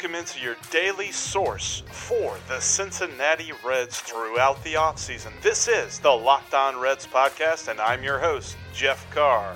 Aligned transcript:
Welcome 0.00 0.18
into 0.18 0.40
your 0.40 0.56
daily 0.70 1.12
source 1.12 1.82
for 1.90 2.38
the 2.48 2.58
Cincinnati 2.58 3.52
Reds 3.62 4.00
throughout 4.00 4.64
the 4.64 4.72
offseason. 4.72 5.30
This 5.42 5.68
is 5.68 5.98
the 5.98 6.08
Locked 6.08 6.54
On 6.54 6.80
Reds 6.80 7.06
podcast, 7.06 7.68
and 7.68 7.78
I'm 7.78 8.02
your 8.02 8.18
host, 8.18 8.56
Jeff 8.72 9.06
Carr. 9.10 9.54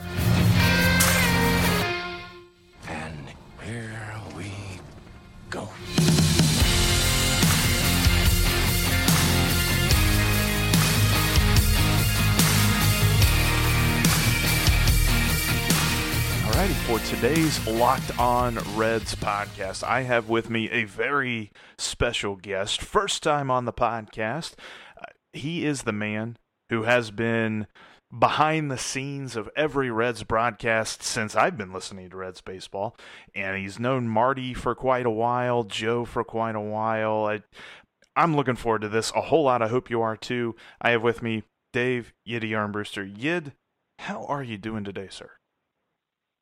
Alrighty, 16.54 16.74
for 16.86 17.00
today's 17.16 17.66
Locked 17.66 18.16
On 18.16 18.54
Reds 18.76 19.16
podcast, 19.16 19.82
I 19.82 20.02
have 20.02 20.28
with 20.28 20.48
me 20.48 20.70
a 20.70 20.84
very 20.84 21.50
special 21.76 22.36
guest. 22.36 22.80
First 22.80 23.24
time 23.24 23.50
on 23.50 23.64
the 23.64 23.72
podcast. 23.72 24.54
Uh, 24.96 25.06
he 25.32 25.66
is 25.66 25.82
the 25.82 25.92
man 25.92 26.36
who 26.70 26.84
has 26.84 27.10
been 27.10 27.66
behind 28.16 28.70
the 28.70 28.78
scenes 28.78 29.34
of 29.34 29.50
every 29.56 29.90
Reds 29.90 30.22
broadcast 30.22 31.02
since 31.02 31.34
I've 31.34 31.58
been 31.58 31.72
listening 31.72 32.08
to 32.10 32.16
Reds 32.16 32.40
baseball. 32.40 32.96
And 33.34 33.58
he's 33.58 33.80
known 33.80 34.06
Marty 34.06 34.54
for 34.54 34.76
quite 34.76 35.06
a 35.06 35.10
while, 35.10 35.64
Joe 35.64 36.04
for 36.04 36.22
quite 36.22 36.54
a 36.54 36.60
while. 36.60 37.24
I, 37.24 37.42
I'm 38.14 38.36
looking 38.36 38.54
forward 38.54 38.82
to 38.82 38.88
this 38.88 39.10
a 39.16 39.22
whole 39.22 39.42
lot. 39.42 39.60
I 39.60 39.66
hope 39.66 39.90
you 39.90 40.02
are 40.02 40.16
too. 40.16 40.54
I 40.80 40.90
have 40.90 41.02
with 41.02 41.20
me 41.20 41.42
Dave 41.72 42.12
Yiddy 42.24 42.50
Armbruster. 42.50 43.12
Yid, 43.12 43.54
how 43.98 44.24
are 44.26 44.44
you 44.44 44.56
doing 44.56 44.84
today, 44.84 45.08
sir? 45.10 45.32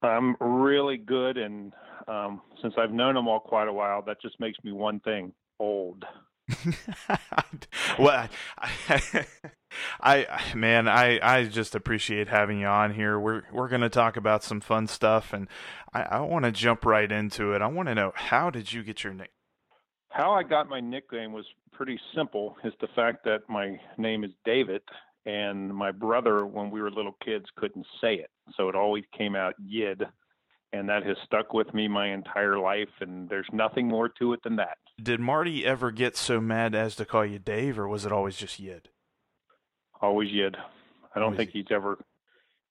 I'm 0.02 0.36
really 0.40 0.96
good, 0.96 1.36
and 1.36 1.72
um, 2.08 2.42
since 2.60 2.74
I've 2.78 2.92
known 2.92 3.14
them 3.14 3.28
all 3.28 3.40
quite 3.40 3.68
a 3.68 3.72
while, 3.72 4.02
that 4.02 4.20
just 4.20 4.38
makes 4.40 4.58
me 4.64 4.72
one 4.72 5.00
thing: 5.00 5.32
old. 5.58 6.04
well, 7.98 8.28
I, 8.58 9.26
I, 10.00 10.54
man, 10.54 10.88
I, 10.88 11.20
I 11.22 11.44
just 11.44 11.74
appreciate 11.74 12.28
having 12.28 12.60
you 12.60 12.66
on 12.66 12.94
here. 12.94 13.18
We're 13.18 13.42
we're 13.52 13.68
going 13.68 13.82
to 13.82 13.88
talk 13.88 14.16
about 14.16 14.42
some 14.42 14.60
fun 14.60 14.86
stuff, 14.86 15.32
and 15.32 15.48
I, 15.92 16.02
I 16.02 16.20
want 16.20 16.44
to 16.44 16.52
jump 16.52 16.84
right 16.84 17.10
into 17.10 17.52
it. 17.52 17.62
I 17.62 17.66
want 17.66 17.88
to 17.88 17.94
know 17.94 18.12
how 18.14 18.50
did 18.50 18.72
you 18.72 18.82
get 18.82 19.04
your 19.04 19.14
name? 19.14 19.28
How 20.08 20.32
I 20.32 20.42
got 20.42 20.68
my 20.68 20.80
nickname 20.80 21.32
was 21.32 21.46
pretty 21.72 21.98
simple. 22.14 22.56
Is 22.64 22.74
the 22.80 22.88
fact 22.94 23.24
that 23.24 23.48
my 23.48 23.78
name 23.96 24.24
is 24.24 24.30
David, 24.44 24.82
and 25.24 25.74
my 25.74 25.90
brother, 25.90 26.44
when 26.44 26.70
we 26.70 26.82
were 26.82 26.90
little 26.90 27.16
kids, 27.24 27.46
couldn't 27.56 27.86
say 28.00 28.14
it, 28.14 28.30
so 28.56 28.68
it 28.68 28.74
always 28.74 29.04
came 29.16 29.34
out 29.36 29.54
Yid, 29.64 30.02
and 30.72 30.88
that 30.88 31.04
has 31.04 31.16
stuck 31.24 31.52
with 31.52 31.72
me 31.74 31.88
my 31.88 32.12
entire 32.12 32.58
life. 32.58 32.88
And 33.00 33.28
there's 33.28 33.48
nothing 33.52 33.88
more 33.88 34.08
to 34.18 34.32
it 34.32 34.40
than 34.42 34.56
that. 34.56 34.78
Did 35.02 35.20
Marty 35.20 35.64
ever 35.66 35.90
get 35.90 36.16
so 36.16 36.40
mad 36.40 36.74
as 36.74 36.96
to 36.96 37.04
call 37.04 37.24
you 37.24 37.38
Dave, 37.38 37.78
or 37.78 37.88
was 37.88 38.04
it 38.06 38.12
always 38.12 38.36
just 38.36 38.58
Yid? 38.60 38.88
Always 40.00 40.30
Yid. 40.30 40.56
I 41.14 41.18
don't 41.18 41.24
Always 41.24 41.38
think 41.38 41.50
he's 41.50 41.66
ever. 41.70 41.98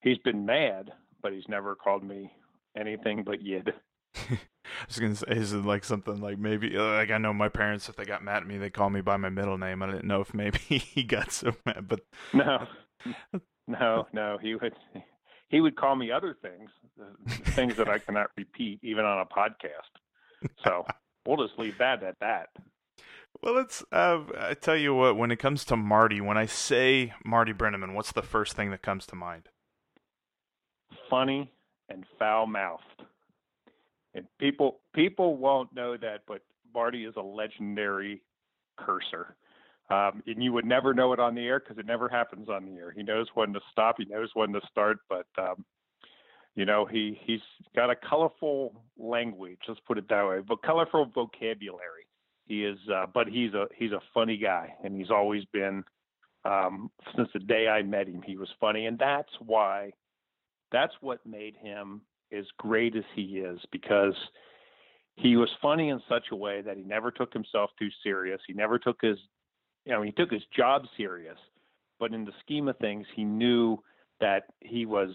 He's 0.01 0.17
been 0.19 0.45
mad, 0.45 0.91
but 1.21 1.31
he's 1.33 1.47
never 1.47 1.75
called 1.75 2.03
me 2.03 2.31
anything 2.77 3.23
but 3.23 3.41
Yid. 3.41 3.73
I 4.15 4.85
was 4.87 4.99
gonna 4.99 5.15
say, 5.15 5.27
is 5.29 5.53
it 5.53 5.65
like 5.65 5.83
something 5.83 6.19
like 6.21 6.37
maybe 6.37 6.69
like 6.71 7.11
I 7.11 7.17
know 7.17 7.33
my 7.33 7.49
parents 7.49 7.87
if 7.89 7.95
they 7.95 8.05
got 8.05 8.23
mad 8.23 8.37
at 8.37 8.47
me 8.47 8.57
they 8.57 8.69
call 8.69 8.89
me 8.89 9.01
by 9.01 9.17
my 9.17 9.29
middle 9.29 9.57
name. 9.57 9.81
I 9.81 9.87
didn't 9.87 10.07
know 10.07 10.21
if 10.21 10.33
maybe 10.33 10.57
he 10.67 11.03
got 11.03 11.31
so 11.31 11.53
mad, 11.65 11.87
but 11.87 12.01
No, 12.33 12.67
no, 13.67 14.07
no. 14.13 14.37
He 14.41 14.55
would 14.55 14.73
he 15.51 15.59
would 15.59 15.75
call 15.75 15.95
me 15.95 16.11
other 16.11 16.35
things, 16.41 16.71
things 17.53 17.75
that 17.75 17.89
I 17.89 17.99
cannot 17.99 18.31
repeat 18.37 18.79
even 18.81 19.05
on 19.05 19.19
a 19.19 19.25
podcast. 19.25 20.49
So 20.63 20.85
we'll 21.27 21.45
just 21.45 21.59
leave 21.59 21.77
that 21.77 22.01
at 22.01 22.15
that. 22.21 22.49
Well, 23.43 23.55
let's. 23.55 23.83
Uh, 23.91 24.21
I 24.37 24.53
tell 24.53 24.77
you 24.77 24.95
what. 24.95 25.17
When 25.17 25.31
it 25.31 25.37
comes 25.37 25.65
to 25.65 25.75
Marty, 25.75 26.21
when 26.21 26.37
I 26.37 26.45
say 26.45 27.13
Marty 27.23 27.53
Brennaman, 27.53 27.93
what's 27.93 28.11
the 28.11 28.21
first 28.21 28.55
thing 28.55 28.71
that 28.71 28.81
comes 28.81 29.05
to 29.07 29.15
mind? 29.15 29.49
Funny 31.09 31.51
and 31.89 32.05
foul 32.17 32.47
mouthed. 32.47 32.83
And 34.13 34.25
people 34.39 34.79
people 34.93 35.37
won't 35.37 35.73
know 35.73 35.97
that, 35.97 36.21
but 36.27 36.41
Marty 36.73 37.05
is 37.05 37.15
a 37.17 37.21
legendary 37.21 38.21
cursor. 38.77 39.35
Um, 39.91 40.23
and 40.25 40.41
you 40.41 40.53
would 40.53 40.65
never 40.65 40.93
know 40.93 41.11
it 41.11 41.19
on 41.19 41.35
the 41.35 41.45
air 41.45 41.59
because 41.59 41.77
it 41.77 41.85
never 41.85 42.07
happens 42.07 42.47
on 42.47 42.65
the 42.65 42.79
air. 42.79 42.93
He 42.95 43.03
knows 43.03 43.27
when 43.33 43.51
to 43.53 43.59
stop. 43.71 43.95
He 43.97 44.05
knows 44.05 44.29
when 44.33 44.53
to 44.53 44.61
start. 44.69 44.99
But 45.09 45.27
um, 45.37 45.65
you 46.55 46.65
know, 46.65 46.85
he 46.85 47.19
he's 47.25 47.41
got 47.75 47.89
a 47.89 47.95
colorful 47.95 48.83
language. 48.97 49.59
Let's 49.67 49.81
put 49.85 49.97
it 49.97 50.07
that 50.09 50.27
way. 50.27 50.39
But 50.47 50.63
colorful 50.63 51.07
vocabulary. 51.13 52.07
He 52.45 52.65
is, 52.65 52.77
uh, 52.93 53.05
but 53.13 53.27
he's 53.27 53.53
a 53.53 53.67
he's 53.75 53.91
a 53.91 54.01
funny 54.13 54.37
guy, 54.37 54.73
and 54.83 54.95
he's 54.95 55.11
always 55.11 55.43
been 55.53 55.83
um, 56.45 56.89
since 57.15 57.29
the 57.33 57.39
day 57.39 57.67
I 57.67 57.81
met 57.83 58.07
him. 58.07 58.21
He 58.25 58.37
was 58.37 58.49
funny, 58.59 58.85
and 58.85 58.97
that's 58.97 59.31
why. 59.39 59.91
That's 60.71 60.93
what 61.01 61.19
made 61.25 61.57
him 61.57 62.01
as 62.31 62.45
great 62.57 62.95
as 62.95 63.03
he 63.13 63.39
is 63.39 63.59
because 63.73 64.15
he 65.15 65.35
was 65.35 65.49
funny 65.61 65.89
in 65.89 66.01
such 66.07 66.27
a 66.31 66.35
way 66.35 66.61
that 66.61 66.77
he 66.77 66.83
never 66.83 67.11
took 67.11 67.33
himself 67.33 67.71
too 67.77 67.89
serious. 68.03 68.39
He 68.47 68.53
never 68.53 68.79
took 68.79 68.97
his, 69.01 69.17
you 69.85 69.93
know, 69.93 70.01
he 70.01 70.11
took 70.11 70.31
his 70.31 70.43
job 70.55 70.83
serious, 70.97 71.37
but 71.99 72.13
in 72.13 72.25
the 72.25 72.33
scheme 72.41 72.67
of 72.67 72.77
things, 72.77 73.05
he 73.15 73.23
knew 73.23 73.77
that 74.19 74.43
he 74.59 74.85
was. 74.85 75.09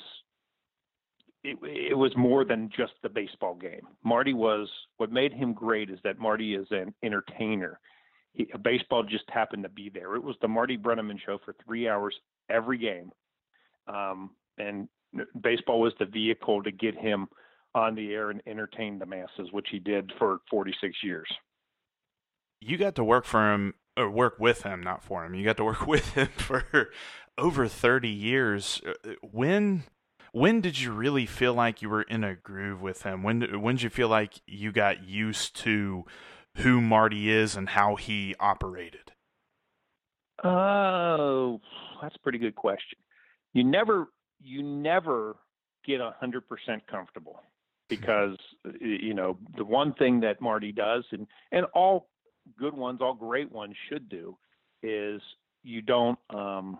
It, 1.44 1.58
it 1.62 1.96
was 1.96 2.10
more 2.16 2.44
than 2.44 2.70
just 2.76 2.94
the 3.02 3.08
baseball 3.08 3.54
game. 3.54 3.86
Marty 4.02 4.34
was 4.34 4.68
what 4.96 5.12
made 5.12 5.32
him 5.32 5.52
great 5.52 5.90
is 5.90 6.00
that 6.02 6.18
Marty 6.18 6.56
is 6.56 6.66
an 6.72 6.92
entertainer. 7.04 7.78
He, 8.32 8.48
baseball 8.62 9.04
just 9.04 9.24
happened 9.28 9.62
to 9.62 9.68
be 9.68 9.88
there. 9.88 10.16
It 10.16 10.24
was 10.24 10.34
the 10.42 10.48
Marty 10.48 10.76
Brennaman 10.76 11.20
show 11.24 11.38
for 11.44 11.54
three 11.64 11.88
hours 11.88 12.16
every 12.50 12.78
game, 12.78 13.12
um, 13.86 14.30
and 14.58 14.88
baseball 15.40 15.80
was 15.80 15.92
the 16.00 16.06
vehicle 16.06 16.64
to 16.64 16.72
get 16.72 16.96
him 16.96 17.28
on 17.76 17.94
the 17.94 18.12
air 18.12 18.30
and 18.30 18.42
entertain 18.46 18.98
the 18.98 19.06
masses, 19.06 19.52
which 19.52 19.68
he 19.70 19.78
did 19.78 20.10
for 20.18 20.38
46 20.50 20.96
years. 21.04 21.28
You 22.60 22.78
got 22.78 22.94
to 22.94 23.04
work 23.04 23.24
for 23.26 23.52
him, 23.52 23.74
or 23.96 24.10
work 24.10 24.38
with 24.38 24.62
him, 24.62 24.82
not 24.82 25.02
for 25.02 25.24
him. 25.24 25.34
You 25.34 25.44
got 25.44 25.56
to 25.58 25.64
work 25.64 25.86
with 25.86 26.14
him 26.14 26.28
for 26.28 26.90
over 27.38 27.68
30 27.68 28.08
years. 28.08 28.80
Uh, 28.86 29.14
When 29.22 29.84
when 30.32 30.60
did 30.60 30.78
you 30.78 30.92
really 30.92 31.24
feel 31.24 31.54
like 31.54 31.80
you 31.80 31.88
were 31.88 32.02
in 32.02 32.22
a 32.22 32.34
groove 32.34 32.82
with 32.82 33.02
him? 33.02 33.22
When 33.22 33.60
when 33.60 33.76
did 33.76 33.82
you 33.84 33.90
feel 33.90 34.08
like 34.08 34.34
you 34.46 34.72
got 34.72 35.04
used 35.04 35.56
to 35.56 36.04
who 36.56 36.80
Marty 36.80 37.30
is 37.30 37.56
and 37.56 37.70
how 37.70 37.96
he 37.96 38.34
operated? 38.38 39.12
Oh, 40.44 41.60
that's 42.02 42.14
a 42.14 42.18
pretty 42.20 42.38
good 42.38 42.54
question. 42.56 42.98
You 43.54 43.64
never 43.64 44.08
you 44.42 44.62
never 44.62 45.36
get 45.86 46.00
a 46.00 46.14
hundred 46.20 46.46
percent 46.48 46.86
comfortable 46.86 47.40
because 47.88 48.36
you 48.80 49.14
know 49.14 49.38
the 49.56 49.64
one 49.64 49.94
thing 49.94 50.20
that 50.20 50.40
Marty 50.40 50.72
does 50.72 51.04
and 51.12 51.26
and 51.52 51.66
all 51.74 52.08
good 52.58 52.74
ones, 52.74 53.00
all 53.00 53.14
great 53.14 53.50
ones 53.50 53.74
should 53.88 54.08
do 54.08 54.36
is 54.82 55.20
you 55.62 55.82
don't 55.82 56.18
um 56.30 56.78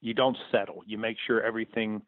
you 0.00 0.14
don't 0.14 0.36
settle. 0.52 0.82
You 0.86 0.98
make 0.98 1.16
sure 1.26 1.42
everything 1.42 2.02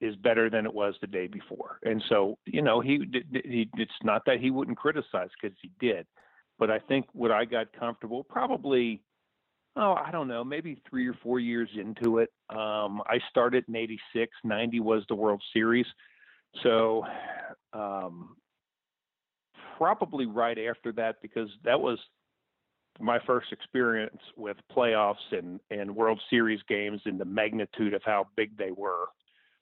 is 0.00 0.16
better 0.16 0.48
than 0.48 0.64
it 0.64 0.72
was 0.72 0.94
the 1.00 1.06
day 1.06 1.26
before. 1.26 1.78
And 1.84 2.02
so, 2.08 2.38
you 2.46 2.62
know, 2.62 2.80
he, 2.80 3.04
he 3.44 3.68
it's 3.76 3.92
not 4.02 4.22
that 4.26 4.40
he 4.40 4.50
wouldn't 4.50 4.78
criticize 4.78 5.28
because 5.40 5.56
he 5.60 5.70
did, 5.78 6.06
but 6.58 6.70
I 6.70 6.78
think 6.78 7.06
what 7.12 7.30
I 7.30 7.44
got 7.44 7.72
comfortable 7.78 8.24
probably 8.24 9.02
oh, 9.76 9.94
I 9.94 10.10
don't 10.10 10.28
know, 10.28 10.42
maybe 10.42 10.82
three 10.88 11.08
or 11.08 11.14
four 11.22 11.38
years 11.38 11.68
into 11.76 12.18
it. 12.18 12.30
Um, 12.50 13.02
I 13.06 13.18
started 13.30 13.64
in 13.68 13.76
86, 13.76 14.32
90 14.44 14.80
was 14.80 15.04
the 15.08 15.14
World 15.14 15.42
Series. 15.52 15.86
So 16.62 17.04
um, 17.72 18.36
probably 19.80 20.26
right 20.26 20.58
after 20.58 20.92
that, 20.92 21.16
because 21.22 21.48
that 21.64 21.80
was 21.80 21.98
my 23.00 23.18
first 23.26 23.50
experience 23.50 24.20
with 24.36 24.58
playoffs 24.76 25.14
and, 25.32 25.58
and 25.70 25.96
World 25.96 26.20
Series 26.28 26.60
games 26.68 27.00
and 27.06 27.18
the 27.18 27.24
magnitude 27.24 27.94
of 27.94 28.02
how 28.04 28.26
big 28.36 28.56
they 28.58 28.72
were. 28.72 29.06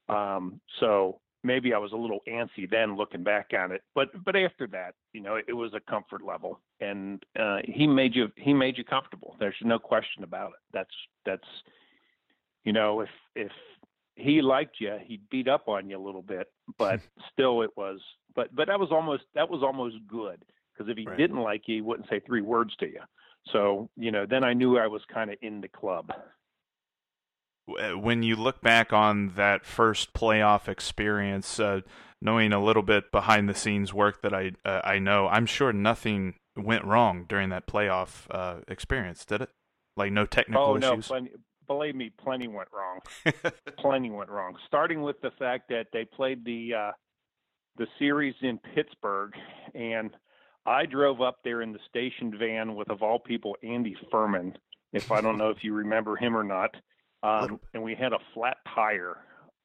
Um, 0.08 0.60
so 0.80 1.20
maybe 1.44 1.72
I 1.72 1.78
was 1.78 1.92
a 1.92 1.96
little 1.96 2.20
antsy 2.26 2.68
then 2.68 2.96
looking 2.96 3.22
back 3.22 3.50
on 3.56 3.70
it, 3.70 3.82
but 3.94 4.08
but 4.24 4.34
after 4.34 4.66
that, 4.68 4.94
you 5.12 5.20
know, 5.20 5.36
it 5.36 5.52
was 5.52 5.72
a 5.74 5.90
comfort 5.90 6.22
level, 6.24 6.58
and 6.80 7.22
uh, 7.38 7.58
he 7.64 7.86
made 7.86 8.16
you 8.16 8.28
he 8.36 8.52
made 8.52 8.76
you 8.76 8.84
comfortable. 8.84 9.36
There's 9.38 9.54
no 9.62 9.78
question 9.78 10.24
about 10.24 10.48
it. 10.48 10.60
That's 10.72 10.94
that's 11.26 11.48
you 12.64 12.72
know, 12.72 13.02
if 13.02 13.10
if 13.36 13.52
he 14.16 14.42
liked 14.42 14.76
you, 14.80 14.96
he'd 15.04 15.28
beat 15.30 15.46
up 15.46 15.68
on 15.68 15.88
you 15.88 15.96
a 15.96 16.04
little 16.04 16.22
bit, 16.22 16.48
but 16.76 17.00
still 17.32 17.62
it 17.62 17.70
was. 17.76 18.00
But 18.34 18.54
but 18.54 18.68
that 18.68 18.78
was 18.80 18.90
almost 18.92 19.24
that 19.34 19.48
was 19.50 19.62
almost 19.62 19.96
good 20.06 20.44
because 20.72 20.90
if 20.90 20.96
he 20.96 21.06
Right. 21.06 21.16
didn't 21.16 21.40
like 21.42 21.62
you, 21.66 21.76
he 21.76 21.80
wouldn't 21.80 22.08
say 22.08 22.20
three 22.20 22.42
words 22.42 22.74
to 22.76 22.86
you. 22.86 23.00
So 23.52 23.88
you 23.96 24.10
know, 24.12 24.26
then 24.26 24.44
I 24.44 24.52
knew 24.54 24.78
I 24.78 24.86
was 24.86 25.02
kind 25.12 25.30
of 25.30 25.38
in 25.42 25.60
the 25.60 25.68
club. 25.68 26.10
When 27.66 28.22
you 28.22 28.34
look 28.36 28.62
back 28.62 28.94
on 28.94 29.34
that 29.36 29.66
first 29.66 30.14
playoff 30.14 30.68
experience, 30.68 31.60
uh, 31.60 31.82
knowing 32.22 32.52
a 32.54 32.62
little 32.64 32.82
bit 32.82 33.12
behind 33.12 33.46
the 33.48 33.54
scenes 33.54 33.92
work 33.92 34.22
that 34.22 34.32
I 34.32 34.52
uh, 34.64 34.80
I 34.84 34.98
know, 34.98 35.28
I'm 35.28 35.44
sure 35.44 35.72
nothing 35.72 36.34
went 36.56 36.84
wrong 36.84 37.26
during 37.28 37.50
that 37.50 37.66
playoff 37.66 38.26
uh, 38.30 38.60
experience, 38.68 39.24
did 39.26 39.42
it? 39.42 39.50
Like 39.96 40.12
no 40.12 40.24
technical 40.24 40.72
oh 40.72 40.76
no, 40.78 40.92
issues. 40.94 41.08
plenty, 41.08 41.30
believe 41.66 41.94
me, 41.94 42.10
plenty 42.18 42.48
went 42.48 42.68
wrong. 42.72 43.00
plenty 43.78 44.10
went 44.10 44.30
wrong. 44.30 44.56
Starting 44.66 45.02
with 45.02 45.20
the 45.20 45.30
fact 45.38 45.68
that 45.68 45.88
they 45.92 46.06
played 46.06 46.44
the 46.46 46.72
uh, 46.74 46.92
the 47.78 47.86
series 47.98 48.34
in 48.42 48.58
Pittsburgh, 48.74 49.32
and 49.74 50.10
I 50.66 50.84
drove 50.84 51.20
up 51.20 51.38
there 51.44 51.62
in 51.62 51.72
the 51.72 51.78
station 51.88 52.36
van 52.38 52.74
with, 52.74 52.90
of 52.90 53.02
all 53.02 53.18
people, 53.18 53.56
Andy 53.62 53.96
Furman. 54.10 54.56
If 54.92 55.12
I 55.12 55.20
don't 55.20 55.38
know 55.38 55.50
if 55.50 55.58
you 55.62 55.74
remember 55.74 56.16
him 56.16 56.36
or 56.36 56.44
not, 56.44 56.74
um, 57.22 57.60
and 57.74 57.82
we 57.82 57.94
had 57.94 58.12
a 58.12 58.18
flat 58.34 58.56
tire 58.74 59.18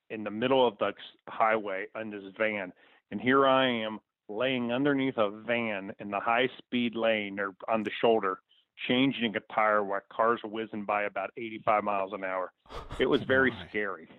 in 0.09 0.23
the 0.23 0.31
middle 0.31 0.65
of 0.67 0.77
the 0.79 0.93
highway 1.27 1.85
on 1.95 2.09
this 2.09 2.23
van, 2.37 2.71
and 3.11 3.19
here 3.19 3.47
I 3.47 3.67
am 3.67 3.99
laying 4.29 4.71
underneath 4.71 5.17
a 5.17 5.29
van 5.29 5.93
in 5.99 6.09
the 6.09 6.19
high 6.19 6.49
speed 6.57 6.95
lane 6.95 7.39
or 7.39 7.53
on 7.67 7.83
the 7.83 7.91
shoulder 8.01 8.39
changing 8.87 9.35
a 9.35 9.53
tire 9.53 9.83
while 9.83 10.01
cars 10.11 10.39
were 10.43 10.49
whizzing 10.49 10.83
by 10.85 11.03
about 11.03 11.29
85 11.37 11.83
miles 11.83 12.11
an 12.13 12.23
hour. 12.23 12.51
It 12.99 13.05
was 13.05 13.21
very 13.27 13.51
My. 13.51 13.67
scary. 13.69 14.09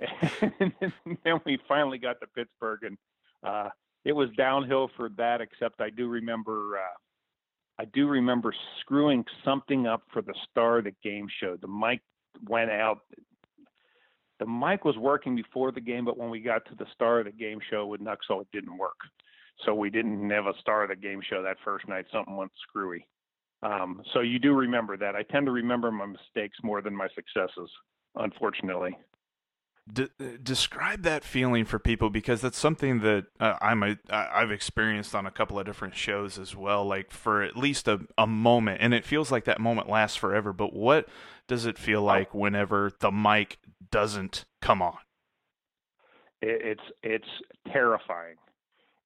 and 0.60 1.18
then 1.24 1.40
we 1.44 1.58
finally 1.68 1.98
got 1.98 2.20
to 2.20 2.26
Pittsburgh, 2.28 2.80
and 2.84 2.96
uh, 3.44 3.68
it 4.04 4.12
was 4.12 4.28
downhill 4.36 4.90
for 4.96 5.10
that. 5.16 5.40
Except 5.40 5.80
I 5.80 5.90
do 5.90 6.08
remember, 6.08 6.78
uh, 6.78 7.82
I 7.82 7.84
do 7.86 8.08
remember 8.08 8.54
screwing 8.80 9.24
something 9.44 9.86
up 9.86 10.02
for 10.12 10.22
the 10.22 10.34
star 10.50 10.78
of 10.78 10.84
the 10.84 10.94
game 11.02 11.26
show. 11.40 11.56
The 11.60 11.68
mic 11.68 12.00
went 12.48 12.70
out. 12.70 13.00
The 14.38 14.46
mic 14.46 14.84
was 14.84 14.96
working 14.96 15.36
before 15.36 15.70
the 15.70 15.82
game, 15.82 16.06
but 16.06 16.16
when 16.16 16.30
we 16.30 16.40
got 16.40 16.64
to 16.66 16.74
the 16.74 16.86
star 16.94 17.20
of 17.20 17.26
the 17.26 17.32
game 17.32 17.58
show 17.70 17.86
with 17.86 18.00
Nuxhall, 18.00 18.40
it 18.40 18.48
didn't 18.52 18.78
work. 18.78 18.96
So 19.66 19.74
we 19.74 19.90
didn't 19.90 20.30
have 20.30 20.46
a 20.46 20.58
star 20.60 20.84
of 20.84 20.88
the 20.88 20.96
game 20.96 21.20
show 21.28 21.42
that 21.42 21.58
first 21.62 21.86
night. 21.86 22.06
Something 22.10 22.36
went 22.36 22.52
screwy. 22.66 23.06
Um, 23.62 24.02
so 24.14 24.20
you 24.20 24.38
do 24.38 24.54
remember 24.54 24.96
that. 24.96 25.14
I 25.14 25.22
tend 25.24 25.44
to 25.46 25.52
remember 25.52 25.90
my 25.90 26.06
mistakes 26.06 26.56
more 26.62 26.80
than 26.80 26.96
my 26.96 27.08
successes, 27.14 27.70
unfortunately. 28.16 28.96
De- 29.92 30.10
uh, 30.20 30.36
describe 30.42 31.02
that 31.02 31.24
feeling 31.24 31.64
for 31.64 31.78
people 31.78 32.10
because 32.10 32.40
that's 32.40 32.58
something 32.58 33.00
that 33.00 33.26
uh, 33.38 33.56
I'm 33.60 33.82
a 33.82 33.96
I've 34.10 34.50
experienced 34.50 35.14
on 35.14 35.26
a 35.26 35.30
couple 35.30 35.58
of 35.58 35.66
different 35.66 35.94
shows 35.94 36.38
as 36.38 36.54
well. 36.54 36.84
Like 36.84 37.10
for 37.10 37.42
at 37.42 37.56
least 37.56 37.88
a 37.88 38.00
a 38.18 38.26
moment, 38.26 38.78
and 38.80 38.94
it 38.94 39.04
feels 39.04 39.30
like 39.30 39.44
that 39.44 39.60
moment 39.60 39.88
lasts 39.88 40.16
forever. 40.16 40.52
But 40.52 40.72
what 40.72 41.08
does 41.48 41.66
it 41.66 41.78
feel 41.78 42.02
like 42.02 42.34
whenever 42.34 42.92
the 43.00 43.10
mic 43.10 43.58
doesn't 43.90 44.44
come 44.60 44.82
on? 44.82 44.98
It's 46.42 46.82
it's 47.02 47.28
terrifying, 47.72 48.36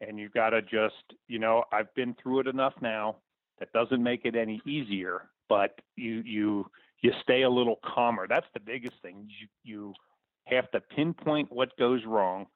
and 0.00 0.18
you've 0.18 0.34
got 0.34 0.50
to 0.50 0.62
just 0.62 1.14
you 1.28 1.38
know 1.38 1.64
I've 1.72 1.92
been 1.94 2.14
through 2.22 2.40
it 2.40 2.46
enough 2.46 2.74
now. 2.80 3.16
That 3.60 3.72
doesn't 3.72 4.02
make 4.02 4.24
it 4.24 4.34
any 4.34 4.60
easier, 4.66 5.28
but 5.48 5.78
you 5.96 6.22
you 6.24 6.66
you 7.00 7.12
stay 7.22 7.42
a 7.42 7.50
little 7.50 7.78
calmer. 7.84 8.26
That's 8.28 8.46
the 8.54 8.60
biggest 8.60 8.94
thing. 9.02 9.28
You 9.28 9.48
you 9.62 9.94
have 10.44 10.70
to 10.72 10.80
pinpoint 10.80 11.50
what 11.52 11.76
goes 11.78 12.02
wrong, 12.06 12.46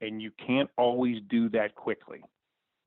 and 0.00 0.20
you 0.20 0.30
can't 0.46 0.70
always 0.76 1.18
do 1.28 1.48
that 1.50 1.74
quickly. 1.74 2.22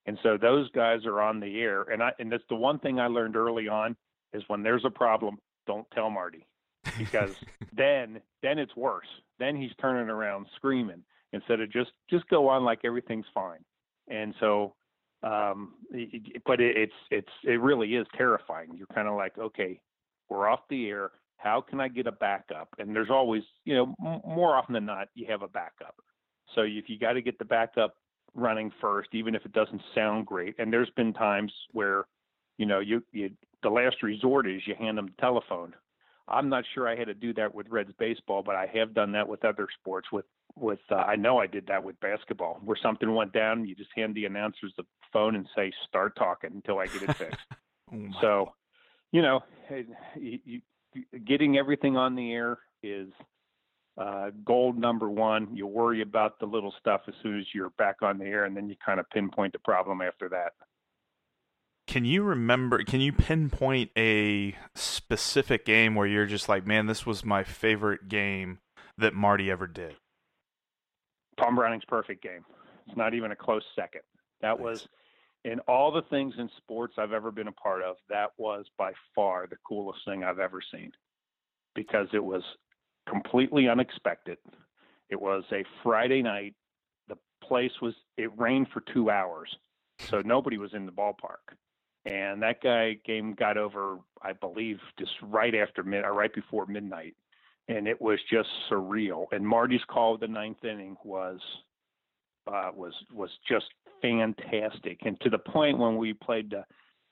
And 0.05 0.17
so 0.23 0.37
those 0.37 0.69
guys 0.71 1.05
are 1.05 1.21
on 1.21 1.39
the 1.39 1.61
air, 1.61 1.83
and 1.83 2.01
I 2.01 2.11
and 2.19 2.31
that's 2.31 2.43
the 2.49 2.55
one 2.55 2.79
thing 2.79 2.99
I 2.99 3.07
learned 3.07 3.35
early 3.35 3.67
on 3.67 3.95
is 4.33 4.43
when 4.47 4.63
there's 4.63 4.85
a 4.85 4.89
problem, 4.89 5.37
don't 5.67 5.85
tell 5.91 6.09
Marty 6.09 6.47
because 6.97 7.35
then 7.73 8.21
then 8.41 8.59
it's 8.59 8.75
worse. 8.75 9.07
Then 9.39 9.55
he's 9.55 9.71
turning 9.79 10.09
around 10.09 10.47
screaming 10.55 11.03
instead 11.33 11.59
of 11.59 11.71
just 11.71 11.91
just 12.09 12.27
go 12.29 12.47
on 12.49 12.63
like 12.63 12.79
everything's 12.83 13.25
fine. 13.33 13.63
And 14.07 14.33
so, 14.39 14.73
um, 15.23 15.73
but 16.45 16.59
it, 16.59 16.77
it's 16.77 16.93
it's 17.09 17.31
it 17.43 17.61
really 17.61 17.95
is 17.95 18.07
terrifying. 18.17 18.69
You're 18.75 18.87
kind 18.87 19.07
of 19.07 19.15
like, 19.15 19.37
okay, 19.37 19.79
we're 20.29 20.47
off 20.47 20.61
the 20.69 20.89
air. 20.89 21.11
How 21.41 21.61
can 21.61 21.79
I 21.79 21.87
get 21.87 22.07
a 22.07 22.11
backup? 22.11 22.69
And 22.77 22.95
there's 22.95 23.09
always, 23.09 23.43
you 23.65 23.75
know, 23.75 23.95
m- 24.03 24.21
more 24.25 24.55
often 24.55 24.73
than 24.73 24.85
not, 24.85 25.07
you 25.15 25.25
have 25.29 25.41
a 25.41 25.47
backup. 25.47 25.95
So 26.55 26.61
if 26.61 26.85
you 26.87 26.99
got 26.99 27.13
to 27.13 27.21
get 27.21 27.39
the 27.39 27.45
backup 27.45 27.95
running 28.33 28.71
first, 28.79 29.09
even 29.13 29.35
if 29.35 29.45
it 29.45 29.53
doesn't 29.53 29.81
sound 29.95 30.25
great. 30.25 30.55
And 30.57 30.71
there's 30.71 30.89
been 30.91 31.13
times 31.13 31.51
where, 31.71 32.05
you 32.57 32.65
know, 32.65 32.79
you 32.79 33.03
you 33.11 33.31
the 33.63 33.69
last 33.69 34.03
resort 34.03 34.47
is 34.47 34.61
you 34.65 34.75
hand 34.75 34.97
them 34.97 35.07
the 35.07 35.21
telephone. 35.21 35.73
I'm 36.27 36.49
not 36.49 36.63
sure 36.73 36.87
I 36.87 36.95
had 36.95 37.07
to 37.07 37.13
do 37.13 37.33
that 37.33 37.53
with 37.53 37.67
Reds 37.69 37.91
baseball, 37.99 38.43
but 38.43 38.55
I 38.55 38.67
have 38.73 38.93
done 38.93 39.11
that 39.13 39.27
with 39.27 39.43
other 39.43 39.67
sports. 39.79 40.07
With 40.11 40.25
with 40.55 40.79
uh, 40.91 40.95
I 40.95 41.15
know 41.15 41.39
I 41.39 41.47
did 41.47 41.67
that 41.67 41.83
with 41.83 41.99
basketball, 41.99 42.59
where 42.63 42.77
something 42.81 43.13
went 43.13 43.33
down, 43.33 43.65
you 43.65 43.75
just 43.75 43.89
hand 43.95 44.15
the 44.15 44.25
announcers 44.25 44.73
the 44.77 44.83
phone 45.11 45.35
and 45.35 45.47
say, 45.55 45.71
"Start 45.87 46.15
talking 46.15 46.51
until 46.53 46.79
I 46.79 46.85
get 46.85 47.03
it 47.03 47.17
fixed." 47.17 47.39
Oh 47.93 48.09
so, 48.21 48.53
you 49.11 49.21
know, 49.21 49.41
you, 50.15 50.39
you, 50.45 50.61
getting 51.25 51.57
everything 51.57 51.97
on 51.97 52.15
the 52.15 52.31
air 52.31 52.59
is 52.83 53.09
uh, 53.97 54.31
goal 54.45 54.73
number 54.73 55.09
one. 55.09 55.55
You 55.55 55.67
worry 55.67 56.01
about 56.01 56.39
the 56.39 56.45
little 56.45 56.73
stuff 56.79 57.01
as 57.07 57.13
soon 57.21 57.39
as 57.39 57.45
you're 57.53 57.71
back 57.71 57.97
on 58.01 58.17
the 58.17 58.25
air, 58.25 58.45
and 58.45 58.55
then 58.55 58.69
you 58.69 58.75
kind 58.83 58.99
of 58.99 59.09
pinpoint 59.09 59.53
the 59.53 59.59
problem 59.59 60.01
after 60.01 60.29
that. 60.29 60.53
Can 61.87 62.05
you 62.05 62.23
remember? 62.23 62.83
Can 62.83 63.01
you 63.01 63.11
pinpoint 63.11 63.91
a 63.97 64.55
specific 64.75 65.65
game 65.65 65.95
where 65.95 66.07
you're 66.07 66.25
just 66.25 66.47
like, 66.47 66.65
man, 66.65 66.85
this 66.85 67.05
was 67.05 67.25
my 67.25 67.43
favorite 67.43 68.07
game 68.07 68.59
that 68.97 69.13
Marty 69.13 69.51
ever 69.51 69.67
did? 69.67 69.95
Tom 71.37 71.55
Browning's 71.55 71.85
perfect 71.85 72.23
game. 72.23 72.45
It's 72.87 72.95
not 72.95 73.13
even 73.13 73.31
a 73.31 73.35
close 73.35 73.63
second. 73.75 74.01
That 74.41 74.59
was 74.59 74.87
in 75.43 75.59
all 75.61 75.91
the 75.91 76.03
things 76.03 76.33
in 76.37 76.49
sports 76.57 76.95
I've 76.97 77.13
ever 77.13 77.31
been 77.31 77.47
a 77.47 77.53
part 77.53 77.81
of, 77.81 77.95
that 78.09 78.31
was 78.37 78.65
by 78.77 78.91
far 79.15 79.47
the 79.47 79.57
coolest 79.67 79.99
thing 80.05 80.23
I've 80.23 80.39
ever 80.39 80.61
seen 80.73 80.91
because 81.75 82.07
it 82.13 82.23
was 82.23 82.43
completely 83.09 83.67
unexpected. 83.67 84.37
It 85.09 85.19
was 85.19 85.43
a 85.51 85.63
Friday 85.83 86.21
night. 86.21 86.55
The 87.07 87.17
place 87.43 87.71
was, 87.81 87.93
it 88.17 88.31
rained 88.37 88.67
for 88.73 88.81
two 88.93 89.09
hours. 89.09 89.49
So 90.09 90.21
nobody 90.23 90.57
was 90.57 90.73
in 90.73 90.85
the 90.85 90.91
ballpark. 90.91 91.55
And 92.05 92.41
that 92.41 92.61
guy 92.61 92.97
game 93.05 93.33
got 93.33 93.57
over, 93.57 93.99
I 94.21 94.33
believe, 94.33 94.79
just 94.97 95.11
right 95.21 95.53
after 95.53 95.83
mid, 95.83 96.03
or 96.03 96.13
right 96.13 96.33
before 96.33 96.65
midnight 96.65 97.15
and 97.67 97.87
it 97.87 98.01
was 98.01 98.19
just 98.29 98.49
surreal. 98.69 99.25
And 99.31 99.47
Marty's 99.47 99.83
call 99.87 100.15
of 100.15 100.19
the 100.19 100.27
ninth 100.27 100.63
inning 100.63 100.97
was 101.03 101.39
uh, 102.47 102.71
was 102.75 102.93
was 103.13 103.29
just 103.47 103.65
fantastic, 104.01 104.99
and 105.03 105.19
to 105.21 105.29
the 105.29 105.37
point 105.37 105.77
when 105.77 105.97
we 105.97 106.13
played 106.13 106.51
the, 106.51 106.63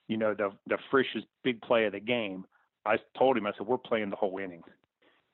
you 0.08 0.18
know, 0.18 0.34
the 0.34 0.52
the 0.68 0.78
Frisch's 0.90 1.24
big 1.44 1.62
play 1.62 1.86
of 1.86 1.94
the 1.94 2.00
game, 2.00 2.46
I 2.86 2.98
told 3.18 3.38
him 3.38 3.48
I 3.48 3.52
said 3.58 3.68
we're 3.68 3.78
playing 3.78 4.10
the 4.10 4.16
whole 4.16 4.38
inning, 4.38 4.64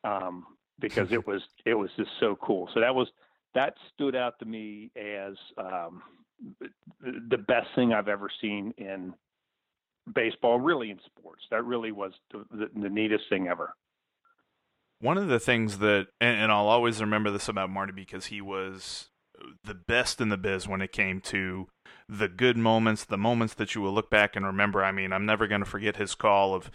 um, 0.04 0.46
because 0.80 1.12
it 1.12 1.26
was 1.28 1.42
it 1.66 1.76
was 1.76 1.90
just 1.98 2.12
so 2.20 2.36
cool. 2.42 2.70
So 2.74 2.80
that 2.80 2.94
was 2.94 3.08
that 3.54 3.76
stood 3.94 4.16
out 4.16 4.38
to 4.40 4.46
me 4.46 4.92
as 4.96 5.36
um, 5.58 6.04
the 7.02 7.38
best 7.38 7.68
thing 7.76 7.94
I've 7.94 8.10
ever 8.10 8.30
seen 8.42 8.74
in 8.78 9.14
baseball, 10.14 10.60
really 10.60 10.92
in 10.92 11.00
sports. 11.06 11.44
That 11.52 11.64
really 11.64 11.92
was 11.92 12.14
the, 12.32 12.46
the, 12.52 12.70
the 12.80 12.90
neatest 12.90 13.24
thing 13.30 13.48
ever. 13.48 13.74
One 15.00 15.18
of 15.18 15.28
the 15.28 15.40
things 15.40 15.80
that, 15.80 16.08
and, 16.22 16.38
and 16.44 16.52
I'll 16.52 16.68
always 16.68 17.02
remember 17.02 17.32
this 17.32 17.50
about 17.50 17.70
Marty 17.70 17.92
because 17.92 18.28
he 18.28 18.42
was 18.42 19.10
the 19.64 19.74
best 19.74 20.22
in 20.22 20.30
the 20.30 20.38
biz 20.38 20.68
when 20.68 20.82
it 20.82 20.92
came 20.92 21.22
to 21.22 21.68
the 22.08 22.28
good 22.28 22.58
moments, 22.58 23.04
the 23.06 23.18
moments 23.18 23.54
that 23.56 23.76
you 23.76 23.82
will 23.82 23.94
look 23.94 24.10
back 24.10 24.36
and 24.36 24.46
remember. 24.46 24.84
I 24.84 24.92
mean, 24.92 25.12
I'm 25.12 25.26
never 25.26 25.48
going 25.48 25.64
to 25.64 25.70
forget 25.70 25.98
his 25.98 26.16
call 26.16 26.54
of 26.54 26.70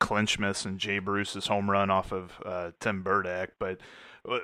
Clinchmas 0.00 0.64
and 0.64 0.78
Jay 0.78 0.98
Bruce's 0.98 1.46
home 1.46 1.70
run 1.70 1.90
off 1.90 2.12
of 2.12 2.40
uh, 2.44 2.70
Tim 2.80 3.02
Byrdak, 3.04 3.48
but. 3.58 3.80
Uh, 4.28 4.38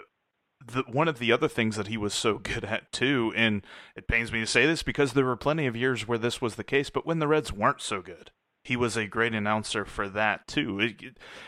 the, 0.64 0.82
one 0.82 1.08
of 1.08 1.18
the 1.18 1.32
other 1.32 1.48
things 1.48 1.74
that 1.74 1.88
he 1.88 1.96
was 1.96 2.14
so 2.14 2.38
good 2.42 2.64
at 2.64 2.92
too, 2.92 3.32
and 3.34 3.66
it 3.96 4.06
pains 4.06 4.30
me 4.30 4.38
to 4.38 4.46
say 4.46 4.64
this 4.64 4.84
because 4.84 5.12
there 5.12 5.24
were 5.24 5.36
plenty 5.36 5.66
of 5.66 5.74
years 5.74 6.06
where 6.06 6.18
this 6.18 6.40
was 6.40 6.54
the 6.54 6.62
case, 6.62 6.88
but 6.88 7.04
when 7.04 7.18
the 7.18 7.26
Reds 7.26 7.52
weren't 7.52 7.80
so 7.80 8.00
good, 8.00 8.30
he 8.62 8.76
was 8.76 8.96
a 8.96 9.08
great 9.08 9.34
announcer 9.34 9.84
for 9.84 10.08
that 10.08 10.46
too. 10.46 10.94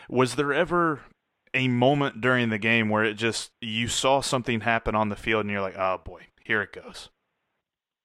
Was 0.08 0.34
there 0.34 0.52
ever 0.52 1.02
a 1.54 1.68
moment 1.68 2.20
during 2.20 2.50
the 2.50 2.58
game 2.58 2.88
where 2.88 3.04
it 3.04 3.14
just 3.14 3.52
you 3.60 3.88
saw 3.88 4.20
something 4.20 4.60
happen 4.60 4.94
on 4.94 5.08
the 5.08 5.16
field 5.16 5.42
and 5.42 5.50
you're 5.50 5.60
like, 5.62 5.78
oh 5.78 6.00
boy, 6.04 6.26
here 6.44 6.62
it 6.62 6.72
goes. 6.72 7.08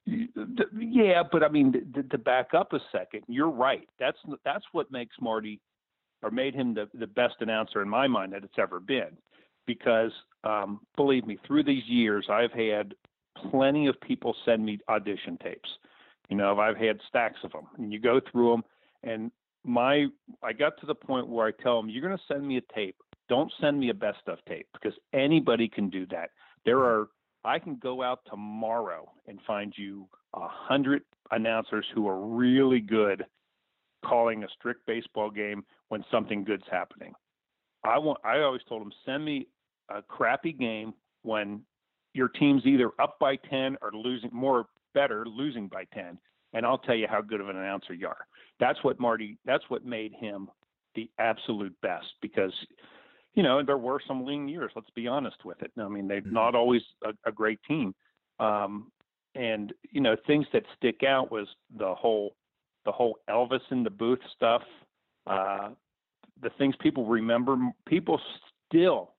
Yeah, 0.05 1.23
but 1.31 1.43
I 1.43 1.49
mean, 1.49 1.91
to, 1.93 2.03
to 2.03 2.17
back 2.17 2.53
up 2.53 2.73
a 2.73 2.79
second, 2.91 3.23
you're 3.27 3.49
right. 3.49 3.87
That's 3.99 4.17
that's 4.43 4.65
what 4.71 4.91
makes 4.91 5.15
Marty, 5.21 5.59
or 6.23 6.31
made 6.31 6.55
him 6.55 6.73
the 6.73 6.89
the 6.93 7.07
best 7.07 7.35
announcer 7.41 7.81
in 7.81 7.89
my 7.89 8.07
mind 8.07 8.33
that 8.33 8.43
it's 8.43 8.57
ever 8.57 8.79
been. 8.79 9.17
because 9.69 10.11
um, 10.43 10.79
believe 10.95 11.27
me, 11.27 11.37
through 11.45 11.63
these 11.63 11.83
years, 11.85 12.25
I've 12.27 12.51
had 12.51 12.95
plenty 13.51 13.85
of 13.85 14.01
people 14.01 14.35
send 14.43 14.65
me 14.65 14.79
audition 14.89 15.37
tapes. 15.43 15.69
You 16.27 16.37
know, 16.37 16.59
I've 16.59 16.75
had 16.75 16.99
stacks 17.07 17.37
of 17.43 17.51
them, 17.51 17.67
and 17.77 17.93
you 17.93 17.99
go 17.99 18.19
through 18.31 18.49
them. 18.49 18.63
And 19.03 19.31
my, 19.63 20.07
I 20.41 20.53
got 20.53 20.79
to 20.79 20.87
the 20.87 20.95
point 20.95 21.27
where 21.27 21.45
I 21.45 21.51
tell 21.61 21.79
them, 21.79 21.87
"You're 21.87 22.01
going 22.01 22.17
to 22.17 22.23
send 22.27 22.47
me 22.47 22.57
a 22.57 22.73
tape. 22.73 22.95
Don't 23.29 23.51
send 23.61 23.79
me 23.79 23.89
a 23.89 23.93
best 23.93 24.27
of 24.27 24.39
tape 24.47 24.67
because 24.73 24.97
anybody 25.13 25.67
can 25.67 25.89
do 25.89 26.05
that. 26.07 26.31
There 26.65 26.79
are, 26.79 27.07
I 27.45 27.59
can 27.59 27.75
go 27.75 28.01
out 28.01 28.21
tomorrow 28.29 29.11
and 29.27 29.39
find 29.45 29.73
you 29.77 30.07
a 30.33 30.47
hundred 30.47 31.03
announcers 31.31 31.85
who 31.93 32.07
are 32.07 32.19
really 32.19 32.79
good 32.79 33.23
calling 34.05 34.43
a 34.43 34.47
strict 34.57 34.85
baseball 34.85 35.29
game 35.29 35.63
when 35.89 36.03
something 36.11 36.43
good's 36.43 36.67
happening. 36.71 37.13
I 37.83 37.97
want. 37.97 38.19
I 38.23 38.39
always 38.39 38.61
told 38.67 38.81
them, 38.81 38.91
send 39.05 39.23
me 39.23 39.47
a 39.89 40.01
crappy 40.01 40.51
game 40.51 40.93
when 41.21 41.61
your 42.13 42.27
team's 42.27 42.65
either 42.65 42.91
up 42.99 43.17
by 43.19 43.35
10 43.49 43.77
or 43.81 43.91
losing 43.93 44.29
more 44.33 44.67
better 44.93 45.25
losing 45.25 45.67
by 45.67 45.85
10 45.93 46.17
and 46.53 46.65
I'll 46.65 46.79
tell 46.79 46.95
you 46.95 47.07
how 47.07 47.21
good 47.21 47.41
of 47.41 47.49
an 47.49 47.57
announcer 47.57 47.93
you 47.93 48.07
are. 48.07 48.25
That's 48.59 48.83
what 48.83 48.99
Marty 48.99 49.37
that's 49.45 49.63
what 49.69 49.85
made 49.85 50.13
him 50.13 50.49
the 50.95 51.09
absolute 51.19 51.75
best 51.81 52.07
because 52.21 52.53
you 53.35 53.43
know, 53.43 53.63
there 53.63 53.77
were 53.77 54.01
some 54.07 54.25
lean 54.25 54.47
years, 54.47 54.71
let's 54.75 54.89
be 54.91 55.07
honest 55.07 55.45
with 55.45 55.61
it. 55.61 55.71
I 55.77 55.87
mean, 55.87 56.07
they're 56.07 56.21
mm-hmm. 56.21 56.33
not 56.33 56.55
always 56.55 56.81
a, 57.03 57.11
a 57.29 57.31
great 57.31 57.59
team. 57.67 57.93
Um, 58.39 58.91
and 59.35 59.73
you 59.91 60.01
know, 60.01 60.15
things 60.25 60.45
that 60.53 60.63
stick 60.75 61.03
out 61.07 61.31
was 61.31 61.47
the 61.77 61.93
whole 61.93 62.35
the 62.85 62.91
whole 62.91 63.17
Elvis 63.29 63.61
in 63.71 63.83
the 63.83 63.89
booth 63.89 64.19
stuff. 64.35 64.63
Uh, 65.27 65.69
the 66.41 66.49
things 66.57 66.75
people 66.79 67.05
remember, 67.05 67.57
people 67.85 68.19
still 68.67 69.11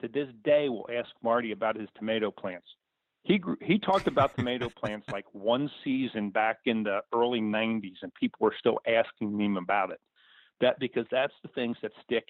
to 0.00 0.08
this 0.08 0.28
day 0.44 0.68
will 0.68 0.88
ask 0.96 1.08
Marty 1.22 1.52
about 1.52 1.76
his 1.76 1.88
tomato 1.96 2.30
plants. 2.30 2.66
He 3.24 3.42
he 3.60 3.78
talked 3.78 4.06
about 4.06 4.36
tomato 4.36 4.68
plants 4.82 5.06
like 5.12 5.26
one 5.32 5.70
season 5.82 6.30
back 6.30 6.58
in 6.66 6.84
the 6.84 7.00
early 7.12 7.40
90s, 7.40 7.96
and 8.02 8.14
people 8.14 8.38
were 8.40 8.54
still 8.58 8.78
asking 8.86 9.38
him 9.40 9.56
about 9.56 9.90
it. 9.90 10.00
That 10.60 10.78
because 10.78 11.06
that's 11.10 11.34
the 11.42 11.48
things 11.48 11.76
that 11.82 11.92
stick 12.04 12.28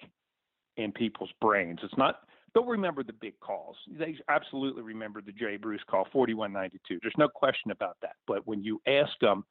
in 0.79 0.91
people's 0.91 1.31
brains. 1.41 1.79
It's 1.83 1.97
not 1.97 2.21
they'll 2.53 2.65
remember 2.65 3.03
the 3.03 3.13
big 3.13 3.39
calls. 3.39 3.75
They 3.97 4.15
absolutely 4.27 4.81
remember 4.81 5.21
the 5.21 5.31
Jay 5.31 5.57
Bruce 5.57 5.81
call, 5.89 6.07
4192. 6.11 6.99
There's 7.01 7.13
no 7.17 7.27
question 7.27 7.71
about 7.71 7.97
that. 8.01 8.15
But 8.25 8.47
when 8.47 8.63
you 8.63 8.81
ask 8.87 9.11
them, 9.21 9.43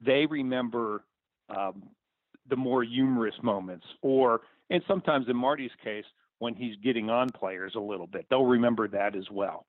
they 0.00 0.26
remember 0.26 1.04
um, 1.48 1.84
the 2.48 2.56
more 2.56 2.82
humorous 2.82 3.34
moments, 3.42 3.86
or 4.02 4.40
and 4.70 4.82
sometimes 4.88 5.26
in 5.28 5.36
Marty's 5.36 5.70
case, 5.82 6.04
when 6.38 6.54
he's 6.54 6.76
getting 6.82 7.10
on 7.10 7.30
players 7.30 7.74
a 7.76 7.80
little 7.80 8.06
bit. 8.06 8.26
They'll 8.28 8.44
remember 8.44 8.88
that 8.88 9.14
as 9.14 9.30
well. 9.30 9.66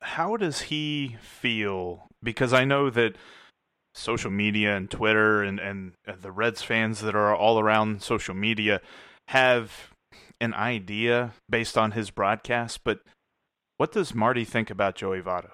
How 0.00 0.36
does 0.36 0.62
he 0.62 1.16
feel? 1.20 2.08
Because 2.22 2.52
I 2.52 2.64
know 2.64 2.90
that 2.90 3.16
social 3.94 4.30
media 4.30 4.76
and 4.76 4.90
Twitter 4.90 5.42
and, 5.42 5.58
and 5.58 5.92
the 6.20 6.30
Reds 6.30 6.62
fans 6.62 7.00
that 7.00 7.14
are 7.14 7.34
all 7.34 7.58
around 7.58 8.02
social 8.02 8.34
media 8.34 8.80
have 9.28 9.90
an 10.40 10.54
idea 10.54 11.32
based 11.48 11.76
on 11.76 11.92
his 11.92 12.10
broadcast, 12.10 12.80
but 12.84 13.00
what 13.76 13.92
does 13.92 14.14
Marty 14.14 14.44
think 14.44 14.70
about 14.70 14.94
Joey 14.94 15.20
Votto? 15.20 15.50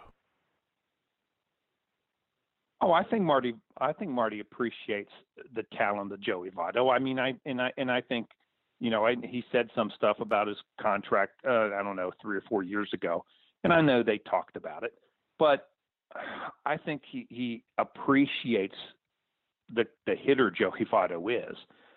Oh, 2.80 2.92
I 2.92 3.04
think 3.04 3.22
Marty. 3.22 3.54
I 3.80 3.92
think 3.92 4.10
Marty 4.10 4.40
appreciates 4.40 5.10
the 5.54 5.64
talent 5.76 6.12
of 6.12 6.20
Joey 6.20 6.50
Votto. 6.50 6.94
I 6.94 6.98
mean, 6.98 7.18
I 7.18 7.34
and 7.46 7.60
I 7.60 7.72
and 7.78 7.90
I 7.90 8.00
think 8.02 8.26
you 8.80 8.90
know, 8.90 9.06
I, 9.06 9.14
he 9.22 9.42
said 9.50 9.70
some 9.74 9.90
stuff 9.96 10.18
about 10.20 10.48
his 10.48 10.56
contract, 10.80 11.32
uh, 11.46 11.70
I 11.74 11.82
don't 11.82 11.96
know, 11.96 12.12
three 12.20 12.36
or 12.36 12.42
four 12.48 12.62
years 12.62 12.90
ago. 12.92 13.24
And 13.64 13.72
I 13.72 13.80
know 13.80 14.02
they 14.02 14.18
talked 14.18 14.56
about 14.56 14.82
it, 14.82 14.92
but 15.38 15.68
I 16.64 16.76
think 16.76 17.02
he, 17.10 17.26
he 17.30 17.64
appreciates 17.78 18.76
the, 19.74 19.86
the 20.06 20.14
hitter 20.14 20.50
Joey 20.50 20.86
Votto 20.92 21.50
is. 21.50 21.56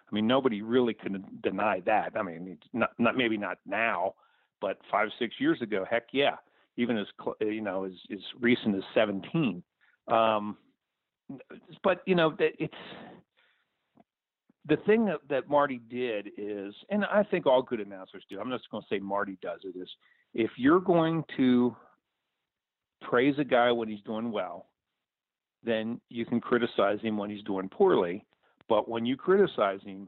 I 0.10 0.16
mean, 0.16 0.28
nobody 0.28 0.62
really 0.62 0.94
can 0.94 1.26
deny 1.44 1.82
that. 1.86 2.14
I 2.16 2.24
mean, 2.24 2.58
not, 2.74 2.92
not 2.98 3.16
maybe 3.16 3.38
not 3.38 3.60
now, 3.66 4.16
but 4.62 4.80
five, 4.92 5.10
six 5.20 5.36
years 5.40 5.62
ago, 5.62 5.86
heck 5.90 6.08
yeah, 6.12 6.36
even 6.78 6.98
as 6.98 7.08
you 7.42 7.62
know, 7.62 7.86
as, 7.86 7.94
as 8.12 8.20
recent 8.40 8.76
as 8.76 8.84
17. 8.94 9.62
Um, 10.08 10.58
but 11.84 12.02
you 12.06 12.16
know, 12.16 12.36
it's 12.40 12.74
the 14.68 14.78
thing 14.86 15.06
that, 15.06 15.20
that 15.30 15.50
Marty 15.50 15.80
did 15.90 16.30
is, 16.38 16.74
and 16.90 17.06
I 17.06 17.24
think 17.24 17.46
all 17.46 17.62
good 17.62 17.80
announcers 17.80 18.24
do, 18.30 18.40
I'm 18.40 18.50
just 18.50 18.70
going 18.70 18.84
to 18.84 18.96
say 18.96 19.00
Marty 19.00 19.38
does 19.42 19.60
it, 19.64 19.78
is 19.78 19.90
if 20.34 20.52
you're 20.58 20.80
going 20.80 21.24
to 21.38 21.76
praise 23.02 23.36
a 23.40 23.44
guy 23.44 23.72
when 23.72 23.88
he's 23.88 24.02
doing 24.02 24.32
well, 24.32 24.68
then 25.64 26.00
you 26.10 26.26
can 26.26 26.40
criticize 26.40 27.00
him 27.02 27.18
when 27.18 27.30
he's 27.30 27.44
doing 27.44 27.70
poorly. 27.70 28.26
But 28.70 28.88
when 28.88 29.06
you 29.06 29.18
criticize 29.18 29.82
him, 29.84 30.08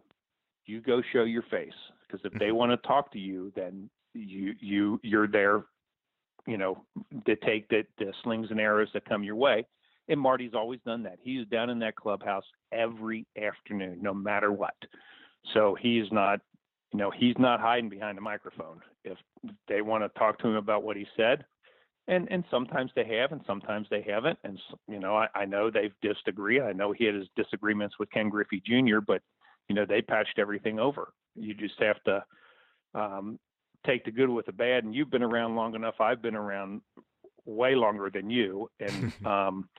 you 0.66 0.80
go 0.80 1.02
show 1.12 1.24
your 1.24 1.44
face 1.50 1.74
because 2.08 2.24
if 2.24 2.32
they 2.40 2.46
mm-hmm. 2.46 2.56
want 2.56 2.72
to 2.72 2.88
talk 2.88 3.12
to 3.14 3.20
you, 3.20 3.52
then 3.56 3.90
you 4.14 4.54
you 4.60 5.00
you're 5.04 5.28
there, 5.28 5.64
you 6.46 6.58
know, 6.58 6.86
to 7.26 7.36
take 7.38 7.68
the, 7.70 7.84
the 7.98 8.14
slings 8.24 8.48
and 8.52 8.60
arrows 8.60 8.90
that 8.94 9.06
come 9.06 9.24
your 9.24 9.36
way. 9.36 9.66
And 10.08 10.20
Marty's 10.20 10.54
always 10.54 10.80
done 10.86 11.04
that. 11.04 11.18
He's 11.22 11.48
down 11.48 11.70
in 11.70 11.80
that 11.80 11.96
clubhouse 11.96 12.44
every 12.72 13.26
afternoon, 13.42 14.00
no 14.02 14.14
matter 14.14 14.52
what. 14.52 14.76
So 15.54 15.76
he's 15.80 16.12
not, 16.12 16.42
you 16.92 17.00
know, 17.00 17.12
he's 17.12 17.36
not 17.40 17.60
hiding 17.60 17.90
behind 17.90 18.18
a 18.18 18.22
microphone. 18.22 18.82
If 19.04 19.18
they 19.68 19.82
want 19.82 20.04
to 20.04 20.20
talk 20.20 20.38
to 20.40 20.48
him 20.48 20.56
about 20.56 20.84
what 20.84 20.98
he 20.98 21.08
said, 21.16 21.46
and 22.08 22.28
and 22.32 22.44
sometimes 22.50 22.92
they 22.96 23.06
have, 23.06 23.32
and 23.32 23.42
sometimes 23.46 23.88
they 23.90 24.02
haven't. 24.02 24.40
And 24.44 24.60
you 24.88 25.00
know, 25.00 25.16
I, 25.16 25.28
I 25.36 25.46
know 25.46 25.70
they've 25.70 25.94
disagreed. 26.02 26.62
I 26.62 26.74
know 26.74 26.92
he 26.92 27.06
had 27.06 27.16
his 27.16 27.28
disagreements 27.36 27.96
with 28.00 28.12
Ken 28.12 28.30
Griffey 28.30 28.62
Jr., 28.66 29.00
but 29.06 29.22
you 29.70 29.76
know, 29.76 29.86
they 29.86 30.02
patched 30.02 30.38
everything 30.38 30.80
over. 30.80 31.14
You 31.36 31.54
just 31.54 31.80
have 31.80 32.02
to 32.04 32.24
um, 32.94 33.40
take 33.86 34.04
the 34.04 34.12
good 34.12 34.30
with 34.30 34.46
the 34.46 34.52
bad. 34.52 34.84
And 34.84 34.94
you've 34.94 35.12
been 35.12 35.24
around 35.24 35.56
long 35.56 35.76
enough. 35.76 35.96
I've 36.00 36.22
been 36.22 36.36
around 36.36 36.82
way 37.46 37.76
longer 37.76 38.10
than 38.10 38.30
you, 38.30 38.70
and 38.80 39.14
um, 39.26 39.70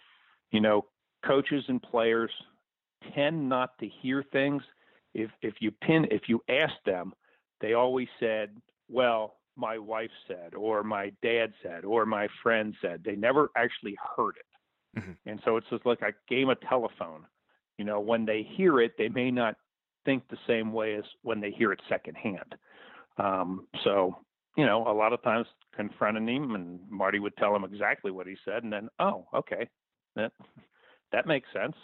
you 0.51 0.61
know, 0.61 0.87
coaches 1.27 1.65
and 1.69 1.83
players 1.83 2.31
tend 3.15 3.49
not 3.49 3.77
to 3.81 3.89
hear 3.89 4.25
things. 4.33 4.63
If 5.15 5.31
if 5.43 5.55
you 5.61 5.71
pin 5.71 6.07
if 6.11 6.23
you 6.29 6.43
ask 6.49 6.75
them, 6.87 7.13
they 7.61 7.75
always 7.75 8.09
said, 8.19 8.57
"Well, 8.89 9.37
my 9.57 9.79
wife 9.79 10.11
said," 10.27 10.55
or 10.55 10.83
"My 10.83 11.13
dad 11.23 11.53
said," 11.63 11.85
or 11.85 12.07
"My 12.07 12.29
friend 12.43 12.75
said." 12.81 13.03
They 13.05 13.17
never 13.17 13.51
actually 13.57 13.97
heard 14.17 14.35
it, 14.37 15.01
mm-hmm. 15.01 15.13
and 15.27 15.41
so 15.45 15.57
it's 15.57 15.69
just 15.71 15.87
like 15.87 16.03
a 16.03 16.13
game 16.29 16.49
of 16.49 16.61
telephone. 16.61 17.27
You 17.79 17.85
know, 17.85 18.01
when 18.01 18.25
they 18.25 18.43
hear 18.57 18.81
it, 18.81 18.93
they 18.99 19.09
may 19.09 19.31
not 19.31 19.57
think 20.05 20.23
the 20.29 20.39
same 20.47 20.73
way 20.73 20.95
as 20.95 21.05
when 21.23 21.41
they 21.41 21.51
hear 21.51 21.73
it 21.73 21.81
secondhand. 21.89 22.55
Um, 23.19 23.67
so, 23.85 24.17
you 24.57 24.67
know, 24.67 24.87
a 24.87 24.93
lot 24.93 25.13
of 25.13 25.23
times 25.23 25.47
confronting 25.75 26.29
him, 26.29 26.55
and 26.55 26.81
Marty 26.91 27.19
would 27.19 27.37
tell 27.37 27.55
him 27.55 27.65
exactly 27.65 28.11
what 28.11 28.27
he 28.27 28.37
said, 28.45 28.65
and 28.65 28.73
then, 28.73 28.89
oh, 28.99 29.27
okay, 29.35 29.69
that 30.17 30.33
that 31.13 31.27
makes 31.27 31.49
sense. 31.53 31.77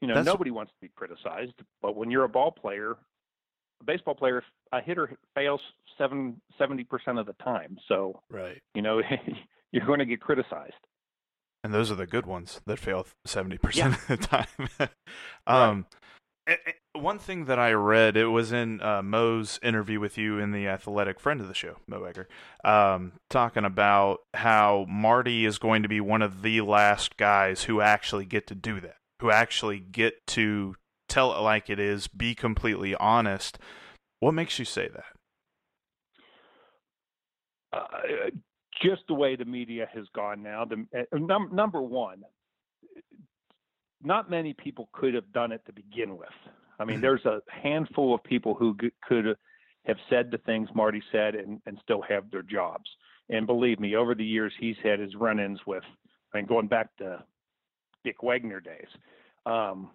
You 0.00 0.08
know, 0.08 0.14
That's... 0.14 0.26
nobody 0.26 0.50
wants 0.50 0.72
to 0.72 0.80
be 0.80 0.92
criticized, 0.94 1.54
but 1.80 1.96
when 1.96 2.10
you're 2.10 2.24
a 2.24 2.28
ball 2.28 2.50
player, 2.50 2.96
a 3.80 3.84
baseball 3.84 4.14
player, 4.14 4.42
a 4.72 4.80
hitter 4.80 5.16
fails 5.34 5.60
seven 5.98 6.40
seventy 6.58 6.84
percent 6.84 7.18
of 7.18 7.26
the 7.26 7.34
time. 7.34 7.78
So, 7.88 8.20
right, 8.30 8.60
you 8.74 8.82
know, 8.82 9.00
you're 9.72 9.86
going 9.86 10.00
to 10.00 10.06
get 10.06 10.20
criticized. 10.20 10.74
And 11.64 11.74
those 11.74 11.90
are 11.90 11.96
the 11.96 12.06
good 12.06 12.26
ones 12.26 12.60
that 12.66 12.78
fail 12.78 13.06
seventy 13.24 13.58
percent 13.58 13.94
yeah. 13.94 14.14
of 14.14 14.20
the 14.20 14.26
time. 14.26 14.68
um, 15.46 15.86
right 15.92 15.98
one 16.94 17.18
thing 17.18 17.46
that 17.46 17.58
I 17.58 17.72
read, 17.72 18.16
it 18.16 18.26
was 18.26 18.52
in 18.52 18.80
uh, 18.80 19.02
Mo's 19.02 19.58
interview 19.62 20.00
with 20.00 20.16
you 20.16 20.38
in 20.38 20.52
the 20.52 20.68
Athletic, 20.68 21.20
friend 21.20 21.40
of 21.40 21.48
the 21.48 21.54
show, 21.54 21.76
Mo 21.86 22.04
Egger, 22.04 22.28
um, 22.64 23.12
talking 23.30 23.64
about 23.64 24.20
how 24.34 24.86
Marty 24.88 25.44
is 25.44 25.58
going 25.58 25.82
to 25.82 25.88
be 25.88 26.00
one 26.00 26.22
of 26.22 26.42
the 26.42 26.60
last 26.60 27.16
guys 27.16 27.64
who 27.64 27.80
actually 27.80 28.24
get 28.24 28.46
to 28.46 28.54
do 28.54 28.80
that, 28.80 28.96
who 29.20 29.30
actually 29.30 29.80
get 29.80 30.26
to 30.28 30.76
tell 31.16 31.32
it 31.34 31.40
like 31.40 31.70
it 31.70 31.80
is, 31.80 32.08
be 32.08 32.34
completely 32.34 32.94
honest. 32.96 33.58
What 34.20 34.32
makes 34.32 34.58
you 34.58 34.66
say 34.66 34.88
that? 34.88 35.04
Uh, 37.72 37.86
just 38.82 39.00
the 39.08 39.14
way 39.14 39.34
the 39.34 39.46
media 39.46 39.88
has 39.94 40.04
gone 40.14 40.42
now. 40.42 40.66
The, 40.66 40.86
uh, 40.94 41.18
num- 41.18 41.54
number 41.54 41.80
one, 41.80 42.22
not 44.02 44.30
many 44.30 44.52
people 44.52 44.90
could 44.92 45.14
have 45.14 45.32
done 45.32 45.52
it 45.52 45.62
to 45.64 45.72
begin 45.72 46.18
with. 46.18 46.28
I 46.78 46.84
mean, 46.84 46.96
mm-hmm. 46.96 47.02
there's 47.02 47.24
a 47.24 47.40
handful 47.50 48.14
of 48.14 48.22
people 48.22 48.54
who 48.54 48.76
g- 48.78 48.90
could 49.02 49.24
have 49.86 49.96
said 50.10 50.30
the 50.30 50.38
things 50.44 50.68
Marty 50.74 51.02
said 51.10 51.34
and, 51.34 51.62
and 51.64 51.78
still 51.82 52.02
have 52.02 52.30
their 52.30 52.42
jobs. 52.42 52.90
And 53.30 53.46
believe 53.46 53.80
me, 53.80 53.96
over 53.96 54.14
the 54.14 54.24
years, 54.24 54.52
he's 54.60 54.76
had 54.84 55.00
his 55.00 55.14
run 55.14 55.40
ins 55.40 55.60
with, 55.66 55.82
I 56.34 56.36
mean, 56.36 56.46
going 56.46 56.68
back 56.68 56.94
to 56.98 57.24
Dick 58.04 58.22
Wagner 58.22 58.60
days. 58.60 58.88
Um, 59.46 59.90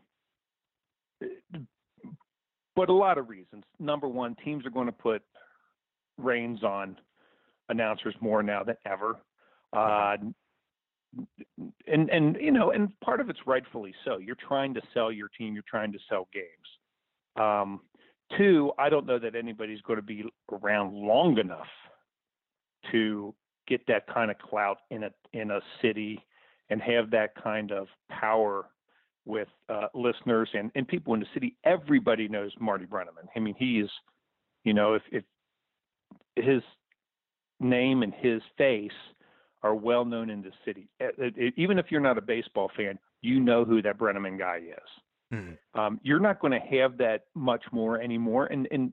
but 2.76 2.90
a 2.90 2.94
lot 2.94 3.18
of 3.18 3.30
reasons. 3.30 3.64
Number 3.80 4.08
one, 4.08 4.36
teams 4.44 4.66
are 4.66 4.72
going 4.72 4.88
to 4.88 4.92
put 4.92 5.22
reins 6.18 6.64
on 6.64 6.98
announcers 7.70 8.16
more 8.22 8.44
now 8.44 8.64
than 8.64 8.76
ever. 8.86 9.18
Uh, 9.74 10.18
and 11.88 12.10
and 12.10 12.38
you 12.40 12.52
know, 12.52 12.72
and 12.72 12.98
part 13.02 13.20
of 13.20 13.30
it's 13.30 13.40
rightfully 13.46 13.94
so. 14.06 14.18
You're 14.18 14.38
trying 14.48 14.74
to 14.76 14.82
sell 14.94 15.12
your 15.12 15.30
team. 15.38 15.54
You're 15.54 15.64
trying 15.70 15.92
to 15.92 16.00
sell 16.10 16.28
games. 16.34 16.46
Um, 17.36 17.82
two, 18.38 18.72
I 18.78 18.90
don't 18.90 19.06
know 19.06 19.20
that 19.20 19.36
anybody's 19.36 19.82
going 19.82 19.98
to 19.98 20.04
be 20.04 20.24
around 20.52 20.94
long 20.94 21.38
enough 21.38 21.68
to 22.92 23.34
get 23.68 23.86
that 23.88 24.08
kind 24.08 24.32
of 24.32 24.38
clout 24.38 24.80
in 24.90 25.04
a 25.04 25.12
in 25.34 25.52
a 25.52 25.60
city 25.82 26.24
and 26.70 26.82
have 26.82 27.12
that 27.12 27.32
kind 27.42 27.72
of 27.72 27.88
power 28.10 28.66
with 29.26 29.48
uh, 29.70 29.88
listeners 29.94 30.50
and, 30.54 30.72
and 30.76 30.88
people 30.88 31.14
in 31.14 31.20
the 31.20 31.28
city. 31.34 31.56
Everybody 31.64 32.28
knows 32.28 32.52
Marty 32.60 32.86
Brennaman. 32.86 33.28
I 33.36 33.40
mean, 33.40 33.56
he 33.58 33.80
is, 33.80 33.90
you 34.64 34.74
know, 34.74 34.96
if, 34.96 35.04
if 35.12 35.24
his 36.36 36.62
name 37.60 38.04
and 38.04 38.14
his 38.14 38.42
face 38.58 38.92
are 39.64 39.76
well 39.76 40.06
known 40.06 40.30
in 40.30 40.42
the 40.42 40.52
city. 40.66 40.90
Even 41.56 41.78
if 41.78 41.86
you're 41.90 42.02
not 42.02 42.18
a 42.18 42.22
baseball 42.22 42.72
fan, 42.76 42.98
you 43.22 43.40
know 43.40 43.64
who 43.64 43.82
that 43.84 44.00
Brennaman 44.00 44.40
guy 44.40 44.58
is. 44.58 45.34
Mm-hmm. 45.34 45.80
Um, 45.80 46.00
you're 46.04 46.20
not 46.20 46.40
going 46.40 46.54
to 46.54 46.80
have 46.80 46.98
that 46.98 47.26
much 47.36 47.64
more 47.72 48.02
anymore. 48.02 48.48
And, 48.48 48.68
and 48.72 48.92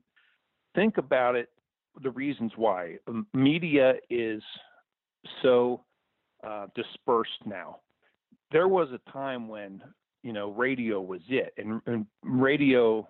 think 0.75 0.97
about 0.97 1.35
it 1.35 1.49
the 2.01 2.11
reasons 2.11 2.51
why. 2.55 2.97
Media 3.33 3.93
is 4.09 4.43
so 5.41 5.83
uh, 6.45 6.67
dispersed 6.75 7.45
now. 7.45 7.77
There 8.51 8.67
was 8.67 8.89
a 8.91 9.11
time 9.11 9.47
when 9.47 9.81
you 10.23 10.33
know 10.33 10.51
radio 10.51 11.01
was 11.01 11.21
it, 11.29 11.53
and, 11.57 11.81
and 11.85 12.05
radio, 12.23 13.07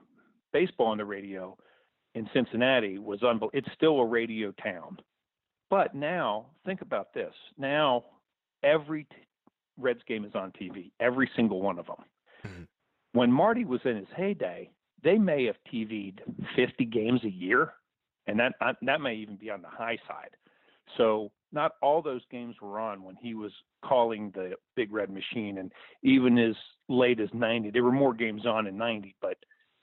baseball 0.54 0.88
on 0.88 0.98
the 0.98 1.06
radio 1.06 1.58
in 2.16 2.30
Cincinnati 2.34 2.98
was 2.98 3.24
unbelievable. 3.24 3.52
It's 3.54 3.70
still 3.76 4.00
a 4.00 4.06
radio 4.06 4.52
town. 4.64 4.98
But 5.70 5.94
now, 5.94 6.48
think 6.66 6.82
about 6.82 7.14
this. 7.14 7.34
Now, 7.58 8.06
every 8.64 9.04
t- 9.04 9.16
Reds 9.78 10.02
game 10.08 10.26
is 10.26 10.34
on 10.34 10.52
TV, 10.52 10.92
every 11.00 11.30
single 11.36 11.62
one 11.62 11.78
of 11.78 11.86
them. 11.86 11.96
Mm-hmm. 12.46 12.64
When 13.14 13.32
Marty 13.32 13.66
was 13.66 13.80
in 13.86 13.96
his 13.96 14.08
heyday, 14.16 14.70
they 15.04 15.18
may 15.18 15.46
have 15.46 15.56
TV'd 15.72 16.22
50 16.56 16.86
games 16.86 17.22
a 17.24 17.30
year, 17.30 17.74
and 18.28 18.40
that 18.40 18.54
uh, 18.62 18.74
that 18.82 19.02
may 19.02 19.16
even 19.16 19.36
be 19.36 19.50
on 19.50 19.62
the 19.62 19.70
high 19.70 19.98
side. 20.08 20.32
So 20.98 21.32
not 21.52 21.74
all 21.82 22.02
those 22.02 22.22
games 22.32 22.56
were 22.62 22.80
on 22.80 23.04
when 23.04 23.16
he 23.16 23.34
was 23.34 23.52
calling 23.84 24.32
the 24.34 24.54
Big 24.76 24.92
Red 24.92 25.10
Machine, 25.10 25.60
and 25.60 25.72
even 26.04 26.38
as 26.38 26.56
late 26.90 27.20
as 27.20 27.30
90, 27.34 27.72
there 27.72 27.84
were 27.84 27.92
more 27.92 28.14
games 28.14 28.46
on 28.46 28.68
in 28.68 28.78
90, 28.78 29.16
but 29.22 29.38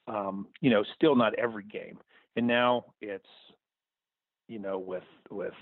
um, 0.08 0.46
you 0.60 0.70
know, 0.70 0.84
still 0.94 1.16
not 1.16 1.34
every 1.34 1.64
game. 1.64 1.98
And 2.36 2.46
now 2.46 2.84
it's 3.00 3.26
you 4.48 4.58
know, 4.58 4.78
with 4.78 5.02
with 5.30 5.54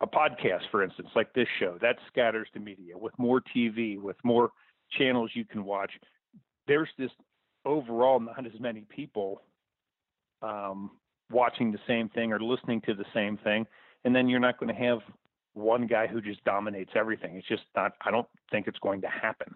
a 0.00 0.06
podcast, 0.06 0.62
for 0.70 0.82
instance, 0.82 1.08
like 1.14 1.32
this 1.34 1.48
show, 1.58 1.76
that 1.82 1.96
scatters 2.08 2.48
the 2.54 2.60
media 2.60 2.96
with 2.96 3.12
more 3.18 3.42
TV, 3.54 4.00
with 4.00 4.16
more 4.24 4.50
channels 4.96 5.30
you 5.34 5.44
can 5.44 5.64
watch. 5.64 5.90
There's 6.66 6.88
this 6.98 7.10
overall 7.64 8.20
not 8.20 8.46
as 8.46 8.58
many 8.58 8.84
people 8.88 9.42
um, 10.42 10.92
watching 11.30 11.70
the 11.70 11.78
same 11.86 12.08
thing 12.08 12.32
or 12.32 12.40
listening 12.40 12.80
to 12.82 12.94
the 12.94 13.04
same 13.12 13.36
thing, 13.38 13.66
and 14.04 14.14
then 14.14 14.28
you're 14.28 14.40
not 14.40 14.58
going 14.58 14.74
to 14.74 14.82
have 14.82 15.00
one 15.52 15.86
guy 15.86 16.06
who 16.06 16.20
just 16.20 16.42
dominates 16.44 16.92
everything. 16.94 17.36
It's 17.36 17.48
just 17.48 17.64
not. 17.76 17.92
I 18.04 18.10
don't 18.10 18.28
think 18.50 18.66
it's 18.66 18.78
going 18.78 19.02
to 19.02 19.08
happen. 19.08 19.54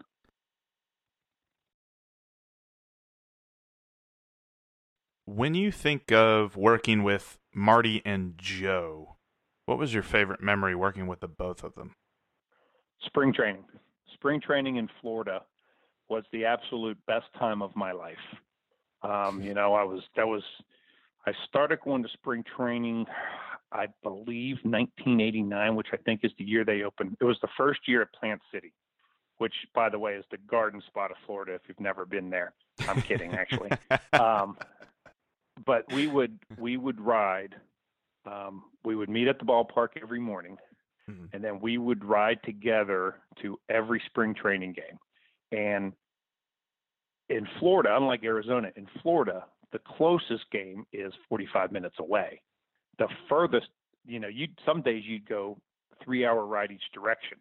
When 5.26 5.54
you 5.54 5.72
think 5.72 6.12
of 6.12 6.56
working 6.56 7.02
with 7.02 7.38
Marty 7.54 8.02
and 8.04 8.34
Joe, 8.36 9.16
what 9.64 9.78
was 9.78 9.94
your 9.94 10.02
favorite 10.02 10.42
memory 10.42 10.74
working 10.74 11.06
with 11.06 11.20
the 11.20 11.28
both 11.28 11.64
of 11.64 11.74
them? 11.74 11.94
Spring 13.06 13.32
training. 13.32 13.64
Spring 14.12 14.40
training 14.40 14.76
in 14.76 14.88
Florida 15.00 15.42
was 16.08 16.24
the 16.32 16.44
absolute 16.44 16.98
best 17.06 17.26
time 17.38 17.62
of 17.62 17.74
my 17.74 17.92
life. 17.92 18.16
Um, 19.02 19.42
you 19.42 19.54
know, 19.54 19.74
I 19.74 19.84
was 19.84 20.02
that 20.16 20.26
was 20.26 20.42
I 21.26 21.32
started 21.48 21.80
going 21.80 22.02
to 22.02 22.08
spring 22.10 22.44
training, 22.56 23.06
I 23.72 23.86
believe 24.02 24.56
1989, 24.62 25.74
which 25.74 25.88
I 25.92 25.96
think 25.98 26.20
is 26.22 26.32
the 26.38 26.44
year 26.44 26.64
they 26.64 26.82
opened. 26.82 27.16
It 27.20 27.24
was 27.24 27.38
the 27.40 27.48
first 27.56 27.80
year 27.86 28.02
at 28.02 28.12
Plant 28.12 28.42
City, 28.52 28.72
which, 29.38 29.54
by 29.74 29.88
the 29.88 29.98
way, 29.98 30.14
is 30.14 30.24
the 30.30 30.36
garden 30.38 30.82
spot 30.86 31.10
of 31.10 31.16
Florida. 31.26 31.54
If 31.54 31.62
you've 31.66 31.80
never 31.80 32.04
been 32.04 32.28
there, 32.28 32.52
I'm 32.86 33.00
kidding, 33.00 33.34
actually. 33.34 33.70
um, 34.12 34.56
but 35.64 35.84
we 35.92 36.06
would 36.06 36.38
we 36.58 36.76
would 36.76 37.00
ride. 37.00 37.54
Um, 38.26 38.64
we 38.84 38.96
would 38.96 39.10
meet 39.10 39.28
at 39.28 39.38
the 39.38 39.44
ballpark 39.44 39.88
every 40.00 40.20
morning, 40.20 40.56
mm-hmm. 41.10 41.26
and 41.32 41.44
then 41.44 41.60
we 41.60 41.78
would 41.78 42.04
ride 42.04 42.38
together 42.44 43.16
to 43.42 43.58
every 43.68 44.02
spring 44.06 44.34
training 44.34 44.74
game. 44.74 44.98
And 45.52 45.92
in 47.28 47.46
Florida, 47.58 47.94
unlike 47.96 48.24
Arizona, 48.24 48.70
in 48.76 48.86
Florida, 49.02 49.44
the 49.72 49.80
closest 49.96 50.50
game 50.50 50.86
is 50.92 51.12
45 51.28 51.72
minutes 51.72 51.96
away. 51.98 52.40
The 52.98 53.08
furthest, 53.28 53.68
you 54.06 54.20
know, 54.20 54.28
you 54.28 54.48
some 54.64 54.82
days 54.82 55.02
you'd 55.06 55.28
go 55.28 55.58
three 56.02 56.24
hour 56.24 56.46
ride 56.46 56.70
each 56.70 56.92
direction. 56.92 57.38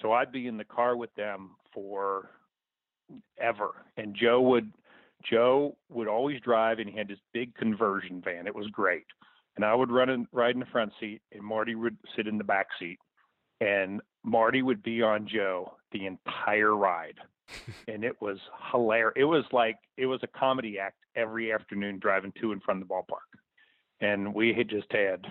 So 0.00 0.12
I'd 0.12 0.32
be 0.32 0.46
in 0.46 0.56
the 0.56 0.64
car 0.64 0.96
with 0.96 1.14
them 1.14 1.50
for 1.72 2.30
ever. 3.38 3.84
And 3.96 4.14
Joe 4.14 4.40
would 4.40 4.72
Joe 5.28 5.76
would 5.90 6.08
always 6.08 6.40
drive, 6.40 6.78
and 6.78 6.88
he 6.88 6.96
had 6.96 7.08
this 7.08 7.18
big 7.32 7.54
conversion 7.54 8.20
van. 8.24 8.46
It 8.46 8.54
was 8.54 8.66
great. 8.68 9.06
And 9.56 9.64
I 9.64 9.74
would 9.74 9.90
run 9.90 10.08
and 10.08 10.26
ride 10.32 10.54
in 10.54 10.60
the 10.60 10.66
front 10.66 10.92
seat, 10.98 11.22
and 11.32 11.42
Marty 11.42 11.74
would 11.74 11.96
sit 12.16 12.26
in 12.26 12.38
the 12.38 12.44
back 12.44 12.66
seat. 12.78 12.98
And 13.60 14.00
Marty 14.24 14.62
would 14.62 14.82
be 14.82 15.02
on 15.02 15.26
Joe 15.26 15.76
the 15.92 16.06
entire 16.06 16.74
ride. 16.74 17.18
and 17.88 18.04
it 18.04 18.20
was 18.20 18.38
hilarious. 18.72 19.14
It 19.16 19.24
was 19.24 19.44
like 19.52 19.76
it 19.96 20.06
was 20.06 20.20
a 20.22 20.38
comedy 20.38 20.78
act 20.78 20.96
every 21.14 21.52
afternoon 21.52 21.98
driving 21.98 22.32
to 22.40 22.52
and 22.52 22.62
from 22.62 22.80
the 22.80 22.86
ballpark. 22.86 23.28
And 24.00 24.34
we 24.34 24.52
had 24.54 24.68
just 24.68 24.90
had 24.90 25.26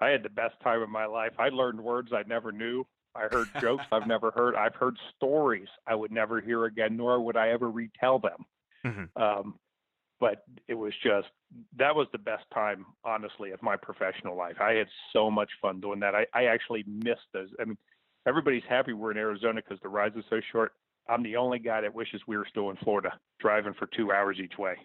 I 0.00 0.08
had 0.08 0.22
the 0.22 0.30
best 0.30 0.54
time 0.62 0.82
of 0.82 0.88
my 0.88 1.06
life. 1.06 1.32
I 1.38 1.50
learned 1.50 1.80
words 1.80 2.12
I 2.12 2.22
never 2.26 2.50
knew. 2.50 2.86
I 3.14 3.28
heard 3.30 3.48
jokes 3.60 3.84
I've 3.92 4.08
never 4.08 4.30
heard. 4.32 4.56
I've 4.56 4.74
heard 4.74 4.96
stories 5.16 5.68
I 5.86 5.94
would 5.94 6.10
never 6.10 6.40
hear 6.40 6.64
again, 6.64 6.96
nor 6.96 7.20
would 7.20 7.36
I 7.36 7.50
ever 7.50 7.70
retell 7.70 8.18
them. 8.18 8.44
Mm-hmm. 8.84 9.22
Um, 9.22 9.58
but 10.20 10.44
it 10.68 10.74
was 10.74 10.92
just 11.02 11.28
that 11.76 11.94
was 11.94 12.06
the 12.12 12.18
best 12.18 12.44
time, 12.52 12.86
honestly, 13.04 13.50
of 13.50 13.62
my 13.62 13.76
professional 13.76 14.36
life. 14.36 14.56
I 14.60 14.72
had 14.72 14.86
so 15.12 15.30
much 15.30 15.50
fun 15.60 15.80
doing 15.80 16.00
that. 16.00 16.14
I, 16.14 16.26
I 16.32 16.44
actually 16.46 16.84
missed 16.86 17.26
those. 17.32 17.48
I 17.60 17.64
mean, 17.64 17.78
everybody's 18.26 18.62
happy 18.68 18.92
we're 18.92 19.10
in 19.10 19.18
Arizona 19.18 19.60
because 19.62 19.80
the 19.82 19.88
rides 19.88 20.16
are 20.16 20.24
so 20.30 20.40
short. 20.52 20.72
I'm 21.08 21.22
the 21.22 21.36
only 21.36 21.58
guy 21.58 21.82
that 21.82 21.94
wishes 21.94 22.22
we 22.26 22.36
were 22.36 22.46
still 22.48 22.70
in 22.70 22.76
Florida, 22.76 23.12
driving 23.38 23.74
for 23.74 23.86
two 23.86 24.12
hours 24.12 24.38
each 24.42 24.56
way. 24.58 24.76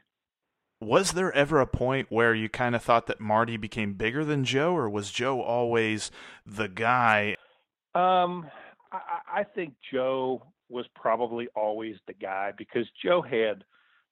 Was 0.81 1.13
there 1.13 1.31
ever 1.33 1.59
a 1.59 1.67
point 1.67 2.07
where 2.09 2.33
you 2.33 2.49
kind 2.49 2.75
of 2.75 2.83
thought 2.83 3.07
that 3.07 3.19
Marty 3.19 3.57
became 3.57 3.93
bigger 3.93 4.23
than 4.23 4.45
Joe, 4.45 4.75
or 4.75 4.89
was 4.89 5.11
Joe 5.11 5.41
always 5.41 6.11
the 6.45 6.67
guy? 6.67 7.35
Um, 7.95 8.49
I, 8.91 9.39
I 9.39 9.43
think 9.43 9.73
Joe 9.91 10.43
was 10.69 10.85
probably 10.95 11.47
always 11.55 11.95
the 12.07 12.13
guy 12.13 12.53
because 12.57 12.85
Joe 13.03 13.21
had 13.21 13.63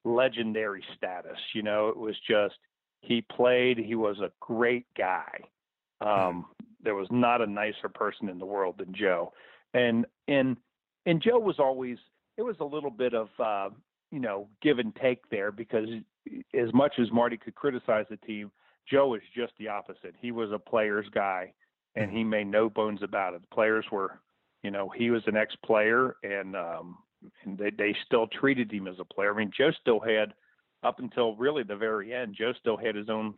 legendary 0.08 0.82
status. 0.96 1.38
You 1.54 1.62
know, 1.62 1.88
it 1.88 1.96
was 1.96 2.16
just 2.28 2.56
he 3.00 3.22
played. 3.22 3.78
He 3.78 3.94
was 3.94 4.18
a 4.20 4.30
great 4.40 4.86
guy. 4.96 5.38
Um, 6.00 6.46
there 6.82 6.94
was 6.94 7.08
not 7.10 7.40
a 7.42 7.46
nicer 7.46 7.88
person 7.88 8.28
in 8.28 8.38
the 8.38 8.46
world 8.46 8.76
than 8.78 8.94
Joe, 8.94 9.32
and 9.74 10.06
and 10.26 10.56
and 11.06 11.22
Joe 11.22 11.38
was 11.38 11.58
always. 11.58 11.98
It 12.36 12.42
was 12.42 12.56
a 12.60 12.64
little 12.64 12.90
bit 12.90 13.14
of 13.14 13.28
uh, 13.38 13.70
you 14.10 14.20
know 14.20 14.48
give 14.62 14.78
and 14.78 14.94
take 14.96 15.28
there 15.30 15.50
because 15.50 15.88
as 16.54 16.72
much 16.72 16.94
as 17.00 17.10
Marty 17.12 17.36
could 17.36 17.54
criticize 17.54 18.06
the 18.10 18.16
team, 18.18 18.50
Joe 18.88 19.08
was 19.08 19.20
just 19.34 19.52
the 19.58 19.68
opposite. 19.68 20.14
He 20.20 20.30
was 20.30 20.52
a 20.52 20.58
player's 20.58 21.08
guy, 21.12 21.52
and 21.96 22.10
he 22.10 22.24
made 22.24 22.46
no 22.46 22.70
bones 22.70 23.02
about 23.02 23.34
it. 23.34 23.42
The 23.42 23.54
players 23.54 23.84
were, 23.90 24.20
you 24.62 24.70
know, 24.70 24.88
he 24.88 25.10
was 25.10 25.22
an 25.26 25.36
ex-player, 25.36 26.16
and 26.22 26.56
um, 26.56 26.98
and 27.44 27.58
they, 27.58 27.70
they 27.70 27.94
still 28.06 28.26
treated 28.26 28.70
him 28.72 28.86
as 28.86 28.96
a 28.98 29.04
player. 29.04 29.34
I 29.34 29.36
mean, 29.36 29.50
Joe 29.56 29.70
still 29.80 30.00
had, 30.00 30.34
up 30.82 30.98
until 31.00 31.36
really 31.36 31.62
the 31.62 31.76
very 31.76 32.14
end, 32.14 32.36
Joe 32.38 32.52
still 32.58 32.76
had 32.76 32.94
his 32.94 33.08
own 33.08 33.34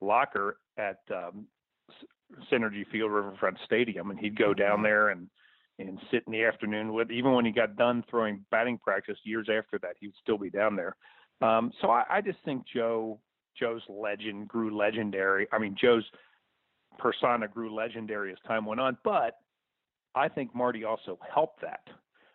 locker 0.00 0.58
at 0.78 0.98
um, 1.14 1.46
Cinergy 2.50 2.86
Field 2.90 3.12
Riverfront 3.12 3.58
Stadium, 3.64 4.10
and 4.10 4.18
he'd 4.18 4.38
go 4.38 4.54
down 4.54 4.76
mm-hmm. 4.76 4.84
there 4.84 5.08
and 5.10 5.28
and 5.78 5.98
sit 6.10 6.22
in 6.26 6.32
the 6.32 6.44
afternoon 6.44 6.92
with. 6.92 7.10
Even 7.10 7.32
when 7.32 7.44
he 7.44 7.52
got 7.52 7.76
done 7.76 8.04
throwing 8.10 8.44
batting 8.50 8.78
practice 8.78 9.16
years 9.24 9.48
after 9.48 9.78
that, 9.78 9.96
he'd 9.98 10.12
still 10.20 10.36
be 10.36 10.50
down 10.50 10.76
there. 10.76 10.94
Um, 11.40 11.72
so 11.80 11.90
I, 11.90 12.04
I 12.10 12.20
just 12.20 12.38
think 12.44 12.64
Joe 12.72 13.18
Joe's 13.58 13.82
legend 13.88 14.48
grew 14.48 14.76
legendary. 14.76 15.46
I 15.52 15.58
mean, 15.58 15.76
Joe's 15.80 16.04
persona 16.98 17.48
grew 17.48 17.74
legendary 17.74 18.32
as 18.32 18.38
time 18.46 18.66
went 18.66 18.80
on, 18.80 18.98
but 19.04 19.38
I 20.14 20.28
think 20.28 20.54
Marty 20.54 20.84
also 20.84 21.18
helped 21.32 21.62
that. 21.62 21.80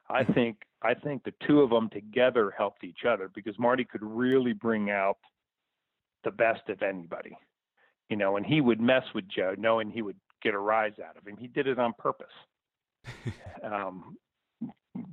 I 0.09 0.23
think 0.23 0.57
I 0.81 0.93
think 0.93 1.23
the 1.23 1.33
two 1.47 1.61
of 1.61 1.69
them 1.71 1.89
together 1.89 2.53
helped 2.57 2.83
each 2.83 3.05
other 3.07 3.29
because 3.33 3.57
Marty 3.59 3.83
could 3.83 4.03
really 4.03 4.53
bring 4.53 4.91
out 4.91 5.17
the 6.23 6.31
best 6.31 6.69
of 6.69 6.81
anybody. 6.83 7.37
you 8.09 8.15
know, 8.15 8.37
and 8.37 8.45
he 8.45 8.61
would 8.61 8.79
mess 8.79 9.03
with 9.13 9.27
Joe, 9.27 9.55
knowing 9.57 9.89
he 9.89 10.01
would 10.01 10.17
get 10.41 10.53
a 10.53 10.59
rise 10.59 10.93
out 11.07 11.17
of 11.17 11.27
him. 11.27 11.37
He 11.37 11.47
did 11.47 11.67
it 11.67 11.79
on 11.79 11.93
purpose. 11.97 12.27
um, 13.63 14.17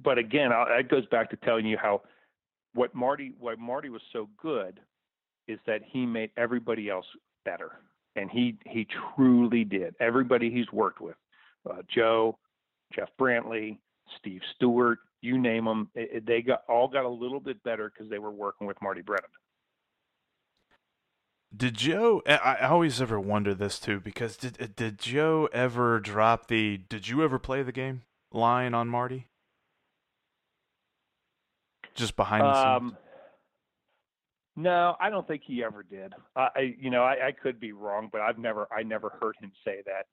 but 0.02 0.18
again, 0.18 0.52
I, 0.52 0.76
that 0.76 0.88
goes 0.88 1.06
back 1.06 1.30
to 1.30 1.36
telling 1.36 1.66
you 1.66 1.76
how 1.78 2.02
what 2.74 2.94
Marty 2.94 3.32
what 3.38 3.58
Marty 3.58 3.88
was 3.88 4.02
so 4.12 4.28
good 4.40 4.80
is 5.48 5.58
that 5.66 5.82
he 5.86 6.06
made 6.06 6.30
everybody 6.36 6.88
else 6.88 7.06
better, 7.44 7.72
and 8.16 8.30
he 8.30 8.56
he 8.66 8.86
truly 9.16 9.64
did. 9.64 9.94
Everybody 10.00 10.50
he's 10.50 10.70
worked 10.72 11.00
with, 11.00 11.16
uh, 11.68 11.82
Joe, 11.94 12.38
Jeff 12.94 13.08
Brantley, 13.20 13.78
Steve 14.18 14.40
Stewart, 14.54 14.98
you 15.20 15.38
name 15.38 15.64
them, 15.64 15.88
it, 15.94 16.26
they 16.26 16.42
got 16.42 16.62
all 16.68 16.88
got 16.88 17.04
a 17.04 17.08
little 17.08 17.40
bit 17.40 17.62
better 17.62 17.90
because 17.90 18.10
they 18.10 18.18
were 18.18 18.30
working 18.30 18.66
with 18.66 18.76
Marty 18.82 19.02
Brennaman. 19.02 19.28
Did 21.54 21.74
Joe? 21.74 22.22
I 22.26 22.66
always 22.66 23.00
ever 23.00 23.20
wonder 23.20 23.54
this 23.54 23.78
too 23.78 24.00
because 24.00 24.38
did 24.38 24.74
did 24.74 24.98
Joe 24.98 25.50
ever 25.52 26.00
drop 26.00 26.48
the 26.48 26.78
"Did 26.78 27.08
you 27.08 27.22
ever 27.22 27.38
play 27.38 27.62
the 27.62 27.72
game?" 27.72 28.02
line 28.32 28.72
on 28.72 28.88
Marty? 28.88 29.26
Just 31.94 32.16
behind 32.16 32.42
the 32.42 32.48
um, 32.48 32.88
scenes. 32.88 32.98
No, 34.56 34.96
I 35.00 35.10
don't 35.10 35.26
think 35.26 35.42
he 35.44 35.64
ever 35.64 35.82
did. 35.82 36.14
I, 36.36 36.74
you 36.78 36.90
know, 36.90 37.02
I, 37.02 37.28
I, 37.28 37.32
could 37.32 37.58
be 37.58 37.72
wrong, 37.72 38.10
but 38.12 38.20
I've 38.20 38.38
never, 38.38 38.68
I 38.70 38.82
never 38.82 39.10
heard 39.20 39.34
him 39.40 39.50
say 39.64 39.82
that. 39.86 40.06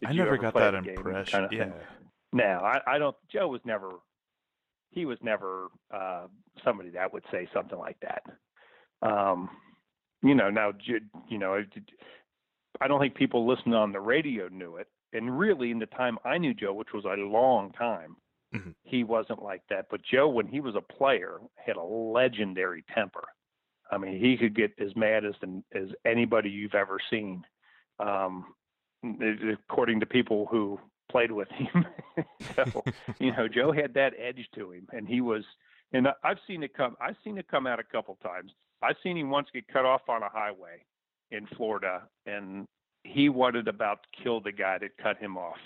Did 0.00 0.08
I 0.08 0.12
never 0.12 0.36
got 0.36 0.54
that 0.54 0.74
impression. 0.74 1.32
Kind 1.32 1.44
of 1.44 1.52
yeah. 1.52 1.64
Thing? 1.64 1.72
No, 2.32 2.44
I, 2.44 2.80
I 2.86 2.98
don't. 2.98 3.16
Joe 3.32 3.48
was 3.48 3.60
never. 3.64 3.90
He 4.90 5.04
was 5.04 5.18
never 5.22 5.68
uh, 5.94 6.26
somebody 6.64 6.90
that 6.90 7.12
would 7.12 7.24
say 7.30 7.48
something 7.52 7.78
like 7.78 7.98
that. 8.00 8.22
Um, 9.06 9.50
you 10.22 10.34
know, 10.34 10.50
now, 10.50 10.72
you 11.28 11.38
know, 11.38 11.62
I 12.80 12.88
don't 12.88 13.00
think 13.00 13.14
people 13.14 13.46
listening 13.46 13.74
on 13.74 13.92
the 13.92 14.00
radio 14.00 14.48
knew 14.48 14.76
it. 14.76 14.88
And 15.12 15.38
really, 15.38 15.70
in 15.70 15.78
the 15.78 15.86
time 15.86 16.18
I 16.24 16.38
knew 16.38 16.54
Joe, 16.54 16.74
which 16.74 16.92
was 16.92 17.04
a 17.04 17.20
long 17.20 17.72
time, 17.72 18.16
mm-hmm. 18.54 18.70
he 18.82 19.04
wasn't 19.04 19.42
like 19.42 19.62
that. 19.70 19.86
But 19.90 20.00
Joe, 20.02 20.28
when 20.28 20.46
he 20.46 20.60
was 20.60 20.74
a 20.74 20.80
player, 20.80 21.38
had 21.56 21.76
a 21.76 21.82
legendary 21.82 22.84
temper. 22.94 23.24
I 23.90 23.96
mean, 23.96 24.20
he 24.20 24.36
could 24.36 24.54
get 24.54 24.72
as 24.78 24.94
mad 24.96 25.24
as 25.24 25.34
as 25.74 25.88
anybody 26.04 26.50
you've 26.50 26.74
ever 26.74 26.98
seen, 27.10 27.42
um, 28.00 28.46
according 29.50 30.00
to 30.00 30.06
people 30.06 30.46
who 30.50 30.78
played 31.10 31.32
with 31.32 31.48
him. 31.48 31.86
so, 32.56 32.82
you 33.18 33.32
know, 33.32 33.48
Joe 33.48 33.72
had 33.72 33.94
that 33.94 34.12
edge 34.18 34.48
to 34.54 34.72
him, 34.72 34.86
and 34.92 35.06
he 35.06 35.20
was. 35.20 35.44
And 35.92 36.06
I've 36.22 36.38
seen 36.46 36.62
it 36.62 36.74
come. 36.74 36.96
I've 37.00 37.16
seen 37.24 37.38
it 37.38 37.48
come 37.48 37.66
out 37.66 37.80
a 37.80 37.84
couple 37.84 38.16
times. 38.22 38.52
I've 38.82 38.96
seen 39.02 39.16
him 39.16 39.30
once 39.30 39.48
get 39.52 39.66
cut 39.68 39.86
off 39.86 40.02
on 40.08 40.22
a 40.22 40.28
highway 40.28 40.84
in 41.30 41.46
Florida, 41.56 42.02
and 42.26 42.66
he 43.04 43.28
wanted 43.28 43.68
about 43.68 44.00
to 44.02 44.22
kill 44.22 44.40
the 44.40 44.52
guy 44.52 44.78
that 44.78 44.96
cut 45.02 45.18
him 45.18 45.36
off. 45.36 45.56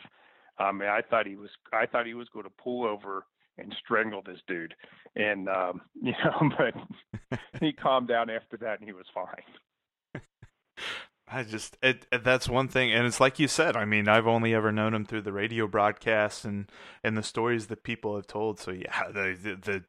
I 0.59 0.71
mean, 0.71 0.89
I 0.89 1.01
thought 1.03 1.27
he 1.27 1.37
was. 1.37 1.51
I 1.73 1.87
thought 1.87 2.07
he 2.07 2.15
was 2.15 2.29
going 2.33 2.45
to 2.45 2.53
pull 2.63 2.87
over 2.87 3.27
and 3.59 3.75
strangle 3.85 4.23
this 4.25 4.41
dude, 4.47 4.75
and 5.17 5.49
um, 5.49 5.81
you 6.03 6.13
know, 6.25 6.51
but 6.57 7.39
he 7.61 7.73
calmed 7.73 8.09
down 8.09 8.31
after 8.31 8.57
that, 8.59 8.79
and 8.79 8.89
he 8.89 8.93
was 8.93 9.07
fine. 9.15 9.27
I 11.29 11.45
just 11.45 11.77
it, 11.83 12.07
it, 12.13 12.25
that's 12.25 12.49
one 12.49 12.69
thing, 12.69 12.93
and 12.93 13.07
it's 13.07 13.21
like 13.21 13.39
you 13.39 13.49
said. 13.49 13.77
I 13.77 13.85
mean, 13.85 14.09
I've 14.09 14.27
only 14.27 14.55
ever 14.55 14.73
known 14.73 14.93
him 14.93 15.05
through 15.05 15.23
the 15.23 15.33
radio 15.33 15.67
broadcasts 15.67 16.45
and 16.45 16.71
and 17.03 17.17
the 17.17 17.23
stories 17.23 17.69
that 17.69 17.85
people 17.85 18.17
have 18.17 18.27
told. 18.27 18.59
So 18.59 18.71
yeah, 18.71 19.05
the 19.13 19.37
the 19.41 19.57
the, 19.57 19.85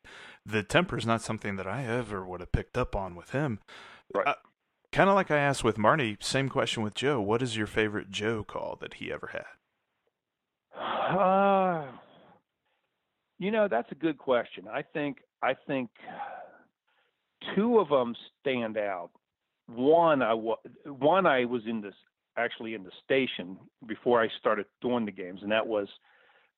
the 0.46 0.64
temper 0.64 0.98
is 0.98 1.06
not 1.06 1.22
something 1.22 1.56
that 1.58 1.68
I 1.68 1.86
ever 1.86 2.26
would 2.26 2.40
have 2.40 2.52
picked 2.52 2.78
up 2.78 2.96
on 2.96 3.16
with 3.16 3.32
him. 3.32 3.60
Right. 4.14 4.28
Uh, 4.28 4.36
kind 4.92 5.10
of 5.10 5.16
like 5.16 5.32
I 5.32 5.38
asked 5.38 5.64
with 5.64 5.78
Marty. 5.78 6.18
Same 6.22 6.50
question 6.50 6.84
with 6.84 6.94
Joe. 6.94 7.20
What 7.20 7.42
is 7.42 7.58
your 7.58 7.68
favorite 7.68 8.12
Joe 8.12 8.44
call 8.44 8.78
that 8.80 8.96
he 8.96 9.12
ever 9.12 9.32
had? 9.34 9.46
Uh, 10.80 11.86
you 13.40 13.52
know, 13.52 13.68
that's 13.68 13.92
a 13.92 13.96
good 13.96 14.18
question. 14.18 14.66
I 14.72 14.84
think 14.84 15.18
I 15.42 15.56
think 15.68 15.90
two 17.56 17.80
of 17.80 17.90
them 17.90 18.16
stand 18.40 18.78
out 18.78 19.12
one 19.68 20.22
I 20.22 20.34
was 20.34 20.60
one 20.86 21.26
I 21.26 21.46
was 21.46 21.64
in 21.68 21.82
this 21.82 21.96
actually 22.38 22.74
in 22.74 22.84
the 22.84 22.92
station 23.04 23.58
before 23.86 24.22
I 24.22 24.28
started 24.40 24.66
doing 24.82 25.06
the 25.06 25.12
games, 25.12 25.40
and 25.44 25.52
that 25.52 25.66
was 25.66 25.88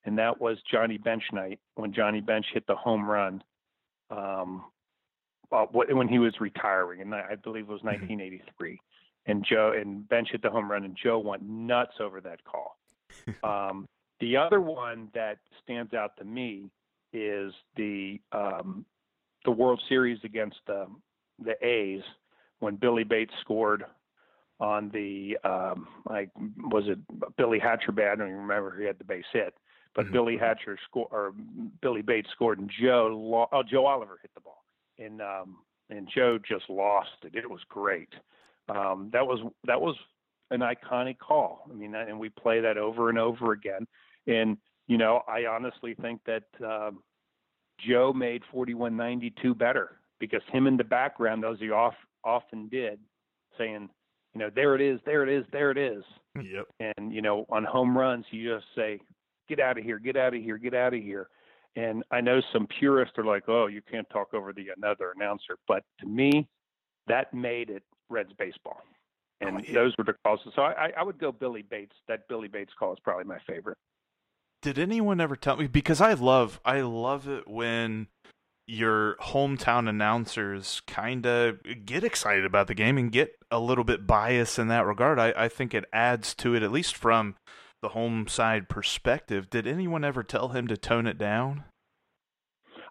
and 0.06 0.18
that 0.18 0.40
was 0.40 0.58
Johnny 0.72 0.98
Bench 0.98 1.24
night 1.34 1.60
when 1.76 1.94
Johnny 1.94 2.22
Bench 2.22 2.46
hit 2.54 2.66
the 2.68 2.76
home 2.76 3.10
run. 3.10 3.44
Um, 4.10 4.66
uh, 5.52 5.66
when 5.72 6.08
he 6.08 6.20
was 6.20 6.34
retiring, 6.40 7.02
and 7.02 7.14
I 7.14 7.36
believe 7.36 7.64
it 7.64 7.72
was 7.72 7.84
1983. 7.84 8.72
Mm-hmm. 8.72 9.32
And 9.32 9.46
Joe 9.48 9.74
and 9.80 10.08
Bench 10.08 10.30
hit 10.32 10.42
the 10.42 10.50
home 10.50 10.70
run, 10.70 10.84
and 10.84 10.98
Joe 11.02 11.20
went 11.20 11.44
nuts 11.44 11.94
over 12.00 12.20
that 12.22 12.40
call. 12.44 12.78
um, 13.44 13.88
the 14.20 14.38
other 14.38 14.62
one 14.62 15.10
that 15.14 15.38
stands 15.64 15.94
out 15.94 16.18
to 16.18 16.26
me 16.26 16.70
is 17.14 17.54
the 17.76 18.20
um, 18.32 18.86
the 19.46 19.52
World 19.52 19.82
Series 19.88 20.20
against 20.24 20.58
the 20.68 20.88
the 21.44 21.54
A's 21.66 22.04
when 22.60 22.76
Billy 22.76 23.04
Bates 23.04 23.34
scored 23.42 23.86
on 24.60 24.90
the 24.94 25.38
um, 25.44 25.88
like 26.10 26.30
was 26.58 26.86
it 26.88 27.00
Billy 27.38 27.60
Hatcher 27.60 27.92
bad? 27.92 28.14
I 28.14 28.16
don't 28.16 28.28
even 28.28 28.42
remember 28.42 28.78
he 28.80 28.86
had 28.86 28.98
the 28.98 29.04
base 29.04 29.26
hit, 29.34 29.54
but 29.94 30.06
mm-hmm. 30.06 30.14
Billy 30.14 30.38
Hatcher 30.38 30.78
scored 30.90 31.10
or 31.12 31.34
Billy 31.82 32.02
Bates 32.02 32.30
scored 32.32 32.60
and 32.60 32.72
Joe 32.82 33.48
oh, 33.52 33.64
Joe 33.64 33.86
Oliver 33.86 34.20
hit 34.22 34.32
the 34.34 34.42
ball 34.42 34.64
and 34.98 35.22
um, 35.22 35.58
and 35.90 36.10
Joe 36.14 36.38
just 36.38 36.70
lost 36.70 37.10
it. 37.24 37.36
It 37.36 37.50
was 37.50 37.62
great. 37.70 38.10
Um, 38.70 39.10
that 39.14 39.26
was 39.26 39.40
that 39.66 39.80
was 39.80 39.96
an 40.52 40.62
iconic 40.62 41.18
call. 41.20 41.68
I 41.70 41.74
mean, 41.74 41.96
and 41.96 42.20
we 42.20 42.30
play 42.30 42.62
that 42.62 42.78
over 42.78 43.10
and 43.10 43.18
over 43.18 43.52
again. 43.52 43.88
And 44.28 44.58
you 44.88 44.98
know, 44.98 45.22
I 45.28 45.46
honestly 45.46 45.96
think 45.96 46.22
that 46.26 46.44
um, 46.64 47.00
Joe 47.80 48.14
made 48.14 48.44
4192 48.52 49.56
better 49.56 50.00
because 50.20 50.42
him 50.52 50.68
in 50.68 50.78
the 50.78 50.84
background, 50.84 51.44
as 51.44 51.60
he 51.60 51.72
off 51.72 51.96
often 52.26 52.68
did, 52.68 53.00
saying, 53.58 53.90
you 54.34 54.40
know, 54.40 54.50
there 54.54 54.76
it 54.76 54.82
is, 54.82 55.00
there 55.06 55.24
it 55.24 55.30
is, 55.30 55.46
there 55.52 55.72
it 55.72 55.78
is. 55.78 56.04
Yep. 56.36 56.68
And 56.80 57.14
you 57.14 57.22
know, 57.22 57.46
on 57.50 57.64
home 57.64 57.98
runs, 57.98 58.26
you 58.32 58.56
just 58.56 58.66
say, 58.76 59.00
get 59.48 59.60
out 59.60 59.78
of 59.78 59.84
here, 59.84 60.00
get 60.00 60.18
out 60.18 60.34
of 60.34 60.42
here, 60.42 60.58
get 60.58 60.74
out 60.74 60.94
of 60.94 61.02
here. 61.02 61.30
And 61.78 62.04
I 62.12 62.22
know 62.22 62.42
some 62.54 62.68
purists 62.80 63.18
are 63.18 63.26
like, 63.26 63.44
oh, 63.48 63.68
you 63.68 63.82
can't 63.90 64.10
talk 64.10 64.34
over 64.34 64.54
the 64.54 64.68
another 64.76 65.14
announcer, 65.16 65.58
but 65.68 65.84
to 66.00 66.08
me, 66.08 66.48
that 67.08 67.34
made 67.34 67.70
it 67.70 67.84
Reds 68.10 68.32
baseball. 68.38 68.82
Oh, 69.44 69.48
and 69.48 69.58
oh, 69.58 69.62
yeah. 69.66 69.74
those 69.74 69.94
were 69.98 70.04
the 70.04 70.16
calls. 70.24 70.40
So 70.56 70.62
I, 70.62 70.92
I 70.98 71.04
would 71.04 71.20
go 71.20 71.32
Billy 71.32 71.64
Bates. 71.64 71.96
That 72.08 72.28
Billy 72.28 72.48
Bates 72.48 72.72
call 72.78 72.94
is 72.94 73.00
probably 73.04 73.26
my 73.26 73.40
favorite. 73.48 73.78
Did 74.62 74.80
anyone 74.80 75.20
ever 75.20 75.36
tell 75.36 75.58
me? 75.58 75.68
Because 75.68 76.02
I 76.02 76.14
love, 76.14 76.60
I 76.64 76.82
love 76.82 77.28
it 77.28 77.48
when 77.48 78.08
your 78.68 79.16
hometown 79.18 79.88
announcers 79.88 80.82
kind 80.88 81.26
of 81.26 81.60
get 81.86 82.04
excited 82.04 82.46
about 82.46 82.68
the 82.68 82.74
game 82.74 82.98
and 82.98 83.12
get 83.12 83.36
a 83.52 83.60
little 83.60 83.84
bit 83.84 84.08
biased 84.08 84.58
in 84.58 84.68
that 84.70 84.86
regard. 84.86 85.20
I, 85.20 85.34
I 85.38 85.48
think 85.50 85.74
it 85.74 85.86
adds 85.94 86.34
to 86.36 86.56
it, 86.56 86.64
at 86.64 86.72
least 86.72 86.96
from 86.96 87.36
the 87.82 87.90
home 87.90 88.28
side 88.28 88.68
perspective. 88.68 89.50
Did 89.50 89.68
anyone 89.68 90.04
ever 90.04 90.24
tell 90.24 90.50
him 90.50 90.68
to 90.68 90.78
tone 90.78 91.06
it 91.06 91.18
down? 91.18 91.66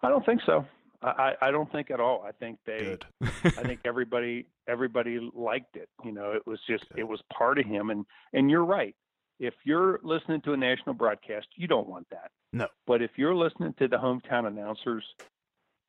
I 0.01 0.09
don't 0.09 0.25
think 0.25 0.41
so. 0.45 0.65
I, 1.01 1.33
I 1.41 1.51
don't 1.51 1.71
think 1.71 1.91
at 1.91 1.99
all. 1.99 2.23
I 2.27 2.31
think 2.31 2.57
they, 2.65 2.97
I 3.43 3.63
think 3.63 3.81
everybody, 3.85 4.47
everybody 4.67 5.19
liked 5.35 5.75
it. 5.75 5.89
You 6.03 6.11
know, 6.11 6.31
it 6.31 6.47
was 6.47 6.59
just, 6.67 6.87
Good. 6.89 6.99
it 6.99 7.03
was 7.03 7.21
part 7.37 7.59
of 7.59 7.65
him. 7.65 7.89
And, 7.89 8.05
and 8.33 8.49
you're 8.49 8.65
right. 8.65 8.95
If 9.39 9.53
you're 9.65 9.99
listening 10.03 10.41
to 10.41 10.53
a 10.53 10.57
national 10.57 10.95
broadcast, 10.95 11.47
you 11.55 11.67
don't 11.67 11.87
want 11.87 12.07
that. 12.11 12.31
No. 12.53 12.67
But 12.87 13.01
if 13.01 13.11
you're 13.17 13.35
listening 13.35 13.75
to 13.79 13.87
the 13.87 13.97
hometown 13.97 14.47
announcers, 14.47 15.03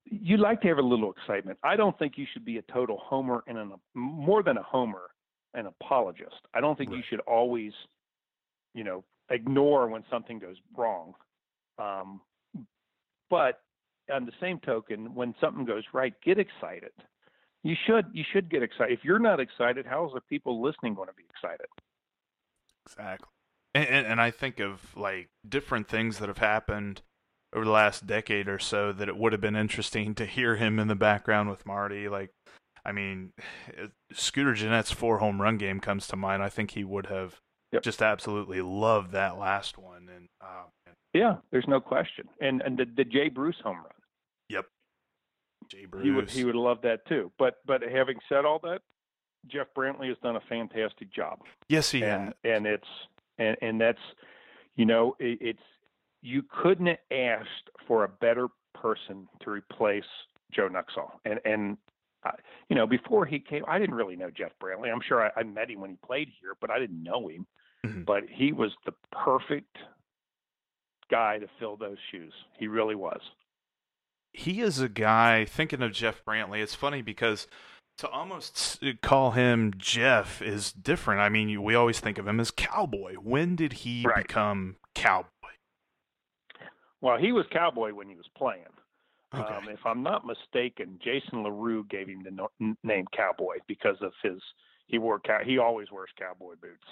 you 0.09 0.37
like 0.37 0.61
to 0.63 0.69
have 0.69 0.79
a 0.79 0.83
little 0.83 1.13
excitement. 1.13 1.59
I 1.63 1.77
don't 1.77 1.99
think 1.99 2.15
you 2.17 2.27
should 2.33 2.45
be 2.45 2.59
a 2.59 2.63
total 2.63 2.99
homer 3.03 3.43
and 3.47 3.59
an, 3.59 3.73
more 3.95 4.43
than 4.43 4.57
a 4.57 4.63
homer, 4.63 5.11
an 5.55 5.67
apologist. 5.67 6.37
I 6.55 6.61
don't 6.61 6.77
think 6.79 6.91
right. 6.91 6.99
you 6.99 7.03
should 7.09 7.21
always, 7.21 7.73
you 8.75 8.85
know, 8.85 9.05
ignore 9.31 9.89
when 9.89 10.05
something 10.11 10.39
goes 10.39 10.57
wrong. 10.77 11.15
Um, 11.79 12.21
but 13.29 13.61
on 14.13 14.25
the 14.25 14.33
same 14.41 14.61
token, 14.61 15.15
when 15.15 15.35
something 15.41 15.65
goes 15.65 15.85
right, 15.93 16.15
get 16.25 16.39
excited. 16.39 16.93
You 17.65 17.75
should 17.87 18.07
you 18.13 18.23
should 18.33 18.49
get 18.49 18.63
excited. 18.63 18.97
If 18.97 19.05
you're 19.05 19.19
not 19.19 19.41
excited, 19.41 19.87
how 19.87 20.07
is 20.07 20.13
the 20.15 20.21
people 20.21 20.63
listening 20.63 20.95
going 20.95 21.09
to 21.09 21.15
be 21.15 21.25
excited? 21.29 21.67
Exactly. 22.87 23.29
And, 23.75 23.89
and, 23.89 24.07
and 24.07 24.21
I 24.21 24.31
think 24.31 24.61
of 24.61 24.97
like 24.97 25.31
different 25.47 25.89
things 25.89 26.19
that 26.19 26.29
have 26.29 26.39
happened 26.39 27.03
over 27.55 27.65
the 27.65 27.71
last 27.71 28.07
decade 28.07 28.49
or 28.49 28.59
so 28.59 28.93
that 28.93 29.09
it 29.09 29.17
would 29.17 29.33
have 29.33 29.41
been 29.41 29.57
interesting 29.57 30.15
to 30.15 30.27
hear 30.27 30.57
him 30.57 30.79
in 30.79 30.89
the 30.89 30.95
background 30.95 31.49
with 31.49 31.67
Marty. 31.67 32.09
Like, 32.09 32.31
I 32.85 32.93
mean, 32.93 33.33
Scooter 34.13 34.55
Gennett's 34.55 34.93
four 34.93 35.19
home 35.19 35.41
run 35.41 35.57
game 35.57 35.81
comes 35.81 36.07
to 36.09 36.17
mind. 36.17 36.43
I 36.43 36.49
think 36.49 36.73
he 36.73 36.85
would 36.85 37.07
have 37.07 37.41
yep. 37.73 37.83
just 37.83 38.03
absolutely 38.03 38.61
loved 38.61 39.13
that 39.13 39.39
last 39.39 39.79
one. 39.79 40.09
And 40.15 40.29
uh, 40.41 40.93
yeah, 41.13 41.37
there's 41.51 41.69
no 41.69 41.81
question. 41.81 42.29
And 42.41 42.63
and 42.63 42.77
the, 42.79 42.87
the 42.97 43.05
Jay 43.05 43.29
Bruce 43.29 43.57
home 43.63 43.79
run. 43.79 43.87
Yep. 44.49 44.67
Jay 45.71 45.85
Bruce. 45.87 46.05
He 46.05 46.11
would 46.11 46.31
he 46.31 46.45
would 46.45 46.55
love 46.55 46.79
that 46.83 47.07
too. 47.07 47.33
But 47.39 47.55
but 47.67 47.83
having 47.83 48.19
said 48.29 48.45
all 48.45 48.61
that, 48.65 48.81
Jeff 49.49 49.69
Brantley 49.77 50.09
has 50.09 50.19
done 50.23 50.37
a 50.37 50.41
fantastic 50.49 51.13
job. 51.13 51.41
Yes, 51.69 51.91
he 51.91 52.03
and 52.03 52.27
has. 52.27 52.35
and 52.45 52.67
it's 52.67 52.89
and 53.39 53.57
and 53.63 53.81
that's 53.81 53.99
you 54.77 54.85
know 54.85 55.17
it, 55.19 55.39
it's 55.41 55.63
you 56.23 56.43
couldn't 56.63 56.87
have 56.87 56.99
asked 57.11 57.71
for 57.87 58.05
a 58.05 58.09
better 58.09 58.49
person 58.75 59.29
to 59.41 59.51
replace 59.51 60.05
Joe 60.53 60.69
Nuxhall. 60.69 61.13
And 61.25 61.41
and 61.45 61.77
uh, 62.25 62.33
you 62.69 62.77
know 62.77 62.87
before 62.87 63.25
he 63.27 63.39
came, 63.39 63.65
I 63.69 63.79
didn't 63.79 63.95
really 63.97 64.17
know 64.17 64.31
Jeff 64.31 64.53
Brantley. 64.63 64.93
I'm 64.93 65.01
sure 65.07 65.25
I, 65.27 65.31
I 65.41 65.43
met 65.45 65.71
him 65.71 65.81
when 65.81 65.91
he 65.91 65.97
played 66.05 66.29
here, 66.41 66.55
but 66.61 66.71
I 66.71 66.79
didn't 66.79 67.03
know 67.03 67.29
him. 67.29 67.47
Mhm. 67.85 68.05
But 68.05 68.25
he 68.31 68.53
was 68.53 68.73
the 68.85 68.93
perfect 69.13 69.77
guy 71.11 71.39
to 71.39 71.47
fill 71.59 71.77
those 71.77 71.99
shoes. 72.11 72.33
He 72.59 72.67
really 72.69 72.95
was. 72.97 73.21
he 74.33 74.61
is 74.61 74.79
a 74.81 74.89
guy 74.89 75.47
thinking 75.47 75.81
of 75.83 75.93
Jeff 75.93 76.23
Brantley. 76.27 76.61
It's 76.63 76.75
funny 76.75 77.01
because 77.01 77.47
to 77.99 78.09
almost 78.11 78.83
call 79.01 79.31
him 79.31 79.73
Jeff 79.79 80.43
is 80.43 80.73
different. 80.73 81.23
I 81.23 81.31
mean, 81.31 81.63
we 81.63 81.75
always 81.75 82.01
think 82.01 82.19
of 82.19 82.29
him 82.29 82.39
as 82.39 82.51
cowboy. 82.51 83.15
When 83.15 83.57
did 83.57 83.73
he 83.73 84.05
Right. 84.07 84.27
become 84.27 84.77
cowboy? 84.95 85.29
Well, 87.07 87.19
he 87.19 87.31
was 87.31 87.47
cowboy 87.53 87.95
when 87.95 88.09
he 88.09 88.17
was 88.17 88.27
playing. 88.37 88.65
Okay. 89.33 89.55
Um, 89.55 89.69
if 89.69 89.79
I'm 89.87 90.03
not 90.03 90.27
mistaken, 90.27 90.99
Jason 91.01 91.45
LaRue 91.45 91.85
gave 91.85 92.09
him 92.09 92.25
the 92.25 92.33
no- 92.33 92.77
name 92.83 93.07
Cowboy 93.17 93.59
because 93.69 93.97
of 94.01 94.13
his 94.25 94.43
he 94.89 94.99
wore 94.99 95.21
cow- 95.21 95.45
he 95.45 95.59
always 95.59 95.89
wears 95.93 96.11
cowboy 96.19 96.57
boots. 96.57 96.85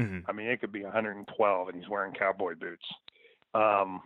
Mhm. 0.00 0.24
I 0.26 0.32
mean, 0.32 0.48
it 0.48 0.60
could 0.60 0.72
be 0.72 0.82
112 0.82 1.68
and 1.68 1.78
he's 1.78 1.88
wearing 1.88 2.12
cowboy 2.14 2.56
boots. 2.56 2.84
Um, 3.54 4.02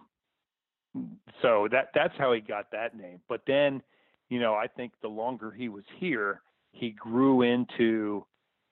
so 1.40 1.66
that 1.68 1.92
that's 1.94 2.16
how 2.18 2.35
he 2.35 2.42
got 2.42 2.70
that 2.72 2.94
name. 2.94 3.22
But 3.27 3.46
then, 3.46 3.83
you 4.29 4.40
know, 4.40 4.55
I 4.55 4.66
think 4.66 4.92
the 5.00 5.09
longer 5.09 5.50
he 5.50 5.70
was 5.70 5.85
here, 5.96 6.42
he 6.72 6.90
grew 6.90 7.40
into 7.40 8.27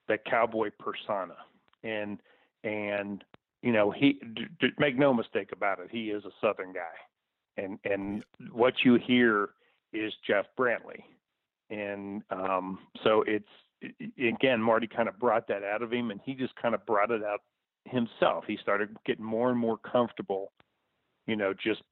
the 0.09 0.19
cowboy 0.19 0.71
persona, 0.79 1.37
and 1.83 2.23
and 2.65 3.25
you 3.63 3.73
know, 3.73 3.91
he 3.91 4.19
d- 4.35 4.47
d- 4.61 4.69
make 4.79 4.99
no 4.99 5.15
mistake 5.15 5.51
about 5.53 5.79
it, 5.79 5.89
he 5.91 6.11
is 6.11 6.25
a 6.25 6.31
Southern 6.41 6.73
guy, 6.73 7.63
and 7.63 7.79
and 7.85 8.25
what 8.53 8.75
you 8.85 8.97
hear 8.97 9.51
is 9.93 10.13
Jeff 10.27 10.47
Brantley, 10.59 11.03
and 11.71 12.23
um, 12.31 12.81
so 13.05 13.25
it's 13.27 13.47
again 14.19 14.61
Marty 14.61 14.89
kind 14.89 15.09
of 15.09 15.19
brought 15.19 15.47
that 15.49 15.63
out 15.63 15.83
of 15.83 15.93
him, 15.93 16.11
and 16.11 16.21
he 16.25 16.35
just 16.35 16.55
kind 16.57 16.75
of 16.75 16.85
brought 16.87 17.11
it 17.11 17.23
out 17.23 17.41
himself. 17.85 18.45
He 18.47 18.59
started 18.61 18.97
getting 19.07 19.25
more 19.25 19.51
and 19.51 19.59
more 19.59 19.79
comfortable, 19.79 20.53
you 21.27 21.37
know, 21.37 21.55
just 21.55 21.83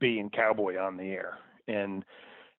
being 0.00 0.30
cowboy 0.30 0.78
on 0.78 0.96
the 0.96 1.04
air, 1.04 1.38
and 1.68 2.04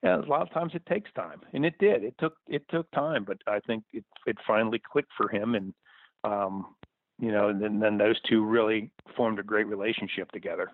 yeah, 0.02 0.18
a 0.18 0.30
lot 0.30 0.44
of 0.44 0.52
times 0.52 0.72
it 0.76 0.86
takes 0.86 1.12
time, 1.14 1.42
and 1.54 1.66
it 1.66 1.74
did. 1.80 2.04
It 2.04 2.16
took 2.20 2.36
it 2.48 2.64
took 2.70 2.90
time, 2.92 3.26
but 3.26 3.38
I 3.48 3.60
think 3.68 3.84
it 3.92 4.06
it 4.26 4.38
finally 4.48 4.82
clicked 4.92 5.12
for 5.18 5.28
him, 5.28 5.56
and 5.56 5.74
um, 6.24 6.76
you 7.20 7.32
know, 7.32 7.50
and 7.50 7.62
then, 7.62 7.80
then 7.80 7.98
those 7.98 8.20
two 8.30 8.44
really 8.44 8.92
formed 9.16 9.40
a 9.40 9.44
great 9.44 9.68
relationship 9.68 10.32
together. 10.32 10.72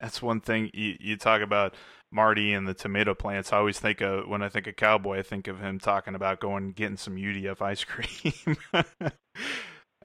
That's 0.00 0.20
one 0.20 0.40
thing 0.40 0.70
you, 0.74 0.96
you 1.00 1.16
talk 1.16 1.40
about 1.40 1.74
Marty 2.10 2.52
and 2.52 2.66
the 2.66 2.74
tomato 2.74 3.14
plants. 3.14 3.52
I 3.52 3.58
always 3.58 3.78
think 3.78 4.00
of 4.00 4.28
when 4.28 4.42
I 4.42 4.48
think 4.48 4.66
of 4.66 4.76
cowboy, 4.76 5.18
I 5.18 5.22
think 5.22 5.48
of 5.48 5.60
him 5.60 5.78
talking 5.78 6.14
about 6.14 6.40
going 6.40 6.64
and 6.64 6.76
getting 6.76 6.96
some 6.96 7.16
UDF 7.16 7.62
ice 7.62 7.84
cream. 7.84 8.56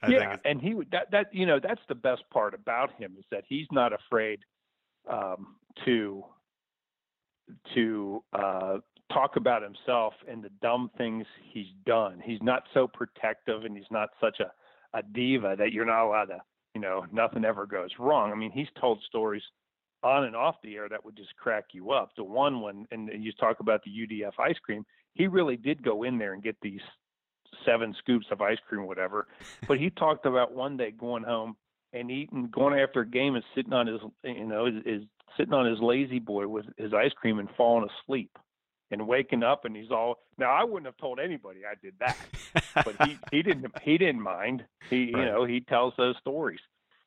Yeah, 0.08 0.38
and 0.46 0.62
he 0.62 0.74
would 0.74 0.92
that 0.92 1.12
that 1.12 1.28
you 1.34 1.46
know 1.46 1.60
that's 1.62 1.82
the 1.90 1.96
best 1.96 2.24
part 2.32 2.54
about 2.54 2.94
him 2.98 3.16
is 3.18 3.26
that 3.32 3.44
he's 3.48 3.68
not 3.72 3.92
afraid 3.92 4.40
um, 5.12 5.56
to 5.86 6.24
to 7.74 8.24
uh, 8.32 8.78
talk 9.12 9.36
about 9.36 9.62
himself 9.62 10.14
and 10.28 10.44
the 10.44 10.52
dumb 10.62 10.90
things 10.98 11.26
he's 11.52 11.68
done. 11.86 12.22
He's 12.24 12.42
not 12.42 12.64
so 12.74 12.88
protective, 12.88 13.66
and 13.66 13.76
he's 13.76 13.92
not 13.92 14.10
such 14.22 14.40
a 14.40 14.52
a 14.94 15.04
diva 15.04 15.56
that 15.58 15.72
you're 15.72 15.86
not 15.86 16.06
allowed 16.06 16.26
to 16.26 16.42
you 16.76 16.82
know 16.82 17.06
nothing 17.12 17.46
ever 17.46 17.66
goes 17.66 17.92
wrong. 18.00 18.32
I 18.32 18.36
mean, 18.36 18.52
he's 18.52 18.68
told 18.80 19.02
stories 19.04 19.44
on 20.04 20.24
and 20.26 20.36
off 20.36 20.56
the 20.64 20.76
air 20.76 20.88
that 20.90 21.04
would 21.04 21.18
just 21.18 21.36
crack 21.36 21.66
you 21.74 21.92
up. 21.92 22.12
The 22.16 22.24
one 22.24 22.62
when 22.62 22.88
and 22.92 23.10
you 23.24 23.32
talk 23.34 23.60
about 23.60 23.82
the 23.84 23.92
UDF 23.92 24.40
ice 24.40 24.58
cream, 24.64 24.86
he 25.14 25.28
really 25.28 25.58
did 25.58 25.84
go 25.84 26.04
in 26.04 26.18
there 26.18 26.34
and 26.34 26.44
get 26.44 26.58
these 26.62 26.82
seven 27.66 27.94
scoops 28.00 28.28
of 28.32 28.42
ice 28.42 28.58
cream, 28.68 28.88
whatever. 28.88 29.28
But 29.68 29.78
he 29.78 29.90
talked 29.90 30.26
about 30.26 30.54
one 30.54 30.78
day 30.78 30.92
going 30.92 31.24
home 31.24 31.56
and 31.94 32.10
eating, 32.10 32.50
going 32.52 32.80
after 32.80 33.02
a 33.02 33.08
game 33.08 33.36
and 33.36 33.44
sitting 33.56 33.74
on 33.74 33.88
his, 33.88 34.00
you 34.24 34.46
know, 34.46 34.68
is, 34.68 34.76
is 34.86 35.04
sitting 35.38 35.54
on 35.54 35.66
his 35.66 35.80
lazy 35.80 36.20
boy 36.20 36.48
with 36.48 36.66
his 36.78 36.94
ice 36.94 37.12
cream 37.14 37.40
and 37.40 37.50
falling 37.58 37.88
asleep 37.90 38.32
and 38.92 39.08
waking 39.08 39.44
up 39.44 39.66
and 39.66 39.76
he's 39.76 39.92
all. 39.92 40.16
Now 40.38 40.52
I 40.52 40.64
wouldn't 40.64 40.86
have 40.86 40.98
told 40.98 41.20
anybody 41.20 41.60
I 41.70 41.76
did 41.82 41.94
that, 42.00 42.18
but 42.76 42.96
he 43.08 43.18
he 43.32 43.42
didn't 43.44 43.66
he 43.84 43.98
didn't 43.98 44.22
mind. 44.22 44.64
He 44.90 45.12
Right. 45.14 45.20
you 45.20 45.26
know 45.26 45.46
he 45.46 45.62
tells 45.62 45.94
those 45.98 46.16
stories. 46.20 46.60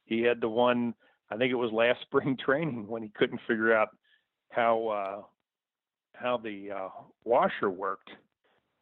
He 0.04 0.22
had 0.22 0.40
the 0.40 0.48
one 0.48 0.94
I 1.30 1.36
think 1.36 1.50
it 1.50 1.56
was 1.56 1.72
last 1.72 2.00
spring 2.02 2.36
training 2.36 2.86
when 2.88 3.02
he 3.02 3.08
couldn't 3.08 3.40
figure 3.48 3.74
out 3.74 3.88
how 4.50 4.88
uh 4.88 5.22
how 6.14 6.36
the 6.36 6.70
uh 6.70 6.88
washer 7.24 7.70
worked 7.70 8.10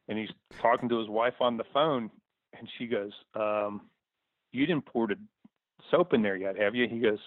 and 0.08 0.18
he's 0.18 0.30
talking 0.60 0.88
to 0.88 0.98
his 0.98 1.08
wife 1.08 1.34
on 1.40 1.56
the 1.56 1.64
phone 1.72 2.10
and 2.58 2.68
she 2.76 2.86
goes 2.86 3.12
um 3.34 3.82
you 4.52 4.66
didn't 4.66 4.84
pour 4.84 5.06
the 5.06 5.14
soap 5.90 6.12
in 6.12 6.22
there 6.22 6.36
yet 6.36 6.58
have 6.58 6.74
you 6.74 6.88
he 6.88 6.98
goes 6.98 7.20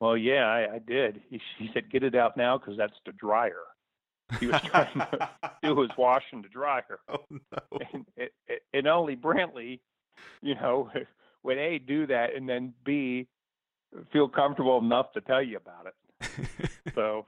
well 0.00 0.16
yeah 0.16 0.44
i, 0.46 0.76
I 0.76 0.78
did 0.78 1.20
he, 1.28 1.40
he 1.58 1.68
said 1.74 1.90
get 1.90 2.04
it 2.04 2.14
out 2.14 2.36
now 2.36 2.56
because 2.56 2.76
that's 2.78 2.96
the 3.04 3.12
dryer 3.12 3.62
he 4.40 4.46
was 4.46 4.60
trying 4.62 4.92
to 4.94 5.28
do 5.62 5.80
his 5.80 5.90
washing 5.96 6.42
the 6.42 6.48
dryer 6.48 6.98
oh 7.08 7.24
no. 7.30 7.78
and, 7.92 8.04
and- 8.16 8.30
and 8.72 8.86
only 8.86 9.16
brantley 9.16 9.80
you 10.42 10.54
know 10.54 10.90
would 11.42 11.58
a 11.58 11.78
do 11.78 12.06
that 12.06 12.34
and 12.34 12.48
then 12.48 12.72
b 12.84 13.26
feel 14.12 14.28
comfortable 14.28 14.78
enough 14.78 15.12
to 15.12 15.20
tell 15.22 15.42
you 15.42 15.56
about 15.56 15.86
it 15.86 16.70
so 16.94 17.24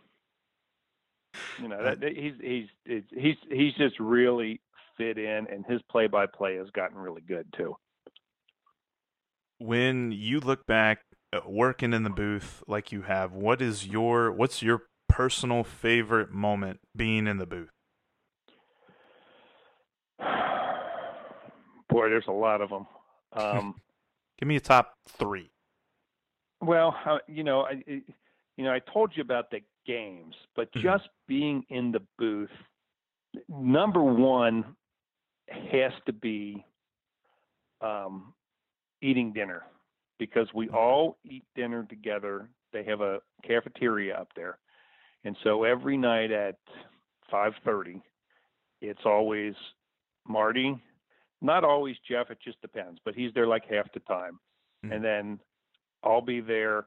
you 1.62 1.68
know 1.68 1.82
that, 1.82 2.00
that- 2.00 2.16
he's 2.16 2.34
he's 2.40 3.02
he's 3.16 3.36
he's 3.50 3.74
just 3.74 3.98
really 4.00 4.60
fit 4.96 5.16
in, 5.16 5.46
and 5.46 5.64
his 5.66 5.80
play-by-play 5.88 6.56
has 6.56 6.68
gotten 6.70 6.98
really 6.98 7.20
good 7.22 7.46
too. 7.56 7.76
when 9.58 10.10
you 10.12 10.40
look 10.40 10.66
back 10.66 11.02
uh, 11.32 11.40
working 11.46 11.92
in 11.92 12.02
the 12.02 12.10
booth 12.10 12.62
like 12.66 12.90
you 12.92 13.02
have, 13.02 13.32
what 13.32 13.60
is 13.62 13.86
your 13.86 14.30
what's 14.32 14.62
your 14.62 14.82
personal 15.22 15.64
favorite 15.64 16.30
moment 16.30 16.78
being 16.94 17.26
in 17.26 17.38
the 17.38 17.46
booth? 17.46 17.72
Boy, 21.88 22.08
there's 22.08 22.28
a 22.28 22.32
lot 22.32 22.60
of 22.60 22.70
them. 22.70 22.86
Um, 23.32 23.74
Give 24.38 24.46
me 24.46 24.54
a 24.54 24.60
top 24.60 24.94
three. 25.08 25.50
well, 26.60 26.92
how- 26.92 27.18
you 27.26 27.42
know, 27.42 27.62
I, 27.62 27.82
you 27.88 28.64
know, 28.64 28.72
I 28.72 28.78
told 28.92 29.10
you 29.16 29.22
about 29.22 29.50
the 29.50 29.58
games, 29.86 30.36
but 30.54 30.70
Mhm. 30.74 30.82
just 30.82 31.08
being 31.26 31.64
in 31.68 31.90
the 31.90 32.00
booth, 32.16 32.50
number 33.48 34.02
one 34.04 34.76
has 35.48 35.92
to 36.06 36.12
be 36.12 36.64
um, 37.80 38.32
eating 39.02 39.32
dinner 39.32 39.64
because 40.20 40.46
we 40.54 40.68
all 40.68 41.18
eat 41.24 41.44
dinner 41.56 41.84
together. 41.88 42.48
They 42.72 42.84
have 42.84 43.00
a 43.00 43.18
cafeteria 43.44 44.16
up 44.16 44.28
there, 44.36 44.58
and 45.24 45.36
so 45.42 45.64
every 45.64 45.96
night 45.96 46.30
at 46.30 46.56
five 47.30 47.52
thirty, 47.64 48.00
it's 48.80 49.04
always 49.04 49.54
Marty. 50.26 50.80
Not 51.40 51.64
always 51.64 51.96
Jeff. 52.08 52.30
It 52.30 52.38
just 52.42 52.60
depends, 52.60 53.00
but 53.04 53.14
he's 53.14 53.32
there 53.34 53.46
like 53.46 53.64
half 53.66 53.92
the 53.92 54.00
time, 54.00 54.38
Mhm. 54.84 54.94
and 54.94 55.04
then 55.04 55.40
I'll 56.02 56.20
be 56.20 56.40
there. 56.40 56.86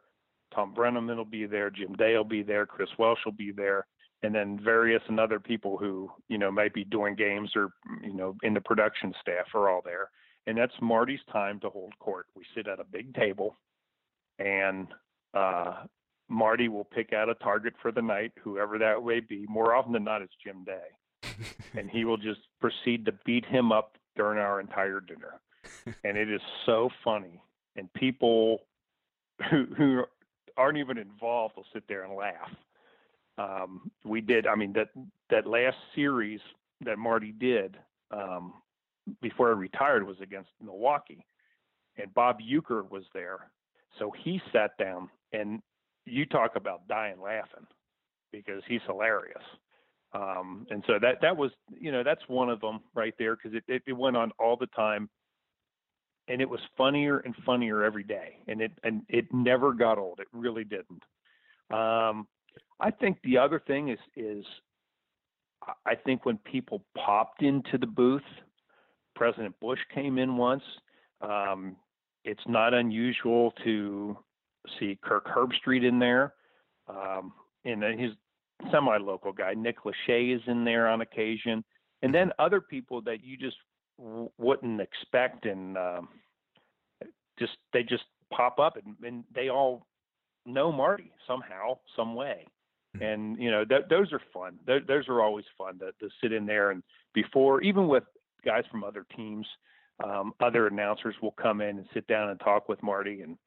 Thom 0.54 0.74
Brennaman 0.74 1.16
will 1.16 1.26
be 1.26 1.46
there. 1.46 1.70
Jim 1.70 1.94
Day 1.94 2.16
will 2.16 2.24
be 2.26 2.44
there. 2.44 2.66
Chris 2.66 2.90
Welsh 2.98 3.24
will 3.26 3.32
be 3.32 3.52
there. 3.52 3.86
And 4.24 4.36
then 4.36 4.60
various 4.60 5.02
and 5.08 5.20
other 5.20 5.40
people 5.40 5.78
who, 5.78 6.12
you 6.28 6.38
know, 6.38 6.52
might 6.52 6.74
be 6.74 6.84
doing 6.84 7.16
games 7.16 7.56
or, 7.56 7.72
you 8.02 8.14
know, 8.14 8.36
in 8.44 8.54
the 8.54 8.62
production 8.62 9.14
staff 9.20 9.48
are 9.56 9.70
all 9.70 9.82
there. 9.82 10.12
And 10.46 10.58
that's 10.58 10.74
Marty's 10.82 11.24
time 11.32 11.60
to 11.62 11.70
hold 11.70 11.98
court. 12.00 12.28
We 12.36 12.46
sit 12.54 12.68
at 12.68 12.80
a 12.80 12.84
big 12.84 13.14
table 13.16 13.58
and 14.38 14.94
uh, 15.34 15.86
Marty 16.32 16.70
will 16.70 16.86
pick 16.86 17.12
out 17.14 17.30
a 17.30 17.36
target 17.36 17.74
for 17.82 17.92
the 17.92 18.02
night, 18.02 18.32
whoever 18.42 18.78
that 18.80 19.04
may 19.06 19.20
be. 19.20 19.46
More 19.50 19.76
often 19.76 19.92
than 19.92 20.06
not, 20.06 20.22
it's 20.22 20.34
Jim 20.44 20.64
Day. 20.64 21.34
and 21.78 21.90
he 21.90 22.06
will 22.06 22.18
just 22.18 22.40
proceed 22.60 23.06
to 23.06 23.12
beat 23.26 23.46
him 23.46 23.72
up 23.72 23.98
during 24.16 24.40
our 24.40 24.60
entire 24.62 25.02
dinner. 25.02 25.42
and 26.04 26.18
it 26.18 26.32
is 26.32 26.42
so 26.66 26.90
funny. 27.04 27.42
And 27.76 27.92
people 27.94 28.62
who, 29.50 29.66
who 29.78 30.04
aren't 30.56 30.78
even 30.78 30.98
involved 30.98 31.56
will 31.58 31.66
sit 31.74 31.84
there 31.88 32.06
and 32.06 32.16
laugh. 32.16 32.52
Um, 33.38 33.92
we 34.06 34.22
did, 34.22 34.48
I 34.48 34.56
mean, 34.56 34.74
that, 34.74 34.90
that 35.30 35.46
last 35.46 35.78
series 35.96 36.40
that 36.86 36.98
Marty 36.98 37.34
did 37.34 37.78
um, 38.12 38.54
before 39.22 39.50
I 39.50 39.54
retired 39.54 40.06
was 40.06 40.18
against 40.22 40.50
Milwaukee. 40.64 41.26
And 41.98 42.14
Bob 42.14 42.38
Uecker 42.40 42.90
was 42.90 43.04
there. 43.14 43.52
So 44.00 44.14
he 44.24 44.42
sat 44.54 44.78
down 44.78 45.10
and 45.34 45.62
you 46.06 46.26
talk 46.26 46.56
about 46.56 46.88
dying 46.88 47.22
laughing 47.22 47.68
because 48.32 48.62
he's 48.68 48.82
hilarious. 48.88 49.44
Um, 50.14 50.68
and 50.70 50.84
so 50.88 50.94
that 51.02 51.22
that 51.22 51.36
was 51.38 51.52
you 51.70 51.92
know 51.92 52.04
that's 52.04 52.22
one 52.28 52.50
of 52.50 52.60
them 52.60 52.82
right 52.94 53.14
there 53.18 53.36
because 53.36 53.56
it, 53.56 53.64
it 53.68 53.82
it 53.88 53.94
went 53.94 54.18
on 54.18 54.32
all 54.40 54.58
the 54.58 54.68
time, 54.68 55.10
and 56.28 56.42
it 56.42 56.50
was 56.50 56.60
funnier 56.78 57.20
and 57.20 57.34
funnier 57.46 57.84
every 57.84 58.04
day, 58.04 58.38
and 58.48 58.62
it 58.62 58.72
and 58.84 59.04
it 59.08 59.26
never 59.34 59.74
got 59.74 59.98
old. 59.98 60.20
It 60.20 60.28
really 60.34 60.66
didn't. 60.66 61.04
Um, 61.70 62.28
I 62.82 62.92
think 62.92 63.20
the 63.24 63.38
other 63.38 63.62
thing 63.66 63.90
is 63.90 64.00
is 64.18 64.44
I 65.86 65.96
think 65.96 66.26
when 66.26 66.38
people 66.40 66.84
popped 66.98 67.42
into 67.42 67.78
the 67.78 67.88
booth, 67.88 68.22
President 69.16 69.58
Bush 69.62 69.80
came 69.94 70.18
in 70.18 70.36
once. 70.36 70.64
Um, 71.22 71.78
it's 72.26 72.44
not 72.48 72.74
unusual 72.74 73.54
to 73.64 74.18
see 74.80 74.98
Kirk 75.04 75.28
Herbstreit 75.28 75.84
in 75.88 76.00
there. 76.00 76.34
Um, 76.88 77.34
and 77.66 77.82
then 77.82 77.98
his 77.98 78.12
semi-local 78.72 79.34
guy, 79.34 79.54
Nick 79.54 79.78
Lachey, 79.84 80.36
is 80.36 80.42
in 80.48 80.64
there 80.64 80.88
on 80.88 81.02
occasion. 81.02 81.64
And 82.02 82.14
then 82.14 82.32
other 82.40 82.62
people 82.62 83.02
that 83.04 83.24
you 83.24 83.38
just 83.38 83.58
w- 83.98 84.30
wouldn't 84.38 84.82
expect, 84.82 85.46
and 85.46 85.78
um, 85.78 86.10
just 87.38 87.54
they 87.74 87.84
just 87.84 88.04
pop 88.34 88.60
up, 88.60 88.78
and, 88.78 88.96
and 89.04 89.24
they 89.34 89.50
all 89.50 89.86
know 90.46 90.72
Marty 90.72 91.12
somehow, 91.28 91.78
some 91.96 92.16
way. 92.16 92.48
Hmm. 92.98 93.04
And 93.04 93.38
you 93.38 93.52
know, 93.52 93.64
th- 93.64 93.86
those 93.90 94.12
are 94.12 94.22
fun. 94.34 94.58
Th- 94.66 94.86
those 94.88 95.08
are 95.08 95.22
always 95.22 95.46
fun 95.58 95.80
to, 95.80 95.92
to 96.00 96.10
sit 96.22 96.34
in 96.34 96.46
there 96.46 96.72
and 96.72 96.84
before, 97.14 97.62
even 97.62 97.88
with 97.88 98.04
guys 98.46 98.64
from 98.72 98.84
other 98.84 99.06
teams, 99.16 99.46
um, 100.04 100.34
other 100.40 100.68
announcers 100.68 101.16
will 101.22 101.36
come 101.42 101.62
in 101.62 101.78
and 101.78 101.86
sit 101.94 102.08
down 102.08 102.30
and 102.30 102.40
talk 102.40 102.70
with 102.70 102.82
Marty, 102.82 103.22
and 103.22 103.38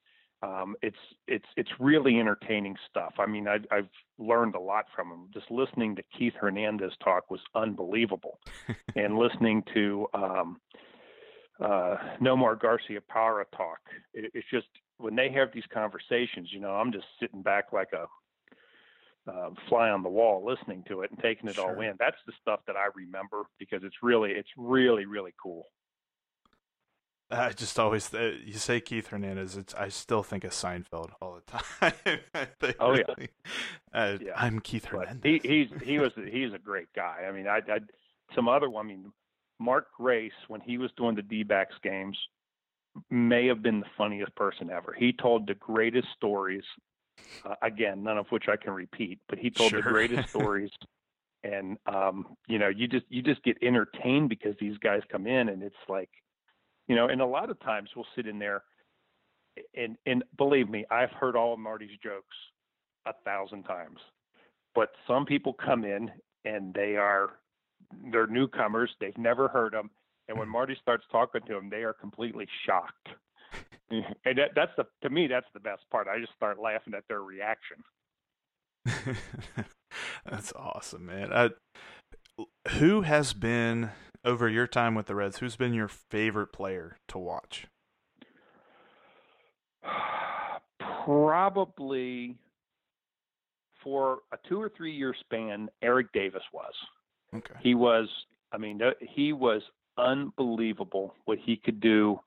um, 0.42 0.76
it's 0.82 0.96
it's 1.26 1.46
it's 1.56 1.70
really 1.80 2.18
entertaining 2.18 2.76
stuff. 2.90 3.14
I 3.18 3.26
mean, 3.26 3.48
I, 3.48 3.58
I've 3.70 3.88
learned 4.18 4.54
a 4.54 4.60
lot 4.60 4.86
from 4.94 5.08
him. 5.08 5.28
Just 5.32 5.50
listening 5.50 5.96
to 5.96 6.02
Keith 6.16 6.34
Hernandez 6.38 6.92
talk 7.02 7.30
was 7.30 7.40
unbelievable, 7.54 8.38
and 8.94 9.16
listening 9.18 9.62
to 9.72 10.06
um, 10.12 10.60
uh, 11.60 11.96
Nomar 12.20 12.58
Garciaparra 12.58 13.44
talk, 13.56 13.78
it, 14.12 14.30
it's 14.34 14.46
just 14.50 14.66
when 14.98 15.16
they 15.16 15.30
have 15.30 15.48
these 15.52 15.64
conversations, 15.72 16.48
you 16.50 16.60
know, 16.60 16.72
I'm 16.72 16.92
just 16.92 17.06
sitting 17.20 17.42
back 17.42 17.72
like 17.72 17.90
a 17.92 18.06
uh, 19.30 19.50
fly 19.68 19.88
on 19.88 20.02
the 20.02 20.08
wall 20.08 20.44
listening 20.44 20.84
to 20.88 21.02
it 21.02 21.10
and 21.10 21.18
taking 21.20 21.48
it 21.48 21.58
all 21.58 21.80
in. 21.80 21.94
That's 21.98 22.16
the 22.26 22.32
stuff 22.40 22.60
that 22.66 22.76
I 22.76 22.88
remember 22.94 23.44
because 23.58 23.82
it's 23.82 23.96
really, 24.02 24.32
it's 24.32 24.50
really, 24.56 25.06
really 25.06 25.32
cool. 25.42 25.66
I 27.34 27.52
just 27.52 27.78
always 27.78 28.12
uh, 28.14 28.32
you 28.44 28.54
say 28.54 28.80
Keith 28.80 29.08
Hernandez. 29.08 29.56
It's 29.56 29.74
I 29.74 29.88
still 29.88 30.22
think 30.22 30.44
of 30.44 30.52
Seinfeld 30.52 31.10
all 31.20 31.38
the 31.40 31.92
time. 32.32 32.74
Oh, 32.80 32.94
yeah. 32.94 33.26
uh, 33.92 34.18
Yeah. 34.20 34.32
I'm 34.36 34.60
Keith 34.60 34.84
Hernandez. 34.86 35.22
he, 35.22 35.40
he's 35.42 35.82
he 35.82 35.98
was 35.98 36.12
he's 36.16 36.52
a 36.52 36.58
great 36.58 36.88
guy. 36.94 37.24
I 37.28 37.32
mean, 37.32 37.46
I, 37.46 37.58
I 37.58 37.78
some 38.34 38.48
other 38.48 38.70
one. 38.70 38.86
I 38.86 38.88
mean, 38.88 39.12
Mark 39.58 39.88
Grace 39.96 40.32
when 40.48 40.60
he 40.60 40.78
was 40.78 40.90
doing 40.96 41.14
the 41.14 41.22
D-backs 41.22 41.74
games 41.82 42.16
may 43.10 43.46
have 43.48 43.62
been 43.62 43.80
the 43.80 43.86
funniest 43.98 44.34
person 44.36 44.70
ever. 44.70 44.94
He 44.96 45.12
told 45.12 45.46
the 45.46 45.54
greatest 45.54 46.08
stories. 46.16 46.64
Uh, 47.44 47.54
again, 47.62 48.02
none 48.02 48.18
of 48.18 48.26
which 48.30 48.44
I 48.48 48.56
can 48.56 48.72
repeat, 48.72 49.18
but 49.28 49.38
he 49.38 49.50
told 49.50 49.72
the 49.72 49.82
greatest 49.82 50.28
stories. 50.30 50.70
And 51.42 51.76
um, 51.86 52.36
you 52.48 52.58
know, 52.58 52.68
you 52.68 52.88
just 52.88 53.06
you 53.08 53.22
just 53.22 53.42
get 53.42 53.56
entertained 53.62 54.28
because 54.30 54.54
these 54.60 54.78
guys 54.78 55.02
come 55.10 55.26
in, 55.26 55.48
and 55.48 55.62
it's 55.62 55.74
like, 55.88 56.08
you 56.88 56.96
know, 56.96 57.08
and 57.08 57.20
a 57.20 57.26
lot 57.26 57.50
of 57.50 57.60
times 57.60 57.90
we'll 57.94 58.06
sit 58.16 58.26
in 58.26 58.38
there, 58.38 58.62
and 59.74 59.96
and 60.06 60.24
believe 60.36 60.68
me, 60.68 60.84
I've 60.90 61.12
heard 61.12 61.36
all 61.36 61.52
of 61.52 61.58
Marty's 61.58 61.96
jokes 62.02 62.36
a 63.06 63.12
thousand 63.24 63.64
times 63.64 63.98
but 64.74 64.90
some 65.06 65.24
people 65.24 65.52
come 65.52 65.84
in 65.84 66.10
and 66.44 66.74
they 66.74 66.96
are 66.96 67.38
they're 68.10 68.26
newcomers 68.26 68.90
they've 69.00 69.16
never 69.18 69.48
heard 69.48 69.72
them 69.72 69.90
and 70.28 70.38
when 70.38 70.48
marty 70.48 70.76
starts 70.80 71.04
talking 71.10 71.40
to 71.46 71.54
them 71.54 71.70
they 71.70 71.82
are 71.82 71.94
completely 71.94 72.46
shocked. 72.66 73.08
And 73.90 74.38
that, 74.38 74.52
that's 74.56 74.72
the 74.76 74.86
to 75.02 75.10
me 75.10 75.28
that's 75.28 75.46
the 75.52 75.60
best 75.60 75.82
part 75.90 76.08
i 76.08 76.18
just 76.18 76.32
start 76.34 76.58
laughing 76.58 76.94
at 76.96 77.04
their 77.06 77.20
reaction. 77.20 77.76
That's 80.28 80.52
awesome, 80.56 81.06
man. 81.06 81.32
Uh, 81.32 81.50
who 82.78 83.02
has 83.02 83.34
been 83.34 83.90
over 84.24 84.48
your 84.48 84.66
time 84.66 84.94
with 84.94 85.06
the 85.06 85.14
Reds? 85.14 85.38
Who's 85.38 85.56
been 85.56 85.74
your 85.74 85.88
favorite 85.88 86.52
player 86.52 86.96
to 87.08 87.18
watch? 87.18 87.66
probably 91.04 92.36
for 93.82 94.20
a 94.32 94.38
two 94.48 94.60
or 94.60 94.70
three 94.74 94.92
year 94.92 95.14
span 95.20 95.68
eric 95.82 96.10
davis 96.12 96.42
was 96.52 96.72
Okay. 97.34 97.54
he 97.60 97.74
was 97.74 98.08
i 98.52 98.56
mean 98.56 98.80
he 99.00 99.32
was 99.34 99.60
unbelievable 99.98 101.14
what 101.26 101.38
he 101.38 101.56
could 101.56 101.80
do 101.80 102.18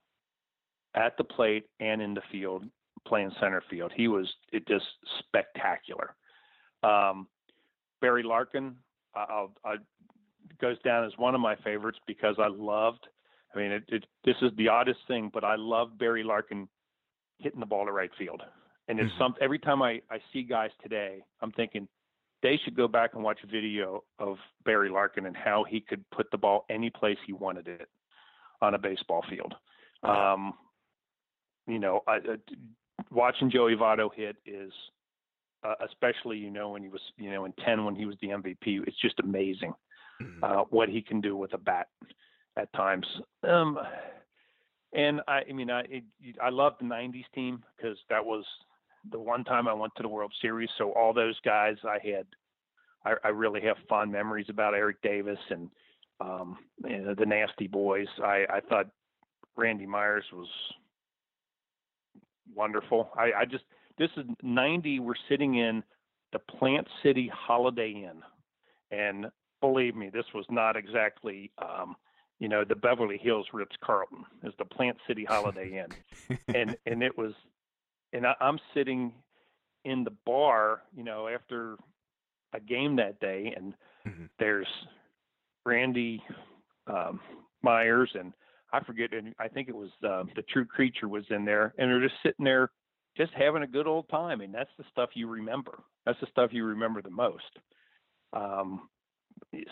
at 0.96 1.18
the 1.18 1.24
plate 1.24 1.66
and 1.80 2.02
in 2.02 2.14
the 2.14 2.22
field 2.32 2.64
playing 3.08 3.32
center 3.40 3.64
field 3.70 3.92
he 3.96 4.08
was 4.08 4.32
it 4.54 4.68
just 4.68 4.86
spectacular 5.20 6.16
um, 6.84 7.28
barry 8.02 8.22
larkin 8.24 8.76
I'll, 9.16 9.52
I 9.66 9.78
goes 10.60 10.78
down 10.84 11.06
as 11.06 11.12
one 11.18 11.36
of 11.36 11.42
my 11.42 11.56
favorites 11.58 12.00
because 12.08 12.36
i 12.40 12.48
loved 12.48 13.08
i 13.54 13.58
mean 13.58 13.72
it, 13.72 13.84
it 13.88 14.06
this 14.26 14.36
is 14.42 14.52
the 14.58 14.68
oddest 14.68 15.00
thing 15.08 15.30
but 15.34 15.44
i 15.44 15.56
love 15.56 15.98
barry 15.98 16.24
larkin 16.24 16.68
hitting 17.40 17.60
the 17.60 17.66
ball 17.66 17.86
to 17.86 17.92
right 17.92 18.12
field 18.18 18.42
and 18.88 19.00
it's 19.00 19.12
Mhm. 19.14 19.18
some 19.18 19.36
every 19.42 19.60
time 19.60 19.82
I, 19.82 20.02
I 20.10 20.20
see 20.32 20.44
guys 20.44 20.72
today 20.82 21.24
i'm 21.42 21.52
thinking 21.52 21.88
they 22.44 22.58
should 22.64 22.76
go 22.76 22.88
back 22.88 23.16
and 23.16 23.24
watch 23.24 23.40
a 23.44 23.48
video 23.48 24.04
of 24.20 24.38
Barry 24.64 24.90
Larkin 24.90 25.26
and 25.26 25.36
how 25.36 25.64
he 25.68 25.82
could 25.82 26.08
put 26.12 26.30
the 26.30 26.38
ball 26.38 26.66
any 26.70 26.92
place 26.92 27.18
he 27.26 27.34
wanted 27.34 27.68
it 27.68 27.90
on 28.62 28.76
a 28.76 28.78
baseball 28.78 29.24
field. 29.28 29.56
Um, 30.04 30.54
you 31.66 31.80
know, 31.80 32.02
I, 32.08 32.18
I, 32.18 32.36
watching 33.12 33.50
Joey 33.50 33.76
Votto 33.76 34.10
hit 34.14 34.36
is, 34.46 34.72
uh, 35.64 35.74
especially 35.84 36.38
you 36.38 36.52
know 36.52 36.70
when 36.70 36.84
he 36.84 36.90
was 36.90 37.02
you 37.18 37.32
know 37.32 37.46
in 37.46 37.54
ten 37.66 37.84
when 37.86 37.96
he 37.96 38.06
was 38.06 38.16
the 38.22 38.28
MVP, 38.28 38.88
it's 38.88 39.02
just 39.02 39.20
amazing. 39.20 39.74
Uh, 40.44 40.64
what 40.70 40.90
he 40.90 41.02
can 41.02 41.22
do 41.22 41.36
with 41.36 41.54
a 41.54 41.58
bat 41.58 41.88
at 42.58 42.72
times. 42.74 43.06
Um, 43.48 43.78
and 44.94 45.22
I, 45.28 45.42
I 45.50 45.54
mean, 45.54 45.70
I 45.70 45.82
it, 45.82 46.04
I 46.42 46.50
love 46.50 46.74
the 46.80 46.86
'90s 46.86 47.26
team 47.34 47.64
because 47.76 47.98
that 48.10 48.26
was 48.26 48.46
the 49.12 49.20
one 49.20 49.44
time 49.44 49.68
I 49.68 49.74
went 49.74 49.94
to 49.98 50.04
the 50.04 50.10
World 50.10 50.34
Series. 50.42 50.70
So 50.78 50.92
all 50.92 51.14
those 51.14 51.40
guys 51.46 51.76
I 51.84 52.00
had, 52.04 52.26
I, 53.06 53.14
I 53.24 53.30
really 53.30 53.62
have 53.62 53.78
fond 53.88 54.12
memories 54.12 54.48
about 54.50 54.74
Eric 54.74 55.02
Davis 55.02 55.40
and 55.50 55.70
um, 56.20 56.58
the 56.82 57.26
Nasty 57.26 57.68
Boys. 57.68 58.08
I, 58.24 58.46
I 58.50 58.60
thought 58.68 58.88
Randy 59.56 59.86
Myers 59.86 60.26
was 60.34 60.48
wonderful. 62.56 63.10
I, 63.16 63.32
I 63.42 63.46
just 63.46 63.66
this 63.98 64.10
is 64.18 64.26
'90. 64.42 65.00
We're 65.00 65.14
sitting 65.30 65.56
in 65.56 65.84
the 66.34 66.40
Plant 66.40 66.88
City 67.04 67.32
Holiday 67.34 68.08
Inn, 68.10 68.22
and 68.98 69.28
believe 69.62 69.96
me, 69.96 70.10
this 70.10 70.26
was 70.34 70.46
not 70.50 70.76
exactly. 70.76 71.52
Um, 71.58 71.96
you 72.40 72.48
know 72.48 72.64
the 72.64 72.76
Beverly 72.76 73.18
Hills 73.18 73.48
Ritz 73.52 73.76
Carlton 73.84 74.24
is 74.44 74.54
the 74.60 74.66
Plant 74.66 74.98
City 75.08 75.26
Holiday 75.26 75.84
Inn, 75.84 75.96
and 76.54 76.76
and 76.86 77.02
it 77.02 77.18
was, 77.18 77.34
and 78.14 78.28
I, 78.28 78.34
I'm 78.40 78.60
sitting 78.74 79.12
in 79.86 80.04
the 80.04 80.14
bar, 80.26 80.84
you 80.96 81.04
know, 81.04 81.28
after 81.28 81.78
a 82.54 82.60
game 82.60 82.96
that 82.98 83.20
day, 83.20 83.54
and 83.56 83.74
Mhm. 84.06 84.30
there's 84.40 84.68
Randy 85.66 86.24
um, 86.88 87.20
Myers 87.62 88.12
and 88.14 88.34
I 88.74 88.84
forget, 88.84 89.14
and 89.14 89.34
I 89.40 89.48
think 89.48 89.70
it 89.70 89.76
was 89.76 89.90
uh, 90.04 90.24
the 90.36 90.42
True 90.44 90.66
Creature 90.66 91.08
was 91.08 91.24
in 91.30 91.46
there, 91.46 91.74
and 91.78 91.90
they're 91.90 92.02
just 92.02 92.22
sitting 92.22 92.44
there, 92.44 92.70
just 93.16 93.32
having 93.34 93.64
a 93.64 93.68
good 93.68 93.88
old 93.88 94.10
time, 94.10 94.42
and 94.42 94.54
that's 94.54 94.70
the 94.78 94.84
stuff 94.92 95.12
you 95.14 95.28
remember. 95.28 95.80
That's 96.06 96.20
the 96.20 96.28
stuff 96.28 96.52
you 96.54 96.66
remember 96.66 97.02
the 97.02 97.10
most. 97.10 97.60
Um, 98.34 98.90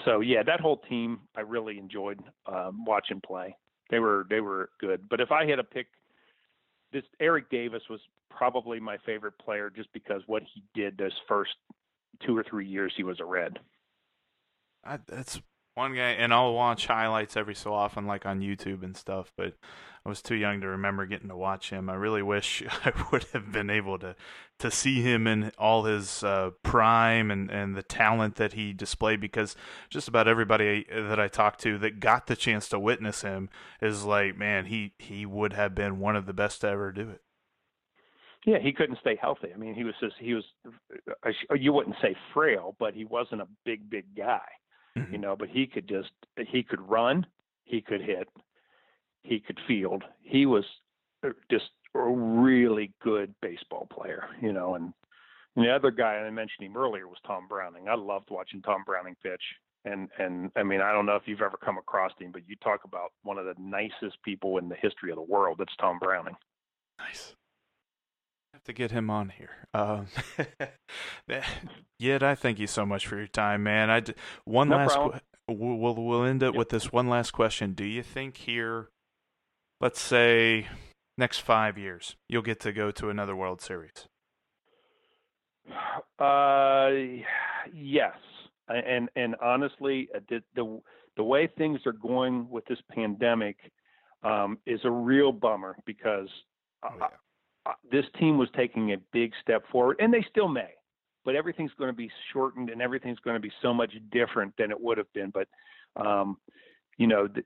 so 0.05 0.21
yeah, 0.21 0.43
that 0.43 0.59
whole 0.59 0.77
team 0.77 1.21
I 1.35 1.41
really 1.41 1.77
enjoyed 1.77 2.19
um, 2.45 2.85
watching 2.85 3.21
play. 3.25 3.55
They 3.89 3.99
were 3.99 4.25
they 4.29 4.41
were 4.41 4.69
good. 4.79 5.07
But 5.09 5.21
if 5.21 5.31
I 5.31 5.45
had 5.45 5.57
to 5.57 5.63
pick, 5.63 5.87
this 6.91 7.03
Eric 7.19 7.49
Davis 7.49 7.83
was 7.89 7.99
probably 8.29 8.79
my 8.79 8.97
favorite 9.05 9.37
player 9.37 9.69
just 9.69 9.91
because 9.93 10.21
what 10.27 10.43
he 10.53 10.63
did 10.73 10.97
those 10.97 11.13
first 11.27 11.51
two 12.25 12.37
or 12.37 12.43
three 12.43 12.67
years 12.67 12.93
he 12.95 13.03
was 13.03 13.19
a 13.19 13.25
Red. 13.25 13.59
I, 14.83 14.99
that's 15.07 15.41
one 15.75 15.93
guy, 15.93 16.11
and 16.11 16.33
I'll 16.33 16.53
watch 16.53 16.87
highlights 16.87 17.37
every 17.37 17.53
so 17.53 17.73
often, 17.73 18.07
like 18.07 18.25
on 18.25 18.39
YouTube 18.39 18.81
and 18.83 18.95
stuff. 18.95 19.31
But 19.37 19.55
I 20.05 20.09
was 20.09 20.21
too 20.21 20.35
young 20.35 20.61
to 20.61 20.67
remember 20.67 21.05
getting 21.05 21.27
to 21.27 21.35
watch 21.35 21.69
him. 21.69 21.89
I 21.89 21.95
really 21.95 22.21
wish 22.21 22.63
I 22.85 22.93
would 23.11 23.25
have 23.33 23.51
been 23.51 23.69
able 23.69 23.99
to 23.99 24.15
to 24.59 24.71
see 24.71 25.01
him 25.01 25.27
in 25.27 25.51
all 25.57 25.83
his 25.83 26.23
uh, 26.23 26.51
prime 26.63 27.29
and 27.29 27.51
and 27.51 27.75
the 27.75 27.83
talent 27.83 28.35
that 28.35 28.53
he 28.53 28.71
displayed. 28.71 29.19
Because 29.19 29.55
just 29.89 30.07
about 30.07 30.27
everybody 30.27 30.85
that 30.91 31.19
I 31.19 31.27
talked 31.27 31.59
to 31.61 31.77
that 31.79 31.99
got 31.99 32.27
the 32.27 32.35
chance 32.35 32.69
to 32.69 32.79
witness 32.79 33.21
him 33.21 33.49
is 33.81 34.05
like, 34.05 34.37
man, 34.37 34.65
he 34.65 34.93
he 34.97 35.25
would 35.25 35.53
have 35.53 35.75
been 35.75 35.99
one 35.99 36.15
of 36.15 36.25
the 36.25 36.33
best 36.33 36.61
to 36.61 36.69
ever 36.69 36.91
do 36.91 37.09
it. 37.09 37.21
Yeah, 38.45 38.59
he 38.59 38.73
couldn't 38.73 38.99
stay 38.99 39.17
healthy. 39.19 39.49
I 39.53 39.57
mean, 39.57 39.73
he 39.73 39.83
was 39.83 39.95
just 39.99 40.15
he 40.19 40.35
was 40.35 40.45
you 41.55 41.73
wouldn't 41.73 41.95
say 42.01 42.15
frail, 42.33 42.75
but 42.79 42.93
he 42.93 43.03
wasn't 43.03 43.41
a 43.41 43.47
big 43.65 43.89
big 43.89 44.15
guy, 44.15 44.45
mm-hmm. 44.97 45.11
you 45.11 45.17
know. 45.17 45.35
But 45.35 45.49
he 45.49 45.67
could 45.67 45.87
just 45.87 46.11
he 46.47 46.63
could 46.63 46.81
run, 46.81 47.25
he 47.63 47.81
could 47.81 48.01
hit, 48.01 48.27
he 49.23 49.39
could 49.39 49.59
field. 49.67 50.03
He 50.21 50.45
was 50.45 50.65
just 51.49 51.69
a 51.93 51.99
really 51.99 52.93
good 53.01 53.33
baseball 53.41 53.87
player, 53.91 54.27
you 54.41 54.53
know. 54.53 54.75
And, 54.75 54.93
and 55.55 55.65
the 55.65 55.71
other 55.71 55.91
guy 55.91 56.15
I 56.15 56.29
mentioned 56.29 56.65
him 56.65 56.77
earlier 56.77 57.07
was 57.07 57.17
Tom 57.25 57.47
Browning. 57.47 57.87
I 57.87 57.95
loved 57.95 58.29
watching 58.29 58.61
Tom 58.61 58.83
Browning 58.85 59.15
pitch. 59.23 59.41
And 59.85 60.09
and 60.17 60.51
I 60.55 60.63
mean, 60.63 60.81
I 60.81 60.91
don't 60.91 61.05
know 61.05 61.15
if 61.15 61.23
you've 61.25 61.41
ever 61.41 61.57
come 61.57 61.77
across 61.77 62.11
him, 62.19 62.31
but 62.31 62.47
you 62.47 62.55
talk 62.63 62.85
about 62.85 63.11
one 63.23 63.37
of 63.37 63.45
the 63.45 63.55
nicest 63.59 64.21
people 64.23 64.57
in 64.57 64.67
the 64.67 64.75
history 64.75 65.11
of 65.11 65.15
the 65.15 65.21
world. 65.21 65.57
That's 65.59 65.75
Tom 65.77 65.99
Browning. 65.99 66.35
Nice 66.99 67.35
to 68.65 68.73
get 68.73 68.91
him 68.91 69.09
on 69.09 69.29
here. 69.29 69.67
Um, 69.73 70.07
Yid, 71.99 72.23
I 72.23 72.35
thank 72.35 72.59
you 72.59 72.67
so 72.67 72.85
much 72.85 73.07
for 73.07 73.17
your 73.17 73.27
time, 73.27 73.63
man. 73.63 73.89
I 73.89 74.03
one 74.43 74.69
no 74.69 74.77
last 74.77 74.95
qu- 74.95 75.19
we'll 75.47 75.95
we'll 75.95 76.23
end 76.23 76.43
it 76.43 76.47
yep. 76.47 76.55
with 76.55 76.69
this 76.69 76.91
one 76.91 77.07
last 77.07 77.31
question. 77.31 77.73
Do 77.73 77.85
you 77.85 78.03
think 78.03 78.37
here, 78.37 78.89
let's 79.79 80.01
say, 80.01 80.67
next 81.17 81.39
five 81.39 81.77
years, 81.77 82.15
you'll 82.27 82.41
get 82.41 82.59
to 82.61 82.71
go 82.71 82.91
to 82.91 83.09
another 83.09 83.35
World 83.35 83.61
Series? 83.61 84.07
Uh, 86.17 86.91
yes, 87.73 88.15
and 88.69 89.09
and 89.17 89.35
honestly, 89.41 90.07
uh, 90.15 90.19
the 90.29 90.41
the, 90.55 90.81
the 91.17 91.23
way 91.23 91.49
things 91.57 91.81
are 91.85 91.91
going 91.91 92.49
with 92.49 92.63
this 92.67 92.77
pandemic 92.89 93.57
um, 94.23 94.57
is 94.65 94.79
a 94.85 94.91
real 94.91 95.33
bummer 95.33 95.75
because. 95.85 96.29
Oh, 96.83 96.89
yeah. 96.97 97.07
Uh, 97.65 97.73
this 97.91 98.05
team 98.19 98.37
was 98.37 98.49
taking 98.55 98.93
a 98.93 98.97
big 99.11 99.31
step 99.41 99.63
forward, 99.71 99.97
and 99.99 100.13
they 100.13 100.25
still 100.29 100.47
may, 100.47 100.69
but 101.23 101.35
everything's 101.35 101.71
going 101.77 101.89
to 101.89 101.95
be 101.95 102.11
shortened 102.31 102.69
and 102.69 102.81
everything's 102.81 103.19
going 103.19 103.35
to 103.35 103.41
be 103.41 103.51
so 103.61 103.73
much 103.73 103.93
different 104.11 104.53
than 104.57 104.71
it 104.71 104.79
would 104.79 104.97
have 104.97 105.11
been. 105.13 105.31
But, 105.31 105.47
um, 105.95 106.37
you 106.97 107.07
know, 107.07 107.27
the, 107.27 107.43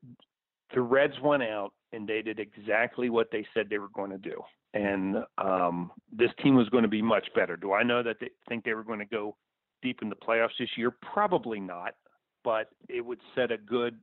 the 0.73 0.81
Reds 0.81 1.13
went 1.23 1.43
out 1.43 1.71
and 1.93 2.07
they 2.07 2.21
did 2.21 2.39
exactly 2.39 3.09
what 3.09 3.29
they 3.31 3.45
said 3.53 3.67
they 3.69 3.77
were 3.77 3.89
going 3.89 4.11
to 4.11 4.17
do. 4.17 4.41
And 4.73 5.17
um, 5.37 5.91
this 6.11 6.29
team 6.43 6.55
was 6.55 6.69
going 6.69 6.83
to 6.83 6.89
be 6.89 7.01
much 7.01 7.27
better. 7.33 7.55
Do 7.55 7.73
I 7.73 7.83
know 7.83 8.03
that 8.03 8.17
they 8.19 8.29
think 8.47 8.63
they 8.63 8.73
were 8.73 8.83
going 8.83 8.99
to 8.99 9.05
go 9.05 9.35
deep 9.81 9.99
in 10.01 10.09
the 10.09 10.15
playoffs 10.15 10.57
this 10.59 10.69
year? 10.77 10.91
Probably 11.13 11.59
not, 11.59 11.95
but 12.43 12.67
it 12.87 13.03
would 13.03 13.19
set 13.33 13.51
a 13.51 13.57
good 13.57 13.97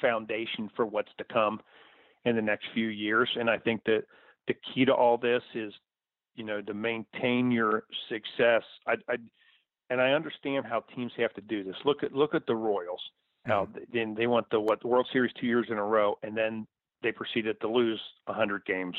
foundation 0.00 0.68
for 0.76 0.84
what's 0.84 1.12
to 1.18 1.24
come 1.32 1.60
in 2.24 2.36
the 2.36 2.42
next 2.42 2.66
few 2.74 2.88
years. 2.88 3.28
And 3.36 3.48
I 3.48 3.58
think 3.58 3.82
that 3.84 4.02
the 4.48 4.54
key 4.54 4.84
to 4.84 4.92
all 4.92 5.18
this 5.18 5.42
is, 5.54 5.72
you 6.34 6.44
know, 6.44 6.60
to 6.60 6.74
maintain 6.74 7.50
your 7.50 7.84
success. 8.08 8.62
I, 8.86 8.94
I 9.08 9.16
and 9.90 10.00
I 10.00 10.12
understand 10.12 10.64
how 10.66 10.80
teams 10.94 11.12
have 11.18 11.34
to 11.34 11.40
do 11.42 11.62
this. 11.64 11.76
Look 11.84 12.02
at 12.02 12.12
look 12.12 12.34
at 12.34 12.46
the 12.46 12.54
Royals. 12.54 13.00
How 13.44 13.66
mm-hmm. 13.66 13.78
then 13.92 14.14
they 14.14 14.26
want 14.26 14.46
the 14.50 14.60
what 14.60 14.80
the 14.80 14.88
World 14.88 15.08
Series 15.12 15.32
two 15.40 15.46
years 15.46 15.66
in 15.70 15.78
a 15.78 15.84
row, 15.84 16.16
and 16.22 16.36
then 16.36 16.66
they 17.02 17.12
proceeded 17.12 17.60
to 17.60 17.68
lose 17.68 18.00
hundred 18.26 18.64
games 18.64 18.96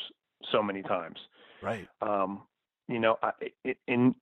so 0.51 0.61
many 0.61 0.83
times. 0.83 1.17
Right. 1.61 1.87
Um, 2.01 2.43
you 2.87 2.99
know, 2.99 3.17
I, 3.23 3.31
it, 3.63 3.77
and 3.87 4.13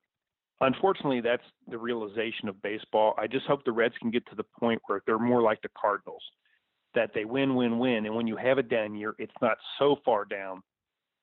unfortunately, 0.62 1.22
that's 1.22 1.44
the 1.68 1.78
realization 1.78 2.48
of 2.48 2.62
baseball. 2.62 3.16
I 3.18 3.28
just 3.28 3.48
hope 3.48 3.66
the 3.66 3.72
Reds 3.72 3.96
can 4.00 4.12
get 4.12 4.26
to 4.28 4.36
the 4.36 4.46
point 4.60 4.82
where 4.86 5.02
they're 5.06 5.20
more 5.20 5.42
like 5.42 5.62
the 5.64 5.70
Cardinals, 5.76 6.22
that 6.94 7.12
they 7.14 7.26
win, 7.26 7.56
win, 7.56 7.80
win, 7.80 8.06
and 8.06 8.16
when 8.16 8.28
you 8.28 8.38
have 8.38 8.60
a 8.60 8.64
down 8.64 8.96
year, 8.96 9.16
it's 9.18 9.34
not 9.42 9.58
so 9.80 9.98
far 10.06 10.26
down 10.26 10.62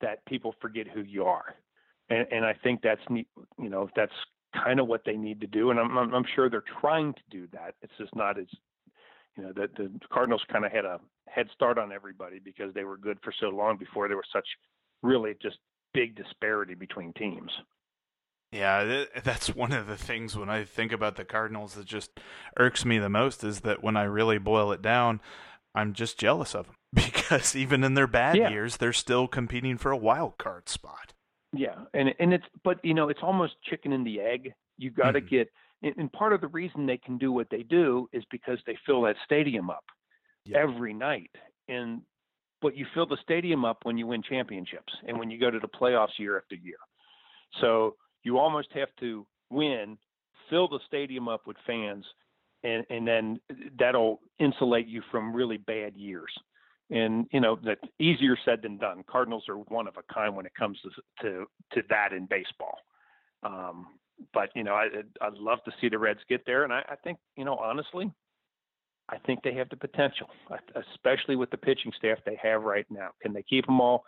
that 0.00 0.24
people 0.26 0.54
forget 0.60 0.86
who 0.86 1.02
you 1.02 1.24
are. 1.24 1.54
And, 2.10 2.26
and 2.30 2.44
I 2.44 2.54
think 2.54 2.82
that's 2.82 3.00
you 3.10 3.68
know 3.68 3.88
that's 3.94 4.12
kind 4.54 4.80
of 4.80 4.86
what 4.86 5.02
they 5.04 5.16
need 5.16 5.40
to 5.42 5.46
do, 5.46 5.70
and 5.70 5.78
I'm, 5.78 5.98
I'm 5.98 6.24
sure 6.34 6.48
they're 6.48 6.64
trying 6.80 7.12
to 7.12 7.20
do 7.30 7.46
that. 7.52 7.74
It's 7.82 7.92
just 7.98 8.14
not 8.16 8.38
as 8.38 8.46
you 9.36 9.42
know 9.44 9.52
the 9.52 9.68
the 9.76 9.90
Cardinals 10.10 10.42
kind 10.50 10.64
of 10.64 10.72
had 10.72 10.84
a 10.84 11.00
head 11.28 11.48
start 11.54 11.78
on 11.78 11.92
everybody 11.92 12.38
because 12.38 12.72
they 12.74 12.84
were 12.84 12.96
good 12.96 13.18
for 13.22 13.32
so 13.38 13.48
long 13.48 13.76
before 13.76 14.08
there 14.08 14.16
was 14.16 14.26
such 14.32 14.46
really 15.02 15.34
just 15.42 15.58
big 15.92 16.16
disparity 16.16 16.74
between 16.74 17.12
teams. 17.12 17.50
Yeah, 18.50 19.04
that's 19.22 19.54
one 19.54 19.72
of 19.72 19.86
the 19.86 19.98
things 19.98 20.34
when 20.34 20.48
I 20.48 20.64
think 20.64 20.92
about 20.92 21.16
the 21.16 21.26
Cardinals 21.26 21.74
that 21.74 21.84
just 21.84 22.18
irks 22.56 22.86
me 22.86 22.98
the 22.98 23.10
most 23.10 23.44
is 23.44 23.60
that 23.60 23.82
when 23.82 23.94
I 23.94 24.04
really 24.04 24.38
boil 24.38 24.72
it 24.72 24.80
down, 24.80 25.20
I'm 25.74 25.92
just 25.92 26.18
jealous 26.18 26.54
of 26.54 26.66
them 26.66 26.77
because 26.92 27.54
even 27.54 27.84
in 27.84 27.94
their 27.94 28.06
bad 28.06 28.36
yeah. 28.36 28.48
years, 28.50 28.76
they're 28.78 28.92
still 28.92 29.28
competing 29.28 29.76
for 29.76 29.90
a 29.90 29.96
wild 29.96 30.38
card 30.38 30.68
spot. 30.68 31.12
Yeah, 31.52 31.76
and 31.94 32.14
and 32.18 32.32
it's 32.32 32.44
but 32.64 32.84
you 32.84 32.94
know 32.94 33.08
it's 33.08 33.22
almost 33.22 33.54
chicken 33.62 33.92
and 33.92 34.06
the 34.06 34.20
egg. 34.20 34.52
You 34.76 34.90
got 34.90 35.12
to 35.12 35.20
mm-hmm. 35.20 35.28
get 35.28 35.50
and 35.82 36.12
part 36.12 36.32
of 36.32 36.40
the 36.40 36.48
reason 36.48 36.86
they 36.86 36.96
can 36.96 37.18
do 37.18 37.30
what 37.30 37.48
they 37.50 37.62
do 37.62 38.08
is 38.12 38.24
because 38.30 38.58
they 38.66 38.76
fill 38.84 39.02
that 39.02 39.16
stadium 39.24 39.70
up 39.70 39.84
yeah. 40.44 40.58
every 40.58 40.92
night. 40.92 41.30
And 41.68 42.02
but 42.60 42.76
you 42.76 42.86
fill 42.94 43.06
the 43.06 43.18
stadium 43.22 43.64
up 43.64 43.78
when 43.84 43.96
you 43.96 44.06
win 44.06 44.22
championships 44.22 44.92
and 45.06 45.18
when 45.18 45.30
you 45.30 45.38
go 45.38 45.50
to 45.50 45.60
the 45.60 45.68
playoffs 45.68 46.18
year 46.18 46.36
after 46.36 46.56
year. 46.56 46.78
So 47.60 47.94
you 48.24 48.38
almost 48.38 48.68
have 48.74 48.88
to 48.98 49.24
win, 49.50 49.96
fill 50.50 50.68
the 50.68 50.80
stadium 50.86 51.28
up 51.28 51.46
with 51.46 51.56
fans, 51.66 52.04
and 52.64 52.84
and 52.90 53.06
then 53.06 53.40
that'll 53.78 54.20
insulate 54.40 54.88
you 54.88 55.02
from 55.12 55.34
really 55.34 55.58
bad 55.58 55.96
years. 55.96 56.32
And 56.90 57.26
you 57.32 57.40
know 57.40 57.58
that's 57.62 57.80
easier 57.98 58.36
said 58.44 58.62
than 58.62 58.78
done. 58.78 59.04
Cardinals 59.08 59.44
are 59.48 59.56
one 59.56 59.86
of 59.86 59.94
a 59.98 60.12
kind 60.12 60.34
when 60.34 60.46
it 60.46 60.54
comes 60.54 60.78
to 60.82 60.90
to, 61.22 61.46
to 61.72 61.82
that 61.90 62.12
in 62.12 62.26
baseball. 62.26 62.78
Um, 63.42 63.88
but 64.32 64.50
you 64.54 64.64
know, 64.64 64.74
I, 64.74 64.86
I'd 65.20 65.34
love 65.34 65.58
to 65.64 65.72
see 65.80 65.88
the 65.88 65.98
Reds 65.98 66.20
get 66.28 66.44
there, 66.46 66.64
and 66.64 66.72
I, 66.72 66.82
I 66.88 66.96
think 66.96 67.18
you 67.36 67.44
know 67.44 67.56
honestly, 67.56 68.10
I 69.08 69.18
think 69.18 69.42
they 69.42 69.54
have 69.54 69.68
the 69.68 69.76
potential, 69.76 70.28
especially 70.74 71.36
with 71.36 71.50
the 71.50 71.56
pitching 71.56 71.92
staff 71.96 72.18
they 72.24 72.38
have 72.42 72.62
right 72.62 72.86
now. 72.90 73.10
Can 73.22 73.32
they 73.32 73.42
keep 73.42 73.66
them 73.66 73.80
all 73.80 74.04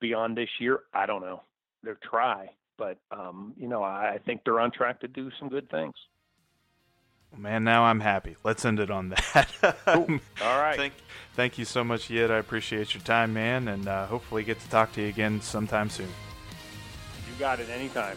beyond 0.00 0.36
this 0.36 0.48
year? 0.60 0.80
I 0.92 1.06
don't 1.06 1.22
know. 1.22 1.42
They'll 1.82 1.94
try, 2.02 2.50
but 2.78 2.98
um, 3.10 3.54
you 3.56 3.68
know, 3.68 3.82
I, 3.82 4.14
I 4.14 4.18
think 4.24 4.42
they're 4.44 4.60
on 4.60 4.70
track 4.70 5.00
to 5.00 5.08
do 5.08 5.30
some 5.38 5.48
good 5.48 5.70
things. 5.70 5.94
Man, 7.36 7.64
now 7.64 7.84
I'm 7.84 8.00
happy. 8.00 8.36
Let's 8.44 8.64
end 8.64 8.80
it 8.80 8.90
on 8.90 9.10
that. 9.10 9.48
cool. 9.86 10.20
All 10.42 10.60
right. 10.60 10.76
Thank, 10.76 10.94
thank 11.34 11.58
you 11.58 11.64
so 11.64 11.84
much, 11.84 12.10
Yid. 12.10 12.30
I 12.30 12.36
appreciate 12.36 12.94
your 12.94 13.02
time, 13.02 13.34
man, 13.34 13.68
and 13.68 13.88
uh, 13.88 14.06
hopefully 14.06 14.44
get 14.44 14.60
to 14.60 14.70
talk 14.70 14.92
to 14.92 15.02
you 15.02 15.08
again 15.08 15.40
sometime 15.40 15.90
soon. 15.90 16.08
You 16.08 17.38
got 17.38 17.60
it 17.60 17.68
anytime. 17.68 18.16